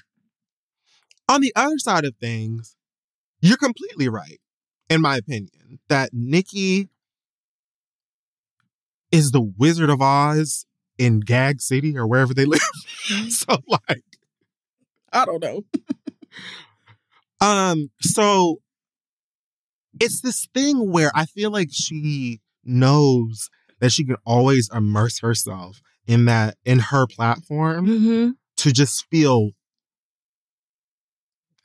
[1.28, 2.76] On the other side of things,
[3.42, 4.40] you're completely right,
[4.90, 6.88] in my opinion, that Nicki
[9.12, 10.66] is the Wizard of Oz
[10.98, 12.60] in Gag City or wherever they live.
[13.10, 13.30] Mm-hmm.
[13.30, 14.04] so like
[15.12, 15.64] I don't know.
[17.42, 18.58] um so
[20.00, 23.50] it's this thing where I feel like she knows
[23.80, 28.30] that she can always immerse herself in that in her platform Mm-hmm.
[28.58, 29.52] to just feel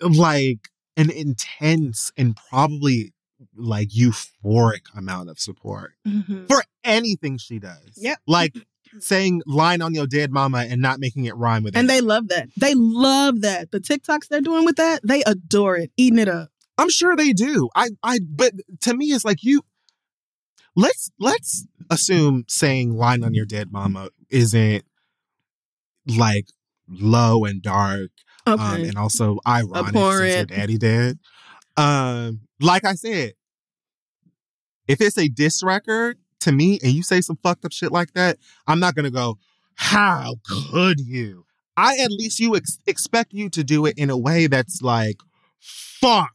[0.01, 3.12] like an intense and probably
[3.56, 6.46] like euphoric amount of support Mm-hmm.
[6.46, 7.92] for anything she does.
[7.96, 8.18] Yep.
[8.26, 8.55] Like
[9.00, 11.88] saying line on your dead mama and not making it rhyme with And it.
[11.88, 12.48] they love that.
[12.56, 13.70] They love that.
[13.70, 16.50] The TikToks they're doing with that, they adore it, eating it up.
[16.78, 17.68] I'm sure they do.
[17.74, 18.52] I I but
[18.82, 19.62] to me it's like you
[20.76, 24.84] let's let's assume saying line on your dead mama isn't
[26.06, 26.46] like
[26.88, 28.10] low and dark
[28.46, 28.62] Okay.
[28.62, 31.18] um, and also ironic since your daddy dead.
[31.78, 33.32] Um, like I said,
[34.86, 38.12] if it's a diss record to me and you say some fucked up shit like
[38.14, 39.38] that, I'm not gonna go,
[39.74, 40.36] how
[40.70, 41.44] could you?
[41.76, 45.16] I at least you ex- expect you to do it in a way that's like,
[45.60, 46.30] fuck,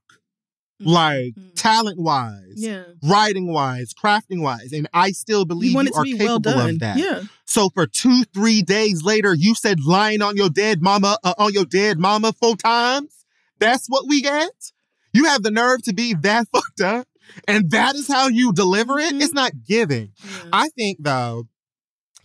[0.82, 1.56] like Mhm.
[1.56, 2.84] talent wise, yeah.
[3.04, 6.80] writing wise, crafting wise, and I still believe You you are be capable well of
[6.80, 6.98] that.
[6.98, 7.24] Yeah.
[7.46, 11.52] So for two, three days later, you said lying on your dead mama, uh, on
[11.54, 13.26] your dead mama four times.
[13.60, 14.72] That's what we get.
[15.12, 17.08] You have the nerve to be that fucked up,
[17.48, 19.14] and that is how you deliver it.
[19.14, 19.22] Mhm.
[19.22, 20.12] It's not giving.
[20.24, 20.50] Yeah.
[20.54, 21.48] I think though,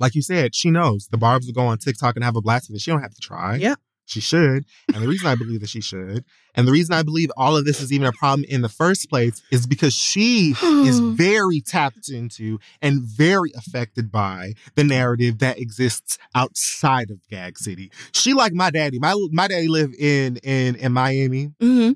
[0.01, 2.69] like you said, she knows the Barbs will go on TikTok and have a blast
[2.69, 2.81] with it.
[2.83, 3.57] She don't have to try.
[3.57, 3.75] Yeah.
[4.07, 4.67] She should.
[4.93, 7.65] And the reason I believe that she should, and the reason I believe all of
[7.65, 10.55] this is even a problem in the first place, is because she
[10.85, 17.57] is very tapped into and very affected by the narrative that exists outside of Gag
[17.59, 17.91] City.
[18.13, 18.99] She like my daddy.
[18.99, 21.93] My my daddy lived in in in Miami, hmm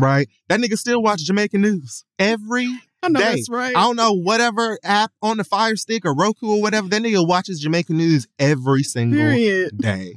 [0.00, 0.28] right?
[0.48, 2.68] That nigga still watch Jamaican news every
[3.02, 3.34] I know day.
[3.34, 3.76] that's right.
[3.76, 6.88] I don't know whatever app on the Fire Stick or Roku or whatever.
[6.88, 9.78] That nigga watches Jamaican news every single Period.
[9.78, 10.14] day.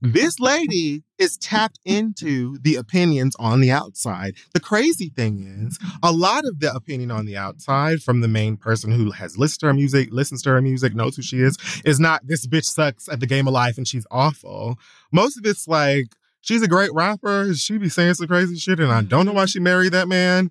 [0.00, 4.36] This lady is tapped into the opinions on the outside.
[4.54, 8.56] The crazy thing is, a lot of the opinion on the outside from the main
[8.56, 11.56] person who has listened to her music, listens to her music, knows who she is,
[11.84, 14.78] is not this bitch sucks at the game of life and she's awful.
[15.10, 16.14] Most of it's like,
[16.48, 17.52] she's a great rapper.
[17.54, 20.50] She be saying some crazy shit and I don't know why she married that man.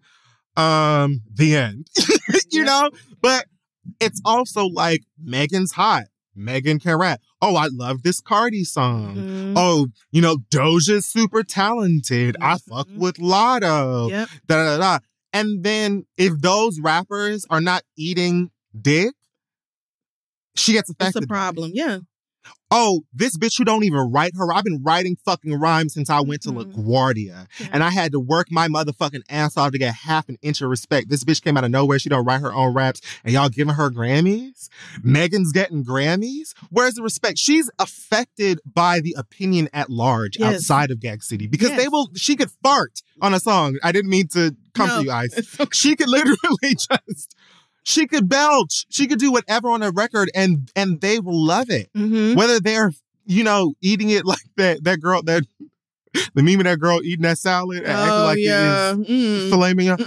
[0.56, 1.88] Um, the end.
[2.52, 2.92] you know?
[3.20, 3.46] But
[4.00, 6.04] it's also like Megan's hot.
[6.36, 7.20] Megan can rap.
[7.42, 9.16] Oh, I love this Cardi song.
[9.16, 9.54] Mhm.
[9.56, 12.38] Oh, you know, Doja's super talented.
[12.40, 12.98] I fuck Mhm.
[12.98, 14.10] with Latto.
[14.12, 14.30] Yep.
[14.46, 15.00] Da, da, da, da.
[15.34, 19.16] And then if those rappers are not eating dick,
[20.56, 21.24] she gets affected.
[21.24, 21.72] It's a problem.
[21.74, 22.00] Yeah.
[22.70, 24.54] Oh, this bitch who don't even write her.
[24.54, 26.74] I've been writing fucking rhymes since I went to Mhm.
[26.74, 27.48] LaGuardia.
[27.60, 27.68] Yeah.
[27.72, 30.70] And I had to work my motherfucking ass off to get half an inch of
[30.70, 31.10] respect.
[31.10, 31.98] This bitch came out of nowhere.
[32.00, 33.00] She don't write her own raps.
[33.24, 34.68] And y'all giving her Grammys?
[35.02, 36.54] Megan's getting Grammys?
[36.70, 37.38] Where's the respect?
[37.38, 40.56] She's affected by the opinion at large Yes.
[40.56, 41.48] outside of Gag City.
[41.48, 43.78] Because they will she could fart on a song.
[43.84, 45.56] I didn't mean to come No, for you, Ice.
[45.60, 45.70] Okay.
[45.74, 46.38] She could literally
[46.76, 47.36] just
[47.88, 48.86] she could belch.
[48.90, 52.36] She could do whatever on a record and and they will love it Mhm.
[52.36, 52.92] whether they're
[53.26, 55.44] you know eating it like that that girl that
[56.36, 58.92] the meme of that girl eating that salad and acting Oh like yeah.
[58.94, 59.50] it is Mm.
[59.50, 60.00] filet mignon.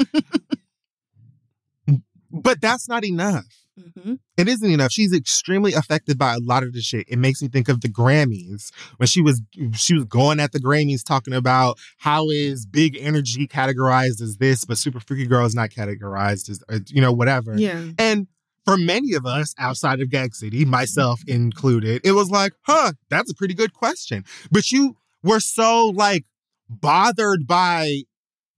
[2.30, 3.44] but that's not enough.
[3.80, 4.18] Mhm.
[4.36, 4.92] It isn't enough.
[4.92, 7.06] She's extremely affected by a lot of the shit.
[7.08, 9.40] It makes me think of the Grammys when she was
[9.74, 14.64] she was going at the Grammys talking about how is Big Energy categorized as this,
[14.64, 17.56] but Super Freaky Girl is not categorized as uh, you know whatever.
[17.56, 17.90] Yeah.
[17.98, 18.26] And
[18.64, 23.30] for many of us outside of Gag City, myself included, it was like, huh, that's
[23.30, 24.24] a pretty good question.
[24.50, 26.24] But you were so like
[26.68, 28.02] bothered by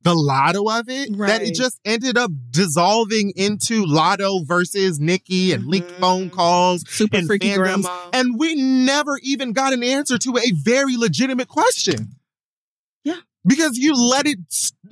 [0.02, 1.28] the Latto of it right.
[1.28, 6.00] that it just ended up dissolving into Latto versus Nicki and leaked Mhm.
[6.00, 6.84] phone calls.
[6.88, 8.10] Super and freaky fandoms, grandma.
[8.12, 12.16] And we never even got an answer to a very legitimate question.
[13.04, 13.16] Yeah.
[13.46, 14.38] Because you let it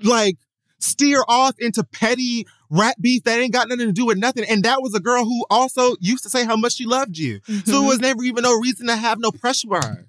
[0.03, 0.37] like
[0.79, 4.45] steer off into petty rat beef that ain't got nothing to do with nothing.
[4.49, 7.41] And that was a girl who also used to say how much she loved you.
[7.47, 7.85] So Mhm.
[7.85, 10.07] it was never even no reason to have no pressure for her.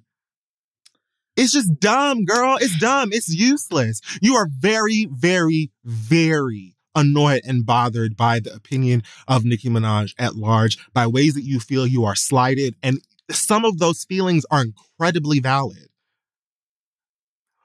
[1.41, 2.57] It's just dumb, girl.
[2.61, 3.09] It's dumb.
[3.11, 3.99] It's useless.
[4.21, 10.35] You are very, very, very annoyed and bothered by the opinion of Nicki Minaj at
[10.35, 12.75] large, by ways that you feel you are slighted.
[12.83, 13.01] And
[13.31, 15.87] some of those feelings are incredibly valid.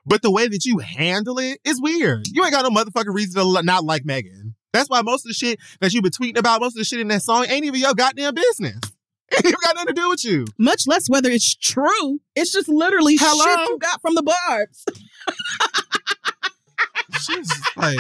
[0.07, 2.29] But the way that you handle it is weird.
[2.33, 4.55] You ain't got no motherfucking reason to not like Megan.
[4.73, 7.01] That's why most of the shit that you've been tweeting about, most of the shit
[7.01, 8.81] in that song ain't even your goddamn business.
[9.35, 10.45] Ain't even got nothing to do with you.
[10.59, 12.21] Much less whether it's true.
[12.35, 13.45] It's just literally Hello?
[13.45, 14.85] shit you got from the barbs.
[17.23, 17.99] She's like,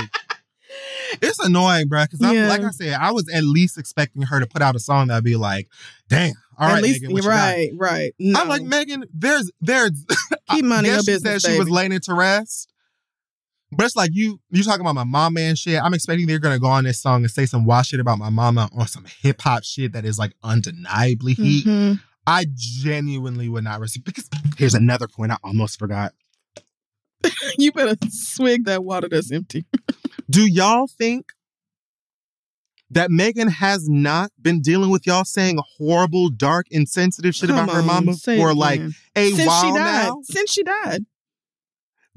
[1.22, 2.04] It's annoying, bro.
[2.04, 2.48] Because I'm Yeah.
[2.48, 5.24] like I said, I was at least expecting her to put out a song that'd
[5.24, 5.68] be like,
[6.08, 8.12] "Damn, all right, least, Megan, you got?" right, right.
[8.18, 8.40] No.
[8.40, 9.04] I'm like Megan.
[9.12, 10.04] There's there's
[10.50, 11.42] keep minding your business.
[11.42, 11.74] said she was baby.
[11.74, 12.68] laying to rest.
[13.76, 15.80] But it's like you you talking about my mama and shit.
[15.82, 18.30] I'm expecting they're gonna go on this song and say some wild shit about my
[18.30, 21.66] mama or some hip hop shit that is like undeniably heat.
[21.66, 22.00] Mhm.
[22.26, 26.14] I genuinely would not receive because here's another point I almost forgot.
[27.58, 29.64] You better swig that water that's empty.
[30.30, 31.26] Do y'all think
[32.90, 37.74] that Megan has not been dealing with y'all saying horrible, dark, insensitive shit Come about
[37.76, 38.80] her mama for like
[39.16, 40.06] a since while she died.
[40.06, 40.20] now?
[40.24, 41.04] Since she died.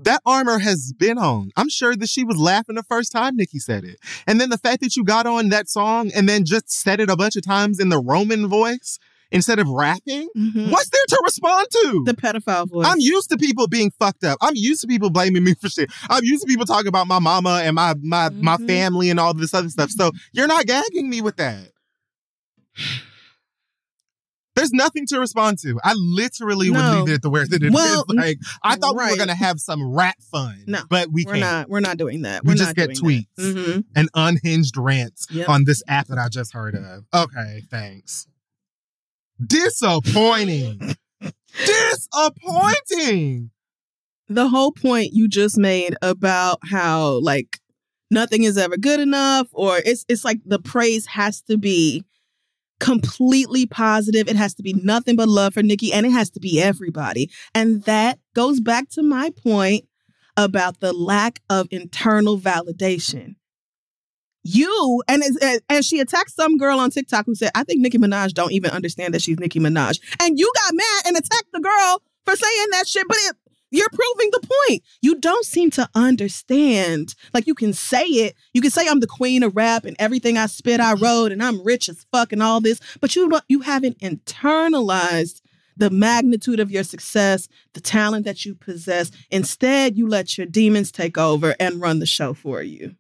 [0.03, 1.51] That armor has been on.
[1.57, 3.97] I'm sure that she was laughing the first time Nicki said it.
[4.27, 7.09] And then the fact that you got on that song and then just said it
[7.09, 8.97] a bunch of times in the Roman voice
[9.31, 10.71] instead of rapping, Mhm.
[10.71, 12.03] what's there to respond to?
[12.05, 12.87] The pedophile voice.
[12.87, 14.37] I'm used to people being fucked up.
[14.41, 15.91] I'm used to people blaming me for shit.
[16.09, 18.67] I'm used to people talking about my mama and my my my Mhm.
[18.67, 19.91] family and all this other stuff.
[19.91, 21.71] So you're not gagging me with that.
[24.59, 25.79] There's nothing to respond to.
[25.83, 26.79] I literally No.
[26.99, 27.73] would leave it the where that it is.
[27.73, 31.33] Well, Like I thought we were gonna have some rap fun, No, but we we're
[31.33, 31.41] can't.
[31.41, 31.69] not.
[31.69, 32.43] We're not doing that.
[32.43, 33.25] We We're just not get tweets.
[33.39, 33.85] Mhm.
[33.95, 35.47] and unhinged rants Yep.
[35.49, 37.05] on this app that I just heard of.
[37.13, 38.27] Okay, thanks.
[39.45, 40.95] Disappointing.
[41.65, 43.51] Disappointing.
[44.27, 47.57] the whole point you just made about how like
[48.11, 52.03] nothing is ever good enough or it's it's like the praise has to be
[52.79, 54.27] completely positive.
[54.27, 57.29] It has to be nothing but love for Nicki and it has to be everybody.
[57.53, 59.85] And that goes back to my point
[60.37, 63.35] about the lack of internal validation.
[64.43, 65.21] You and
[65.67, 68.71] and she attacked some girl on TikTok who said I think Nicki Minaj don't even
[68.71, 69.99] understand that she's Nicki Minaj.
[70.21, 73.35] And you got mad and attacked the girl for saying that shit but it
[73.71, 74.83] you're proving the point.
[75.01, 77.15] You don't seem to understand.
[77.33, 78.35] Like you can say it.
[78.53, 81.43] You can say I'm the queen of rap and everything I spit I wrote and
[81.43, 85.41] I'm rich as fuck and all this, but you don't- you haven't internalized
[85.77, 89.11] the magnitude of your success, the talent that you possess.
[89.31, 92.95] Instead, you let your demons take over and run the show for you.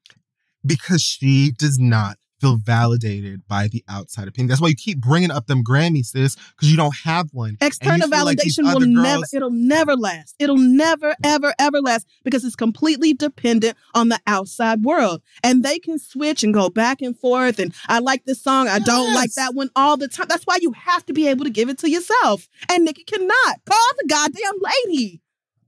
[0.65, 4.47] Because she does not feel validated by the outside opinion.
[4.49, 7.57] That's why you keep bringing up them Grammys, sis, because you don't have one.
[7.61, 10.35] External feel like validation will other never, it'll never last.
[10.39, 15.21] It'll never ever ever last because it's completely dependent on the outside world.
[15.43, 18.79] And they can switch and go back and forth and I like this song, I
[18.79, 20.27] don't like that one all the time.
[20.29, 22.47] That's why you have to be able to give it to yourself.
[22.69, 23.65] And Nicki cannot.
[23.65, 24.53] Call the goddamn
[24.87, 25.21] lady.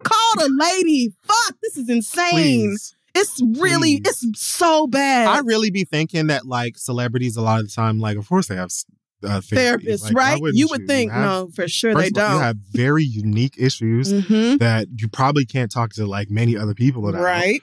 [0.04, 1.14] Call the lady.
[1.24, 2.32] Fuck, this is insane.
[2.32, 2.96] Please.
[3.14, 4.24] It's really Please.
[4.24, 5.28] it's so bad.
[5.28, 8.48] I really be thinking that like celebrities a lot of the time, like of course
[8.48, 8.70] they have
[9.24, 9.40] uh.
[9.42, 10.42] Therapists, Like, right?
[10.54, 12.36] You would think have- no, for sure they don't.
[12.36, 14.60] You have very unique issues Mhm.
[14.60, 17.22] that you probably can't talk to like many other people about.
[17.22, 17.62] Right.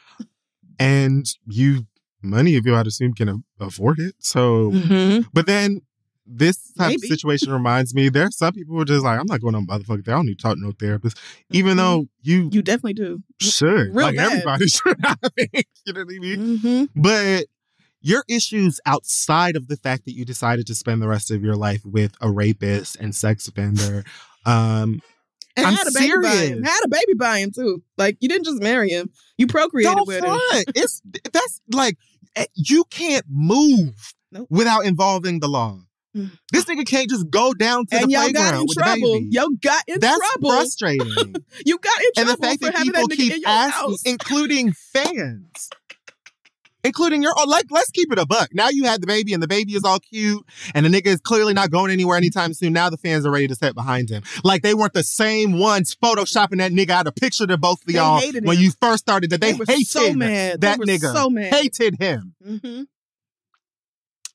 [0.79, 1.87] And you,
[2.23, 4.15] many of you, I'd assume, can a- afford it.
[4.21, 5.27] So, Mhm.
[5.33, 5.81] but then
[6.31, 7.07] this type Maybe.
[7.07, 9.67] of situation reminds me there's some people who are just like, I'm not going on
[9.67, 10.07] motherfucker.
[10.09, 11.19] I don't need to talk to no therapist,
[11.51, 13.23] even though you, You definitely do.
[13.41, 13.89] should.
[13.89, 13.97] Mm-hmm.
[13.97, 14.33] real like bad.
[14.33, 14.97] everybody should.
[15.05, 15.17] I
[15.87, 16.59] you know what I mean?
[16.59, 17.47] hmm But
[18.03, 21.57] your issues outside of the fact that you decided to spend the rest of your
[21.57, 24.05] life with a rapist and sex offender,
[24.47, 25.01] um,
[25.57, 26.47] And I'm had a baby by him.
[26.49, 26.69] serious.
[26.69, 27.83] Had a baby by him too.
[27.97, 29.11] Like you didn't just marry him.
[29.39, 30.37] You procreated don't with him.
[30.77, 31.03] It's
[31.33, 31.97] that's like
[32.37, 34.47] eh, you can't move Nope.
[34.51, 35.81] without involving the law.
[36.19, 36.31] Mm.
[36.53, 39.13] This nigga can't just go down to And the y'all playground got in with trouble.
[39.15, 39.29] the baby.
[39.31, 40.51] Y'all got in That's trouble.
[40.51, 41.35] frustrating.
[41.67, 43.41] You got in trouble and the fact for that having people that nigga keep in
[43.41, 44.03] your asking, house.
[44.05, 45.71] including fans.
[46.85, 48.51] Including your, oh, like, let's keep it a buck.
[48.55, 51.21] Now you had the baby, and the baby is all cute, and the nigga is
[51.21, 52.73] clearly not going anywhere anytime soon.
[52.73, 54.23] Now the fans are ready to sit behind him.
[54.45, 57.91] Like they weren't the same ones photoshopping that nigga out of picture to both of
[57.93, 58.63] y'all when him.
[58.63, 59.41] you first started that.
[59.41, 60.61] They, were hated so mad.
[60.61, 61.13] that they nigga.
[61.13, 61.53] So mad.
[61.53, 62.35] hated him.
[62.47, 62.83] Mm-hmm.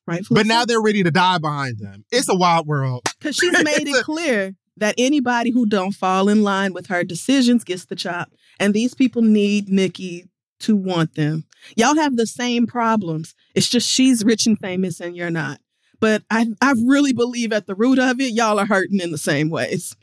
[0.06, 2.04] Rightfully But now they're ready to die behind them.
[2.10, 3.02] It's a wild world.
[3.18, 7.64] because she's made it clear that anybody who don't fall in line with her decisions
[7.64, 10.28] gets the chop, and these people need Nicki
[10.60, 11.44] to want them.
[11.76, 13.34] Y'all have the same problems.
[13.54, 15.60] It's just she's rich and famous, and you're not.
[16.00, 19.18] But I, I really believe at the root of it, y'all are hurting in the
[19.18, 19.96] same ways.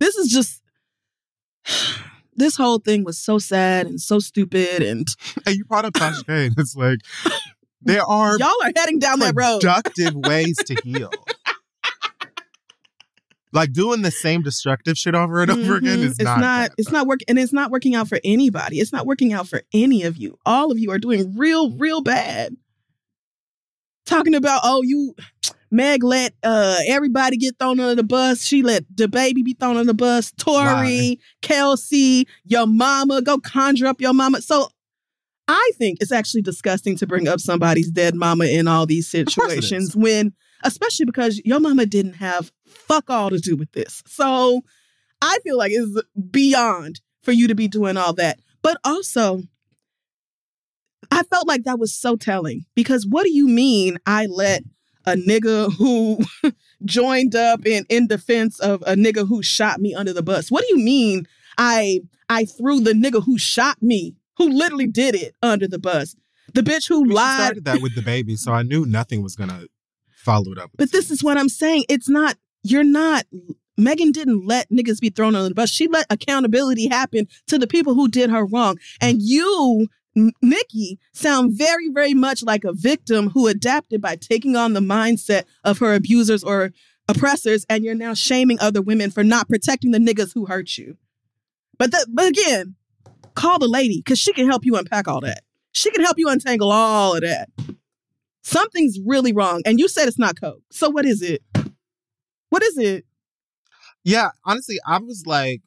[0.00, 0.62] This is just.
[2.34, 5.06] This whole thing was so sad and so stupid, and
[5.46, 6.54] And you brought up Tasha Kane.
[6.56, 7.00] It's like
[7.84, 9.60] there are y'all are heading down that road.
[9.60, 11.10] productive ways to heal.
[13.54, 16.04] Like doing the same destructive shit over and over again Mhm.
[16.04, 16.40] is it's not.
[16.40, 19.46] not it's not working and it's not working out for anybody it's not working out
[19.46, 22.56] for any of you all of you are doing real real bad
[24.06, 25.14] talking about oh you
[25.70, 29.76] meg let uh everybody get thrown under the bus she let the baby be thrown
[29.76, 31.16] under the bus Tory Lie.
[31.42, 34.70] kelsey your mama go conjure up your mama so
[35.48, 39.14] I think it's actually disgusting to bring up somebody's dead mama in all these course
[39.14, 39.34] it is.
[39.34, 40.32] situations when,
[40.62, 44.02] especially because your mama didn't have fuck all to do with this.
[44.06, 44.62] So
[45.20, 46.00] I feel like it's
[46.30, 48.40] beyond for you to be doing all that.
[48.62, 49.42] But also,
[51.10, 54.62] I felt like that was so telling because what do you mean I let
[55.04, 56.20] a nigga who
[56.84, 60.50] joined up in in defense of a nigga who shot me under the bus?
[60.50, 61.26] What do you mean
[61.58, 66.16] I I threw the nigga who shot me, who literally did it under the bus?
[66.54, 67.40] The bitch who She lied.
[67.40, 69.66] started that with the baby, so I knew nothing was gonna
[70.16, 70.70] follow it up.
[70.76, 71.84] But this is what I'm saying.
[71.88, 73.24] It's not, you're not,
[73.76, 75.70] Megan didn't let niggas be thrown under the bus.
[75.70, 78.76] She let accountability happen to the people who did her wrong.
[78.76, 78.80] Mm.
[79.00, 79.86] And you,
[80.42, 85.44] Nicki, sound very, very much like a victim who adapted by taking on the mindset
[85.64, 86.72] of her abusers or
[87.08, 87.64] oppressors.
[87.68, 90.98] And you're now shaming other women for not protecting the niggas who hurt you.
[91.78, 92.76] But that, but again,
[93.34, 95.42] call the lady because she can help you unpack all that.
[95.72, 97.48] She can help you untangle all of that.
[98.42, 99.62] Something's really wrong.
[99.64, 100.62] And you said it's not coke.
[100.70, 101.42] So what is it?
[102.50, 103.06] What is it?
[104.04, 105.62] Yeah, honestly, I was like,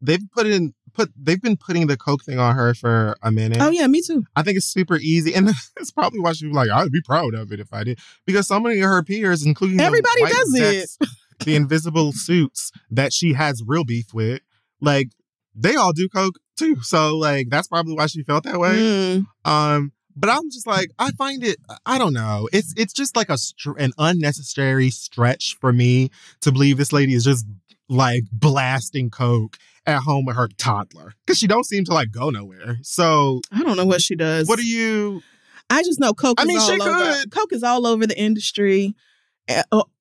[0.00, 3.58] they've put in put they've been putting the coke thing on her for a minute.
[3.60, 4.24] Oh yeah, me too.
[4.36, 7.34] I think it's super easy, and it's probably why she was like, I'd be proud
[7.34, 11.08] of it if I did, because so many of her peers, including Everybody does it.
[11.44, 14.40] the invisible suits that she has real beef with,
[14.80, 15.08] like
[15.54, 16.82] they all do coke too.
[16.82, 18.76] So like that's probably why she felt that way.
[18.76, 19.26] Mm.
[19.44, 21.56] Um, but I'm just like, I find it,
[21.86, 22.48] I don't know.
[22.52, 26.10] It's it's just like a str- an unnecessary stretch for me
[26.42, 27.46] to believe this lady is just
[27.88, 29.56] like blasting coke
[29.86, 32.78] at home with her toddler because she don't seem to like go nowhere.
[32.82, 34.48] So I don't know what she does.
[34.48, 35.22] what do you?
[35.70, 36.38] I just know Coke.
[36.38, 37.14] I is mean, all she over.
[37.14, 37.30] could.
[37.30, 38.94] Coke is all over the industry.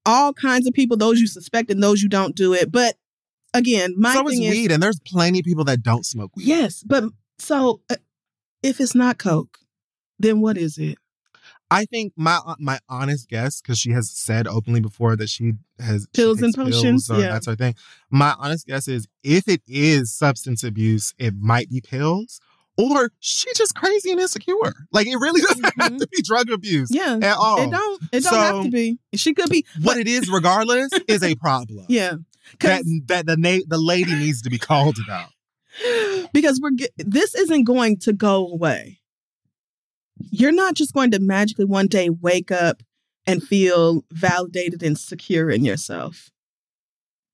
[0.06, 2.72] All kinds of people, those you suspect and those you don't do it.
[2.72, 2.96] But
[3.54, 6.36] again, my so is thing is, weed, and there's plenty of people that don't smoke
[6.36, 6.46] weed.
[6.48, 7.04] yes, but
[7.40, 7.96] so uh,
[8.64, 9.58] if it's not Coke,
[10.20, 10.98] then what is it?
[11.70, 15.54] I think my uh, my honest guess, because she has said openly before that she
[15.80, 17.30] has she Pills and takes pills potions, or yeah.
[17.30, 17.76] that's her thing.
[18.10, 22.42] My honest guess is if it is substance abuse, it might be pills,
[22.78, 24.74] or she's just crazy and insecure.
[24.92, 26.00] Like it really doesn't have Mhm.
[26.00, 27.62] to be drug abuse Yeah, at all.
[27.62, 28.02] it don't.
[28.12, 29.00] It don't have to be.
[29.16, 29.66] She could be.
[29.82, 31.86] What it is, regardless, is a problem.
[31.88, 32.16] Yeah,
[32.60, 35.30] That that the na- the lady needs to be called about.
[36.34, 39.00] because we're get, this isn't going to go away.
[40.32, 42.84] You're not just going to magically one day wake up
[43.26, 46.30] and feel validated and secure in yourself.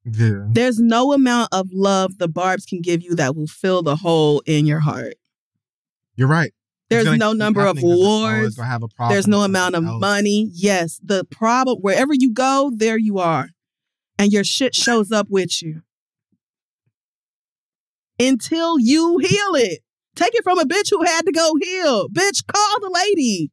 [0.06, 0.46] Yeah.
[0.50, 4.42] There's no amount of love the Barbz can give you that will fill the hole
[4.46, 5.16] in your heart.
[6.16, 6.54] You're right.
[6.90, 8.58] There's no number of wars.
[8.58, 10.00] have a problem There's no amount of else.
[10.00, 10.50] money.
[10.54, 13.50] Yes, the problem wherever you go, there you are.
[14.19, 15.81] And your shit shows up with you.
[18.19, 19.81] Until you heal it.
[20.15, 22.10] Take it from a bitch who had to go heal.
[22.10, 23.52] Bitch, call the lady.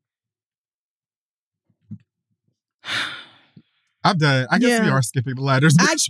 [4.06, 4.46] I'm done.
[4.50, 5.76] I guess we are skipping the letters.
[5.78, 6.08] I- Bitch,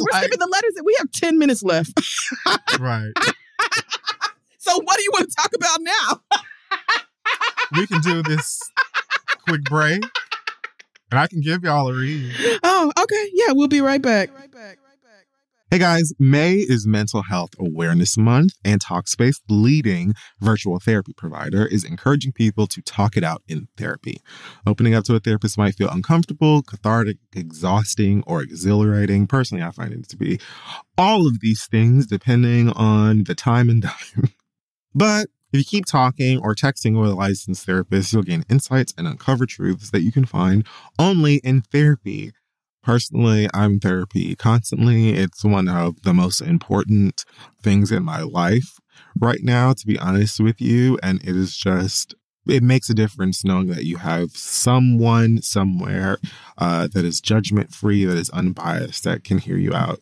[0.00, 1.92] we're Like- skipping the letters and we have 10 minutes left.
[2.80, 3.12] right.
[4.60, 6.20] So what do you want to talk about now?
[7.74, 8.60] we can do this
[9.48, 10.02] quick break,
[11.10, 12.32] and I can give y'all a read.
[12.62, 13.30] Oh, okay.
[13.32, 14.30] Yeah, we'll be right back.
[15.70, 21.66] Hey guys, May is Mental Health Awareness Month, and Talkspace, the leading virtual therapy provider,
[21.66, 24.22] is encouraging people to talk it out in therapy.
[24.66, 29.26] Opening up to a therapist might feel uncomfortable, cathartic, exhausting, or exhilarating.
[29.26, 30.40] Personally, I find it to be
[30.96, 34.32] all of these things depending on the time and time.
[34.94, 39.06] But if you keep talking or texting with a licensed therapist, you'll gain insights and
[39.06, 40.66] uncover truths that you can find
[40.98, 42.32] only in therapy.
[42.82, 45.10] Personally, I'm therapy constantly.
[45.10, 47.24] It's one of the most important
[47.62, 48.78] things in my life
[49.18, 50.98] right now, to be honest with you.
[51.02, 52.14] And it is just,
[52.46, 56.18] it makes a difference knowing that you have someone somewhere
[56.56, 60.00] uh, that is judgment free, that is unbiased, that can hear you out.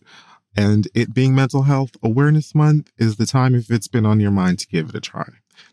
[0.56, 4.30] And it being Mental Health Awareness Month is the time, if it's been on your
[4.30, 5.28] mind, to give it a try.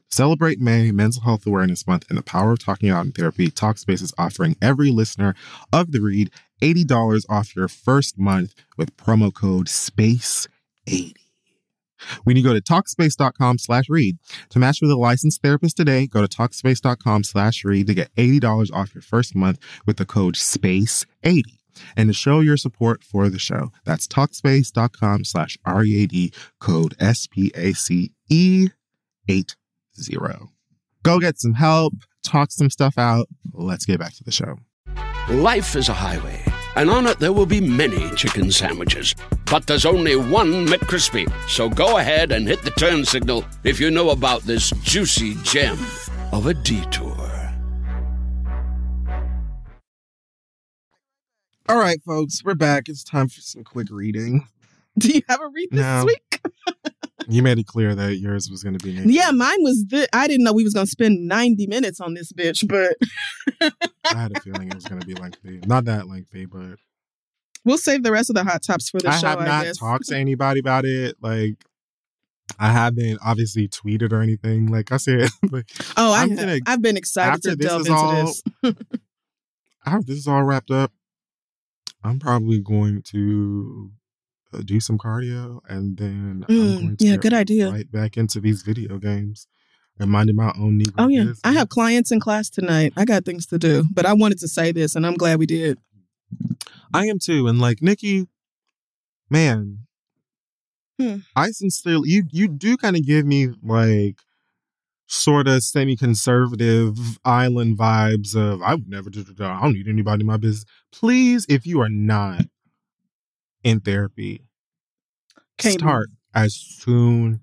[0.09, 3.49] Celebrate May, Mental Health Awareness Month, and the power of talking out in therapy.
[3.49, 5.35] Talkspace is offering every listener
[5.71, 6.29] of the read
[6.61, 11.13] $80 off your first month with promo code SPACE80.
[12.25, 14.17] When you go to Talkspace.com slash read
[14.49, 18.71] to match with a licensed therapist today, go to Talkspace.com slash read to get $80
[18.73, 21.62] off your first month with the code SPACE80.
[21.95, 28.71] And to show your support for the show, that's Talkspace.com slash READ code SPACE80.
[31.03, 31.93] Go get some help,
[32.23, 33.27] talk some stuff out.
[33.53, 34.57] Let's get back to the show.
[35.29, 36.43] Life is a highway,
[36.75, 39.15] and on it there will be many chicken sandwiches.
[39.45, 41.31] But there's only one McCrispy.
[41.47, 45.77] So go ahead and hit the turn signal if you know about this juicy gem
[46.31, 47.42] of a detour.
[51.73, 52.87] All right, folks, we're back.
[52.87, 54.47] It's time for some quick reading.
[54.99, 56.05] Do you have a read this No.
[56.05, 56.41] week?
[57.27, 58.91] You made it clear that yours was going to be.
[58.91, 59.85] Yeah, mine was.
[59.89, 63.71] Th- I didn't know we was gonna spend ninety minutes on this bitch, but
[64.05, 65.61] I had a feeling it was going to be lengthy.
[65.65, 66.75] Not that lengthy, but
[67.63, 69.27] we'll save the rest of the hot tops for the I show.
[69.27, 69.77] have I not guess.
[69.77, 71.15] talked to anybody about it.
[71.21, 71.63] Like,
[72.59, 74.67] I haven't obviously tweeted or anything.
[74.67, 75.29] Like I said,
[75.95, 76.35] Oh, I have.
[76.37, 78.43] gonna- I've been excited to delve into all- this.
[80.05, 80.91] this is all wrapped up,
[82.03, 83.91] I'm probably going to
[84.53, 87.71] uh, do some cardio and then I'm Mm, going to yeah, get good idea.
[87.71, 89.47] right back into these video games
[89.99, 91.39] and minding my own Negro Oh yeah, business.
[91.43, 92.93] I have clients in class tonight.
[92.97, 95.45] I got things to do, but I wanted to say this, and I'm glad we
[95.45, 95.77] did.
[96.93, 97.47] I am too.
[97.47, 98.27] And like Nicki,
[99.29, 99.79] man,
[100.99, 101.17] Hmm.
[101.35, 104.17] I sincerely you you do kind of give me like
[105.13, 110.27] sort of semi-conservative island vibes of I would never do I don't need anybody in
[110.27, 110.65] my business.
[110.91, 112.45] Please, if you are not
[113.63, 114.41] in therapy,
[115.57, 115.79] Can't be.
[115.83, 117.41] start as soon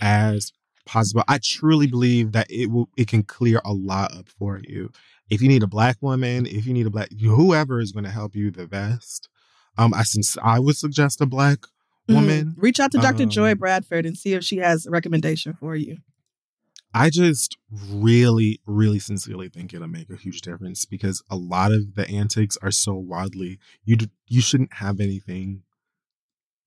[0.00, 0.52] as
[0.86, 1.22] possible.
[1.28, 4.90] I truly believe that it will it can clear a lot up for you.
[5.30, 8.10] If you need a black woman, if you need a black whoever is going to
[8.10, 9.28] help you the best.
[9.76, 11.60] Um, I since I would suggest a black
[12.08, 12.14] Mhm.
[12.14, 12.54] woman.
[12.56, 13.26] Reach out to Dr.
[13.26, 15.98] Joy Um, Bradford and see if she has a recommendation for you.
[16.94, 21.94] I just really, really sincerely think it'll make a huge difference because a lot of
[21.94, 23.58] the antics are so wildly.
[23.84, 23.96] You
[24.26, 25.62] you shouldn't have anything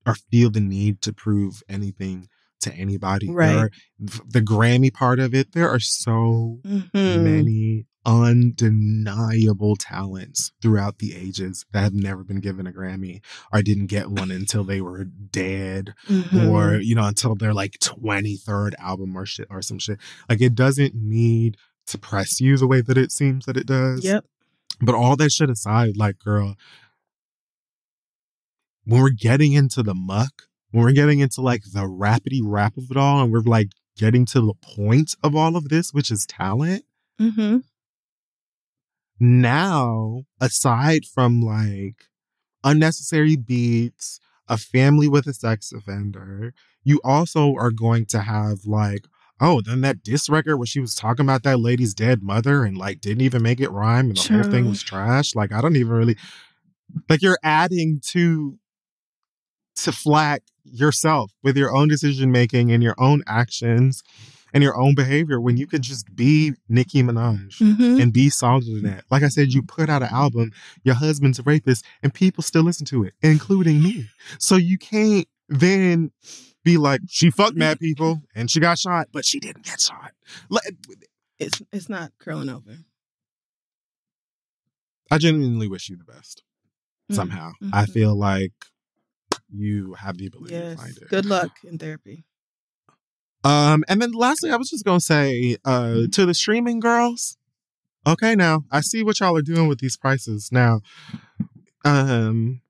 [0.05, 2.27] or feel the need to prove anything
[2.61, 3.27] to anybody.
[3.27, 3.55] There Right.
[3.55, 7.23] are- the Grammy part of it, there are so Mhm.
[7.23, 13.21] many undeniable talents throughout the ages that have never been given a Grammy
[13.53, 16.49] or didn't get one until they were dead Mhm.
[16.49, 20.55] or you know until their like 23rd album or shit or some shit like it
[20.55, 24.25] doesn't need to press you the way that it seems that it does Yep.
[24.81, 26.55] but all that shit aside like girl
[28.85, 32.85] when we're getting into the muck when we're getting into like the rapidy rap of
[32.89, 36.25] it all and we're like getting to the point of all of this which is
[36.25, 36.83] talent.
[37.19, 37.57] Mm-hmm.
[39.19, 42.05] now aside from like
[42.63, 46.53] unnecessary beats a family with a sex offender
[46.83, 49.05] you also are going to have like
[49.39, 52.75] oh then that diss record where she was talking about that lady's dead mother and
[52.75, 55.35] like didn't even make it rhyme and the whole thing was trash.
[55.35, 56.17] Like i don't even really
[57.07, 58.57] like you're adding to
[59.75, 64.03] to flack yourself with your own decision making and your own actions
[64.53, 68.01] and your own behavior when you could just be Nicki Minaj Mm-hmm.
[68.01, 69.05] and be solid in that.
[69.09, 70.51] Like I said, you put out an album,
[70.83, 74.09] your husband's a rapist, and people still listen to it, including me.
[74.39, 76.11] So you can't then
[76.63, 80.11] be like, she fucked mad people and she got shot, but she didn't get shot.
[81.39, 82.77] It's it's not curling over.
[85.09, 86.43] I genuinely wish you the best.
[87.11, 87.15] Mm.
[87.15, 87.89] Somehow, I Mhm.
[87.93, 88.53] feel like
[89.53, 90.79] you have the ability to Yes.
[90.79, 91.09] find it.
[91.09, 92.25] Good luck in therapy.
[93.43, 97.37] Um, and then lastly, I was just gonna say, uh, to the streaming girls,
[98.05, 100.49] okay, now I see what y'all are doing with these prices.
[100.51, 100.81] Now,
[101.83, 102.61] um,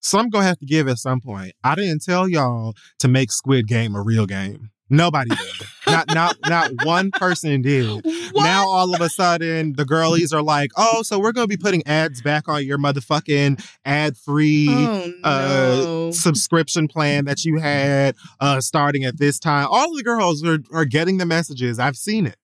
[0.00, 1.52] some gonna have to give at some point.
[1.62, 4.70] I didn't tell y'all to make Squid Game a real game.
[4.88, 5.66] Nobody did.
[5.86, 8.04] Not not not one person did.
[8.34, 11.86] Now all of a sudden the girlies are like, oh, so we're gonna be putting
[11.86, 18.60] ads back on your motherfucking ad free oh uh, subscription plan that you had uh
[18.60, 19.66] starting at this time.
[19.70, 21.78] All of the girls are, are getting the messages.
[21.78, 22.36] I've seen it.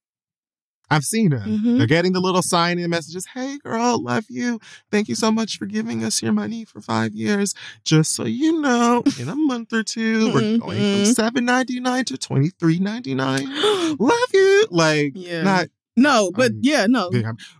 [0.91, 1.41] I've seen them.
[1.59, 1.77] Mhm.
[1.77, 3.25] They're getting the little sign in the messages.
[3.33, 4.59] Hey girl, love you.
[4.91, 7.55] Thank you so much for giving us your money for five years.
[7.83, 11.15] Just so you know, in a month or two, we're going from Mhm.
[11.15, 13.47] seven ninety nine to twenty three ninety nine.
[13.99, 14.67] Love you.
[14.69, 15.43] Like Yeah.
[15.43, 17.09] not no, but I'm yeah, no.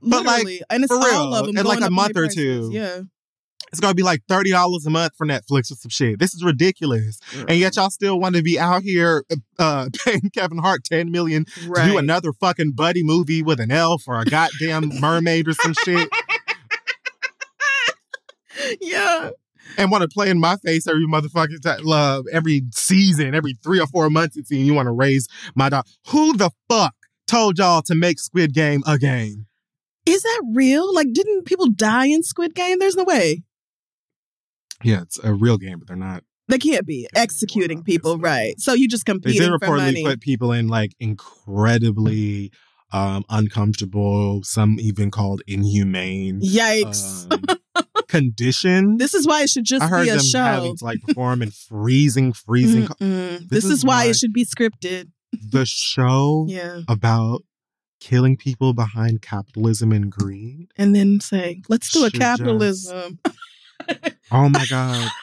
[0.01, 2.35] But like and it's for real, all of them in like a month or prices.
[2.35, 2.69] two.
[2.73, 3.01] Yeah.
[3.71, 6.19] It's gonna be like thirty dollars a month for Netflix or some shit.
[6.19, 7.19] This is ridiculous.
[7.47, 9.23] And yet y'all still want to be out here
[9.59, 14.03] uh paying Kevin Hart 10 million to do another fucking buddy movie with an elf
[14.07, 16.09] or a goddamn mermaid or some shit
[18.81, 19.29] yeah.
[19.77, 23.79] and want to play in my face every motherfucking time love every season, every three
[23.79, 25.85] or four months it seems you want to raise my dog.
[26.07, 26.93] Who the fuck
[27.27, 29.45] told y'all to make Squid Game a game?
[30.05, 30.93] Is that real?
[30.93, 32.79] Like, didn't people die in Squid Game?
[32.79, 33.43] There's no way.
[34.83, 36.23] Yeah, it's a real game, but they're not.
[36.47, 38.59] They can't be executing people, right?
[38.59, 39.39] So you just compete.
[39.39, 42.51] They did reportedly put people in like incredibly
[42.91, 47.31] um uncomfortable, some even called inhumane Yikes!
[47.31, 48.99] um, conditions.
[48.99, 50.43] This is why it should just I heard be a them show.
[50.43, 52.87] having to like perform in freezing, freezing.
[52.87, 55.09] co- This This, is is why why- it should be scripted.
[55.31, 56.81] the show Yeah.
[56.89, 57.43] about
[58.01, 60.67] killing people behind capitalism and greed.
[60.75, 63.19] And then say, let's do a capitalism.
[64.31, 65.09] Oh my god!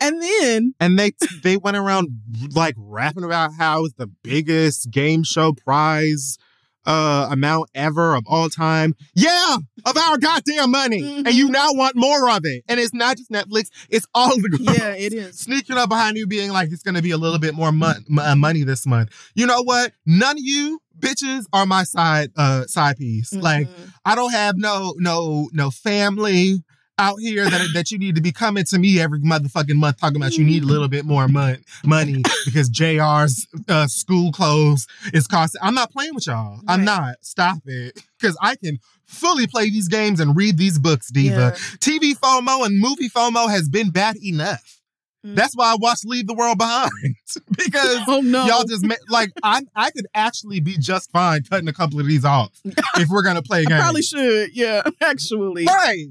[0.00, 2.08] and then and they they went around
[2.54, 6.38] like rapping about how it's the biggest game show prize
[6.84, 8.94] uh amount ever of all time.
[9.14, 9.56] Yeah,
[9.86, 11.26] of our goddamn money, Mhm.
[11.26, 12.64] and you now want more of it.
[12.68, 15.38] And it's not just Netflix; it's all the girls yeah, it is.
[15.38, 18.04] sneaking up behind you, being like, "It's going to be a little bit more mon-
[18.10, 19.92] m- uh, money this month." You know what?
[20.06, 23.32] None of you bitches are my side uh side piece.
[23.34, 23.92] Like, Mhm.
[24.04, 26.62] I don't have no no no family
[26.98, 30.16] out here that that you need to be coming to me every motherfucking month talking
[30.16, 35.26] about you need a little bit more mon- money because JR's uh, school clothes is
[35.26, 35.60] costing.
[35.62, 36.60] I'm not playing with y'all.
[36.68, 37.16] I'm not.
[37.22, 37.98] Stop it.
[38.20, 41.52] Because I can fully play these games and read these books, Diva.
[41.78, 44.78] TV FOMO and movie FOMO has been bad enough.
[45.24, 45.36] Mm.
[45.36, 46.90] That's why I watched Leave the World Behind
[47.56, 48.44] because Oh no.
[48.46, 52.06] y'all just ma- like I I could actually be just fine cutting a couple of
[52.06, 53.80] these off if we're gonna play I games.
[53.82, 54.50] probably should.
[54.56, 55.64] Yeah, actually.
[55.66, 56.06] Right.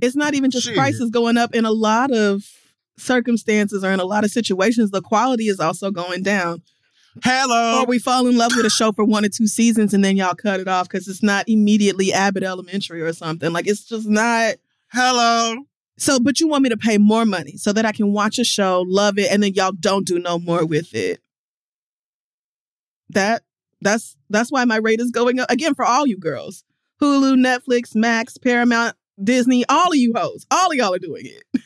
[0.00, 0.76] It's not even just Shit.
[0.76, 2.44] prices going up in a lot of
[2.96, 4.90] circumstances or in a lot of situations.
[4.90, 6.62] The quality is also going down.
[7.24, 7.80] Hello.
[7.80, 10.16] Or we fall in love with a show for one or two seasons and then
[10.16, 13.52] y'all cut it off because it's not immediately Abbott Elementary or something.
[13.52, 14.54] Like it's just not.
[14.92, 15.56] Hello.
[15.98, 18.44] So, but you want me to pay more money so that I can watch a
[18.44, 21.20] show, love it, and then y'all don't do no more with it.
[23.10, 23.42] That
[23.80, 26.62] that's that's why my rate is going up again for all you girls.
[27.02, 31.62] Hulu, Netflix, Max, Paramount, Disney, all of you hoes, all of y'all are doing it.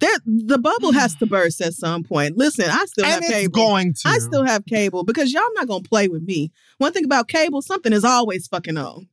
[0.00, 2.38] That the bubble has to burst at some point.
[2.38, 3.52] Listen, I still and have it's cable.
[3.52, 4.08] going to.
[4.08, 6.50] I still have cable because y'all not gonna play with me.
[6.78, 9.08] One thing about cable, something is always fucking on.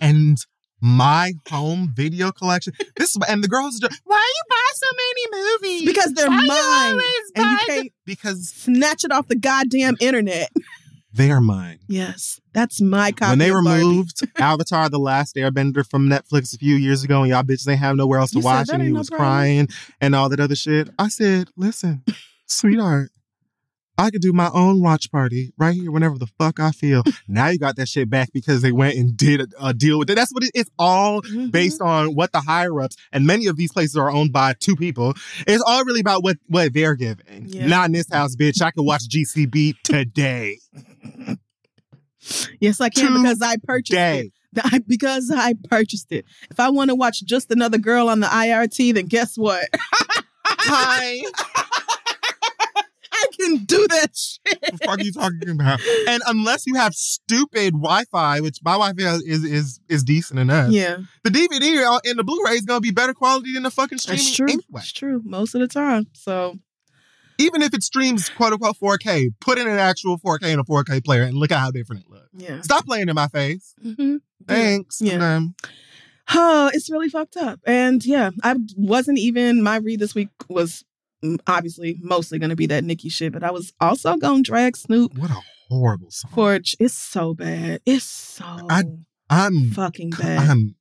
[0.00, 0.38] and
[0.80, 2.72] my home video collection.
[2.96, 5.84] This is and the girls are just, why you buy so many movies?
[5.86, 6.58] Because they're Why you mine.
[6.92, 10.50] always And you can't the-" because snatch it off the goddamn internet.
[11.12, 11.78] they are mine.
[11.88, 13.30] Yes, that's my copy.
[13.30, 17.42] when they removed Avatar: The Last Airbender from Netflix a few years ago, and y'all
[17.42, 19.26] bitches ain't have nowhere else to You watch, and he no was problem.
[19.26, 19.68] crying
[20.00, 20.90] and all that other shit.
[20.98, 22.04] I said, "Listen,
[22.46, 23.10] sweetheart,
[23.98, 27.48] I could do my own watch party right here whenever the fuck I feel." now
[27.48, 30.14] you got that shit back because they went and did a, a deal with it.
[30.14, 31.50] That's what it, it's all Mhm.
[31.50, 34.76] based on what the higher ups and many of these places are owned by two
[34.76, 35.14] people.
[35.46, 37.46] It's all really about what what they're giving.
[37.48, 37.66] Yeah.
[37.66, 38.62] Not in this house, bitch.
[38.62, 40.58] I could watch GCB today.
[42.60, 44.32] Yes, I can because I purchased it.
[44.62, 46.24] I, because I purchased it.
[46.50, 49.64] If I want to watch just another girl on the IRT, then guess what?
[50.44, 51.20] Hi.
[53.20, 54.58] I can do that shit.
[54.60, 55.80] What the fuck are you talking about?
[56.08, 60.98] And unless you have stupid Wi-Fi, which my Wi-Fi is is is decent enough, Yeah,
[61.24, 64.36] the DVD and the Blu-ray is gonna be better quality than the fucking streaming that's
[64.36, 64.46] true.
[64.48, 64.62] anyway.
[64.80, 66.06] It's true most of the time.
[66.14, 66.58] So
[67.38, 71.04] Even if it streams quote unquote 4K, put in an actual 4K and a 4K
[71.04, 72.28] player and look at how different it looks.
[72.32, 72.60] yeah.
[72.62, 73.74] Stop playing in my face.
[73.84, 74.20] Mhm.
[74.46, 75.00] Thanks.
[75.00, 75.36] Yeah.
[75.36, 75.54] Um,
[76.30, 77.58] Oh, it's really fucked up.
[77.66, 80.84] And yeah, I wasn't even my read this week was
[81.46, 84.76] obviously mostly going to be that Nicki shit, but I was also going to drag
[84.76, 86.30] Snoop what a horrible song.
[86.34, 87.80] for it's so bad.
[87.86, 88.84] It's so I-
[89.30, 90.48] I'm fucking bad.
[90.50, 90.74] I'm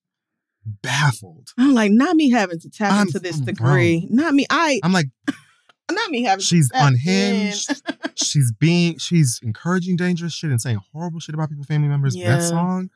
[0.82, 1.50] baffled.
[1.58, 4.08] I'm like, not me having to tap I'm into this so degree.
[4.10, 4.46] Not me.
[4.50, 5.08] I I'm like,
[5.92, 7.82] not me having she's unhinged.
[8.16, 12.16] she's being she's encouraging dangerous shit and saying horrible shit about people's family members.
[12.16, 12.38] Yeah.
[12.38, 12.90] That song,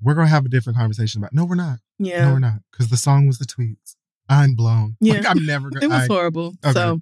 [0.00, 1.32] we're gonna have a different conversation about.
[1.34, 1.78] No, we're not.
[1.98, 2.06] in.
[2.06, 2.32] No, Yeah.
[2.32, 2.58] we're not.
[2.70, 3.95] Because the song was the tweets.
[4.28, 4.96] I'm blown.
[5.06, 5.14] Yeah.
[5.14, 5.84] Like, I'm never gonna.
[5.84, 6.54] It was I, horrible.
[6.64, 6.72] okay.
[6.72, 7.00] So,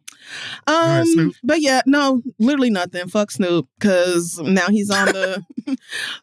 [0.66, 1.34] um, Snoop.
[1.42, 3.08] but yeah, no, literally nothing.
[3.08, 5.42] Fuck Snoop, because now he's on the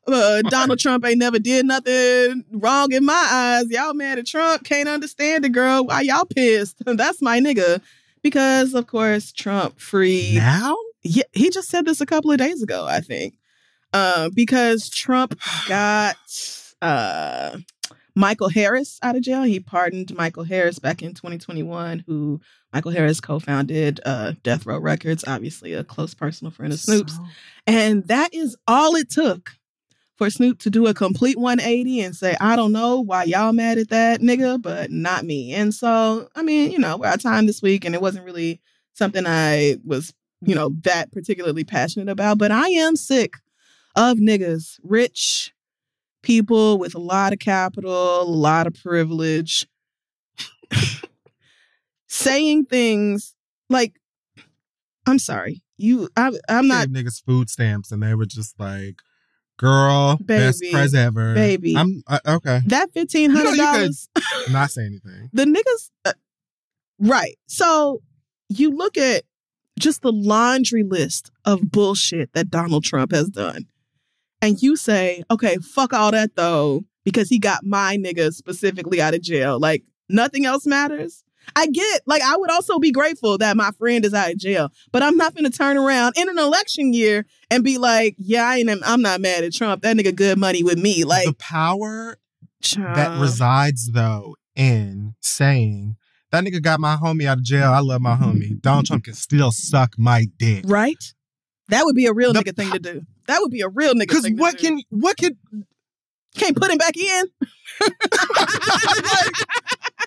[0.07, 3.69] uh, Donald Trump ain't never did nothing wrong in my eyes.
[3.69, 4.63] Y'all mad at Trump?
[4.63, 5.85] Can't understand it, girl.
[5.85, 6.77] Why y'all pissed?
[6.85, 7.81] That's my nigga.
[8.21, 10.77] Because of course Trump free now?
[11.03, 13.35] Yeah, he just said this a couple of days ago, I think.
[13.93, 16.17] Uh, because Trump got
[16.81, 17.57] uh,
[18.15, 19.43] Michael Harris out of jail.
[19.43, 22.41] He pardoned Michael Harris back in 2021, who
[22.73, 27.15] Michael Harris co-founded uh, Death Row Records, obviously a close personal friend of Snoop's.
[27.15, 27.25] So-
[27.67, 29.51] And that is all it took
[30.17, 33.77] for Snoop to do a complete 180 and say, I don't know why y'all mad
[33.79, 35.53] at that nigga, but not me.
[35.53, 38.25] And so, I mean, you know, we're out of time this week and it wasn't
[38.25, 38.61] really
[38.93, 43.37] something I was, you know, that particularly passionate about, but I am sick
[43.95, 45.50] of niggas, rich
[46.21, 49.67] people with a lot of capital, a lot of privilege,
[52.07, 53.35] saying things
[53.69, 53.99] like,
[55.05, 59.01] I'm sorry, you, I, I'm not gave niggas food stamps and they were just like,
[59.57, 60.73] Girl, best Baby.
[60.73, 61.35] prez ever.
[61.35, 61.77] Baby.
[61.77, 62.61] I'm uh, okay.
[62.65, 64.09] That fifteen hundred dollars.
[64.49, 65.29] Not say anything.
[65.33, 66.13] the niggas uh,
[66.99, 68.01] right so
[68.49, 69.23] you look at
[69.79, 73.65] just the laundry list of bullshit that donald trump has done
[74.41, 79.13] and you say okay fuck all that though because he got my nigga specifically out
[79.13, 81.23] of jail like nothing else matters
[81.55, 84.69] i get like i would also be grateful that my friend is out of jail
[84.91, 88.57] but i'm not gonna turn around in an election year and be like yeah i
[88.57, 92.17] ain't i'm not mad at trump that nigga good money with me like the power
[92.75, 95.95] that resides though in saying
[96.31, 97.71] that nigga got my homie out of jail.
[97.71, 98.23] I love my mm-hmm.
[98.23, 98.61] homie.
[98.61, 100.63] Donald Trump can still suck my dick.
[100.65, 101.03] Right?
[101.67, 103.01] That would be a real The nigga thing to do.
[103.27, 104.67] That would be a real nigga Because what do.
[104.67, 105.37] can what can
[106.35, 107.25] Can't put him back in.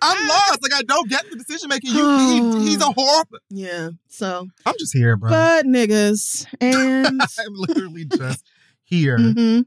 [0.03, 0.63] I'm lost.
[0.63, 1.95] Like I don't get the decision making.
[1.95, 3.39] You he, he's a horrible.
[3.51, 3.91] Yeah.
[4.09, 5.31] So, I'm just here, bro.
[5.31, 6.47] but niggas.
[6.61, 7.07] And
[7.39, 8.45] I'm literally just
[8.85, 9.19] here.
[9.19, 9.65] mhm.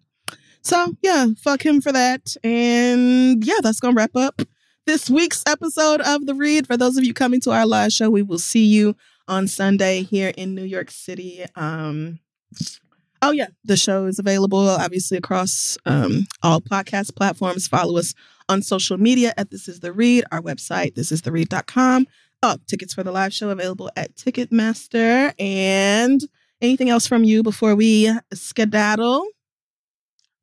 [0.61, 2.35] so, yeah, fuck him for that.
[2.43, 4.41] And yeah, that's going to wrap up
[4.85, 6.67] this week's episode of The Read.
[6.67, 8.95] For those of you coming to our live show, we will see you
[9.27, 11.43] on Sunday here in New York City.
[11.55, 12.19] Um,
[13.21, 17.67] oh, yeah, the show is available obviously across um, all podcast platforms.
[17.67, 18.13] Follow us
[18.49, 22.07] on social media at This Is The Read, our website, thisistheread.com.
[22.43, 25.33] Oh, tickets for the live show available at Ticketmaster.
[25.39, 26.21] And
[26.61, 29.25] anything else from you before we skedaddle?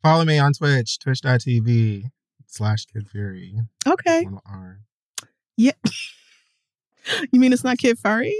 [0.02, 2.04] Follow me on Twitch, twitch.tv
[2.46, 3.54] slash Kid Fury.
[3.86, 4.26] Okay.
[5.56, 5.72] Yeah.
[7.32, 8.36] you mean it's not Kid Furry?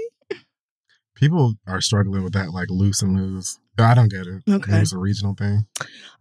[1.15, 3.57] People are struggling with that like loose and loose.
[3.77, 4.41] I don't get it.
[4.49, 4.71] Okay.
[4.71, 5.65] Maybe It's a regional thing.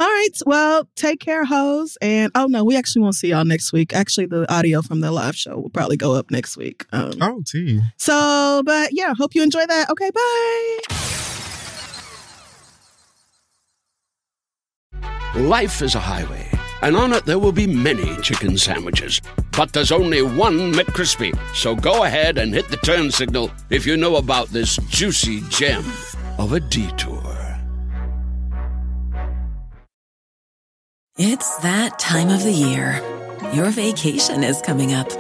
[0.01, 0.31] All right.
[0.45, 1.97] Well, take care, hoes.
[2.01, 3.95] And oh no, we actually won't see y'all next week.
[3.95, 6.85] Actually, the audio from the live show will probably go up next week.
[6.93, 7.81] Um, Oh, T.
[7.97, 9.89] So, but yeah, hope you enjoy that.
[9.91, 10.79] Okay, bye.
[15.37, 16.49] Life is a highway,
[16.85, 19.23] and on it there will be many chicken sandwiches.
[19.57, 21.33] But there's only one McCrispy.
[21.55, 25.85] So go ahead and hit the turn signal if you know about this juicy gem
[26.39, 27.23] of a detour.
[31.17, 33.01] It's that time of the year.
[33.55, 35.11] Your vacation is coming up.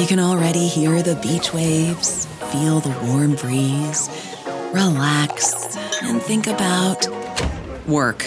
[0.00, 4.08] You can already hear the beach waves, feel the warm breeze,
[4.72, 7.06] relax, and think about
[7.86, 8.26] work.